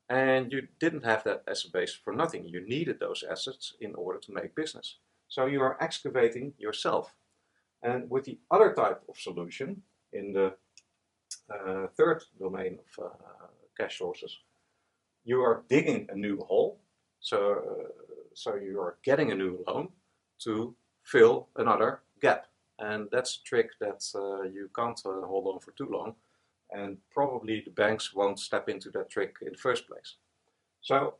And 0.09 0.53
you 0.53 0.69
didn't 0.79 1.05
have 1.05 1.25
that 1.25 1.43
asset 1.49 1.73
base 1.73 1.93
for 1.93 2.13
nothing. 2.13 2.45
You 2.47 2.61
needed 2.61 3.01
those 3.01 3.25
assets 3.29 3.75
in 3.81 3.95
order 3.95 4.21
to 4.21 4.33
make 4.33 4.55
business. 4.55 4.99
So 5.29 5.47
you 5.47 5.61
are 5.63 5.77
excavating 5.83 6.53
yourself. 6.59 7.13
And 7.83 8.09
with 8.09 8.25
the 8.25 8.39
other 8.51 8.73
type 8.73 9.03
of 9.09 9.19
solution, 9.19 9.83
in 10.13 10.33
the 10.33 10.55
uh, 11.53 11.89
third 11.97 12.23
domain 12.39 12.79
of 12.79 13.05
uh, 13.07 13.47
cash 13.77 13.99
sources, 13.99 14.39
you 15.27 15.43
are 15.43 15.65
digging 15.69 16.09
a 16.11 16.15
new 16.15 16.39
hole. 16.49 16.81
So, 17.21 17.39
uh, 17.53 17.89
so 18.35 18.55
you 18.55 18.81
are 18.81 18.97
getting 19.05 19.31
a 19.31 19.35
new 19.35 19.63
loan 19.67 19.89
to 20.45 20.75
fill 21.03 21.49
another 21.57 22.01
gap. 22.23 22.47
And 22.79 23.09
that's 23.13 23.37
a 23.37 23.43
trick 23.43 23.71
that 23.81 24.03
uh, 24.15 24.43
you 24.43 24.71
can't 24.75 25.01
uh, 25.05 25.27
hold 25.27 25.47
on 25.53 25.61
for 25.61 25.73
too 25.73 25.89
long 25.91 26.15
and 26.73 26.99
probably 27.11 27.63
the 27.65 27.71
banks 27.71 28.15
won't 28.15 28.39
step 28.39 28.69
into 28.69 28.91
that 28.91 29.11
trick 29.11 29.37
in 29.43 29.53
the 29.53 29.59
first 29.59 29.87
place. 29.87 30.17
So 30.81 31.15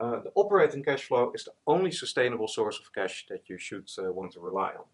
uh, 0.00 0.20
the 0.20 0.32
operating 0.34 0.82
cash 0.82 1.04
flow 1.04 1.32
is 1.34 1.44
the 1.44 1.52
only 1.66 1.90
sustainable 1.90 2.48
source 2.48 2.78
of 2.78 2.92
cash 2.92 3.26
that 3.28 3.48
you 3.48 3.58
should 3.58 3.88
uh, 3.98 4.12
want 4.12 4.32
to 4.32 4.40
rely 4.40 4.70
on. 4.70 4.84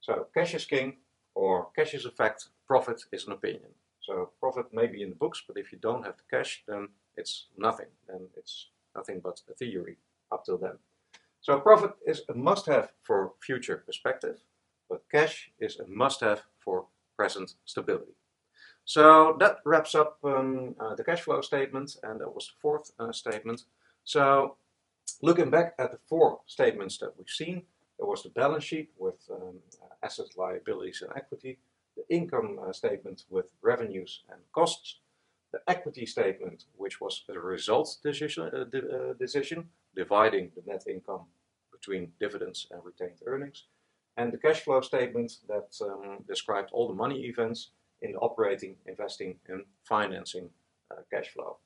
So 0.00 0.26
cash 0.34 0.54
is 0.54 0.64
king 0.64 0.98
or 1.34 1.68
cash 1.76 1.94
is 1.94 2.04
a 2.04 2.10
fact, 2.10 2.48
profit 2.66 3.02
is 3.12 3.26
an 3.26 3.32
opinion. 3.32 3.70
So 4.02 4.30
profit 4.38 4.66
may 4.72 4.86
be 4.86 5.02
in 5.02 5.10
the 5.10 5.16
books, 5.16 5.42
but 5.46 5.56
if 5.56 5.72
you 5.72 5.78
don't 5.78 6.04
have 6.04 6.16
the 6.16 6.36
cash, 6.36 6.62
then 6.68 6.88
it's 7.16 7.46
nothing. 7.56 7.86
Then 8.08 8.28
it's 8.36 8.68
nothing 8.96 9.20
but 9.22 9.40
a 9.50 9.54
theory 9.54 9.96
up 10.32 10.44
till 10.44 10.58
then. 10.58 10.78
So 11.40 11.60
profit 11.60 11.92
is 12.06 12.22
a 12.28 12.34
must-have 12.34 12.92
for 13.02 13.32
future 13.40 13.82
perspective, 13.84 14.38
but 14.88 15.02
cash 15.10 15.50
is 15.58 15.78
a 15.78 15.86
must-have 15.86 16.42
for 16.58 16.86
present 17.16 17.54
stability. 17.64 18.14
So 18.86 19.36
that 19.40 19.58
wraps 19.64 19.94
up 19.94 20.18
um, 20.24 20.74
uh, 20.80 20.94
the 20.94 21.04
cash 21.04 21.22
flow 21.22 21.40
statement, 21.40 21.96
and 22.02 22.20
that 22.20 22.34
was 22.34 22.46
the 22.46 22.60
fourth 22.60 22.90
uh, 22.98 23.12
statement. 23.12 23.64
So 24.04 24.56
looking 25.22 25.50
back 25.50 25.74
at 25.78 25.92
the 25.92 25.98
four 26.08 26.40
statements 26.46 26.98
that 26.98 27.12
we've 27.16 27.28
seen, 27.28 27.62
there 27.98 28.06
was 28.06 28.22
the 28.22 28.30
balance 28.30 28.64
sheet 28.64 28.90
with 28.98 29.28
um, 29.30 29.56
assets, 30.02 30.36
liabilities, 30.36 31.02
and 31.02 31.12
equity, 31.16 31.58
the 31.96 32.04
income 32.14 32.58
uh, 32.62 32.72
statement 32.72 33.24
with 33.30 33.46
revenues 33.62 34.22
and 34.30 34.40
costs, 34.52 35.00
the 35.54 35.60
equity 35.70 36.04
statement, 36.04 36.64
which 36.76 37.00
was 37.00 37.22
a 37.28 37.38
result 37.38 37.96
decision, 38.02 38.42
uh, 38.52 38.78
uh, 38.78 39.12
decision 39.24 39.68
dividing 39.94 40.50
the 40.56 40.62
net 40.66 40.84
income 40.88 41.24
between 41.70 42.12
dividends 42.18 42.66
and 42.72 42.80
retained 42.84 43.20
earnings, 43.26 43.64
and 44.16 44.32
the 44.32 44.38
cash 44.38 44.60
flow 44.64 44.80
statement 44.80 45.30
that 45.48 45.70
um, 45.88 46.24
described 46.26 46.70
all 46.72 46.88
the 46.88 47.00
money 47.04 47.20
events 47.32 47.70
in 48.02 48.12
the 48.12 48.18
operating, 48.18 48.74
investing, 48.86 49.36
and 49.48 49.62
financing 49.84 50.50
uh, 50.90 51.02
cash 51.12 51.28
flow. 51.28 51.58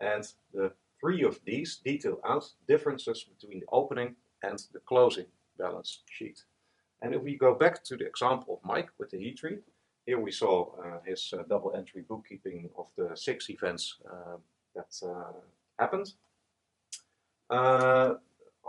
And 0.00 0.24
the 0.54 0.72
three 1.00 1.22
of 1.22 1.38
these 1.44 1.76
detail 1.84 2.18
out 2.26 2.46
differences 2.66 3.26
between 3.34 3.60
the 3.60 3.66
opening 3.72 4.16
and 4.42 4.58
the 4.72 4.80
closing 4.80 5.26
balance 5.58 6.00
sheet. 6.16 6.44
And 7.02 7.14
if 7.14 7.22
we 7.22 7.36
go 7.36 7.54
back 7.54 7.84
to 7.84 7.96
the 7.96 8.06
example 8.06 8.54
of 8.54 8.68
Mike 8.68 8.90
with 8.98 9.10
the 9.10 9.18
heat 9.18 9.36
treat, 9.38 9.62
here 10.08 10.18
we 10.18 10.32
saw 10.32 10.64
uh, 10.82 11.00
his 11.04 11.34
uh, 11.34 11.42
double 11.50 11.74
entry 11.76 12.02
bookkeeping 12.08 12.70
of 12.78 12.86
the 12.96 13.14
six 13.14 13.50
events 13.50 13.98
uh, 14.10 14.38
that 14.74 14.90
happened. 15.78 16.14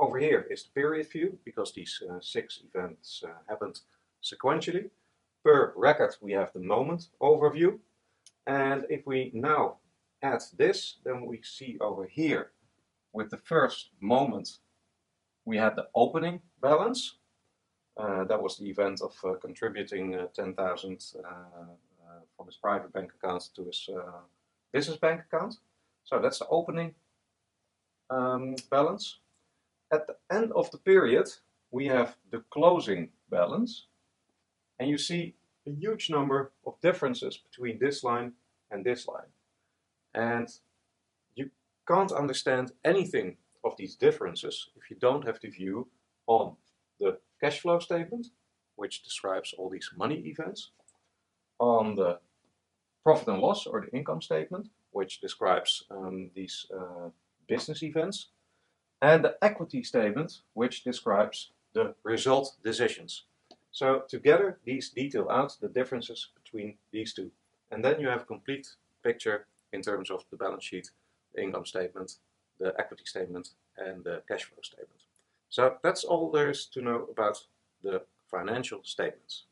Over 0.02 0.20
here 0.20 0.46
is 0.52 0.64
the 0.64 0.72
period 0.72 1.10
view 1.10 1.38
because 1.46 1.72
these 1.74 2.04
six 2.20 2.62
events 2.68 3.24
happened 3.48 3.80
sequentially. 4.22 4.90
Per 5.46 5.74
record 5.78 6.16
we 6.22 6.34
have 6.34 6.52
the 6.52 6.60
moment 6.60 7.08
overview. 7.22 7.80
And 8.46 8.86
if 8.90 9.06
we 9.06 9.32
now 9.34 9.78
add 10.22 10.42
this, 10.58 10.98
then 11.06 11.26
we 11.26 11.42
see 11.42 11.78
over 11.80 12.06
here 12.06 12.52
with 13.14 13.30
the 13.30 13.44
first 13.52 13.92
moment 14.02 14.60
we 15.46 15.58
had 15.58 15.76
the 15.78 15.88
opening 15.96 16.42
balance. 16.62 17.19
Uh, 18.00 18.24
that 18.24 18.42
was 18.42 18.58
the 18.58 18.70
event 18.70 19.02
of 19.02 19.14
uh, 19.26 19.34
contributing 19.42 20.16
uh, 20.16 20.28
10,000 20.34 20.56
uh, 21.16 21.28
uh, 21.28 21.66
from 22.38 22.46
his 22.46 22.56
private 22.56 22.94
bank 22.94 23.12
account 23.14 23.50
to 23.54 23.66
his 23.66 23.90
business 24.72 24.96
bank 24.96 25.22
account. 25.22 25.58
So 26.06 26.20
that's 26.20 26.40
the 26.40 26.48
opening 26.48 26.96
um, 28.10 28.56
balance. 28.72 29.18
At 29.92 30.08
the 30.08 30.16
end 30.32 30.54
of 30.54 30.72
the 30.72 30.78
period, 30.78 31.28
we 31.72 31.88
have 31.88 32.16
the 32.32 32.42
closing 32.52 33.10
balance. 33.30 33.88
And 34.80 34.90
you 34.90 34.98
see 34.98 35.36
a 35.68 35.72
huge 35.72 36.10
number 36.10 36.54
of 36.66 36.80
differences 36.82 37.38
between 37.38 37.80
this 37.80 38.02
line 38.02 38.32
and 38.72 38.86
this 38.86 39.10
line. 39.10 39.34
And 40.14 40.48
you 41.36 41.50
can't 41.86 42.14
understand 42.14 42.72
anything 42.86 43.36
of 43.66 43.76
these 43.76 43.96
differences 43.96 44.70
if 44.78 44.90
you 44.90 44.96
don't 44.96 45.26
have 45.26 45.42
the 45.42 45.50
view 45.50 45.90
on 46.28 46.56
the 47.02 47.18
cash 47.42 47.60
flow 47.60 47.80
statement, 47.80 48.28
which 48.76 49.04
describes 49.04 49.54
all 49.58 49.70
these 49.70 49.90
money 49.96 50.24
events, 50.26 50.72
on 51.60 51.96
the 51.96 52.20
profit 53.04 53.28
and 53.28 53.40
loss 53.40 53.66
or 53.66 53.82
the 53.82 53.98
income 53.98 54.22
statement, 54.22 54.68
which 54.92 55.22
describes 55.22 55.84
um, 55.92 56.32
these 56.36 56.66
uh, 56.74 57.10
business 57.48 57.84
events, 57.84 58.28
and 59.02 59.24
the 59.24 59.36
equity 59.42 59.84
statement, 59.84 60.42
which 60.54 60.84
describes 60.84 61.52
the 61.74 61.94
result 62.04 62.56
decisions. 62.64 63.24
So 63.72 64.04
together 64.08 64.60
these 64.66 64.90
detail 64.90 65.28
out 65.30 65.56
the 65.62 65.70
differences 65.70 66.30
between 66.44 66.78
these 66.92 67.14
two. 67.14 67.32
And 67.72 67.84
then 67.84 68.00
you 68.00 68.08
have 68.08 68.22
a 68.22 68.26
complete 68.26 68.68
picture 69.04 69.46
in 69.72 69.82
terms 69.82 70.10
of 70.10 70.24
the 70.32 70.38
balance 70.38 70.64
sheet, 70.64 70.90
the 71.36 71.44
income 71.44 71.66
statement, 71.66 72.16
the 72.60 72.74
equity 72.80 73.04
statement 73.06 73.50
and 73.78 74.04
the 74.04 74.22
cash 74.28 74.44
flow 74.46 74.58
statement. 74.64 75.02
So 75.50 75.76
that's 75.84 76.04
all 76.04 76.32
there 76.32 76.50
is 76.50 76.68
to 76.68 76.82
know 76.82 77.08
about 77.12 77.38
the 77.84 78.04
financial 78.30 78.82
statements. 78.84 79.46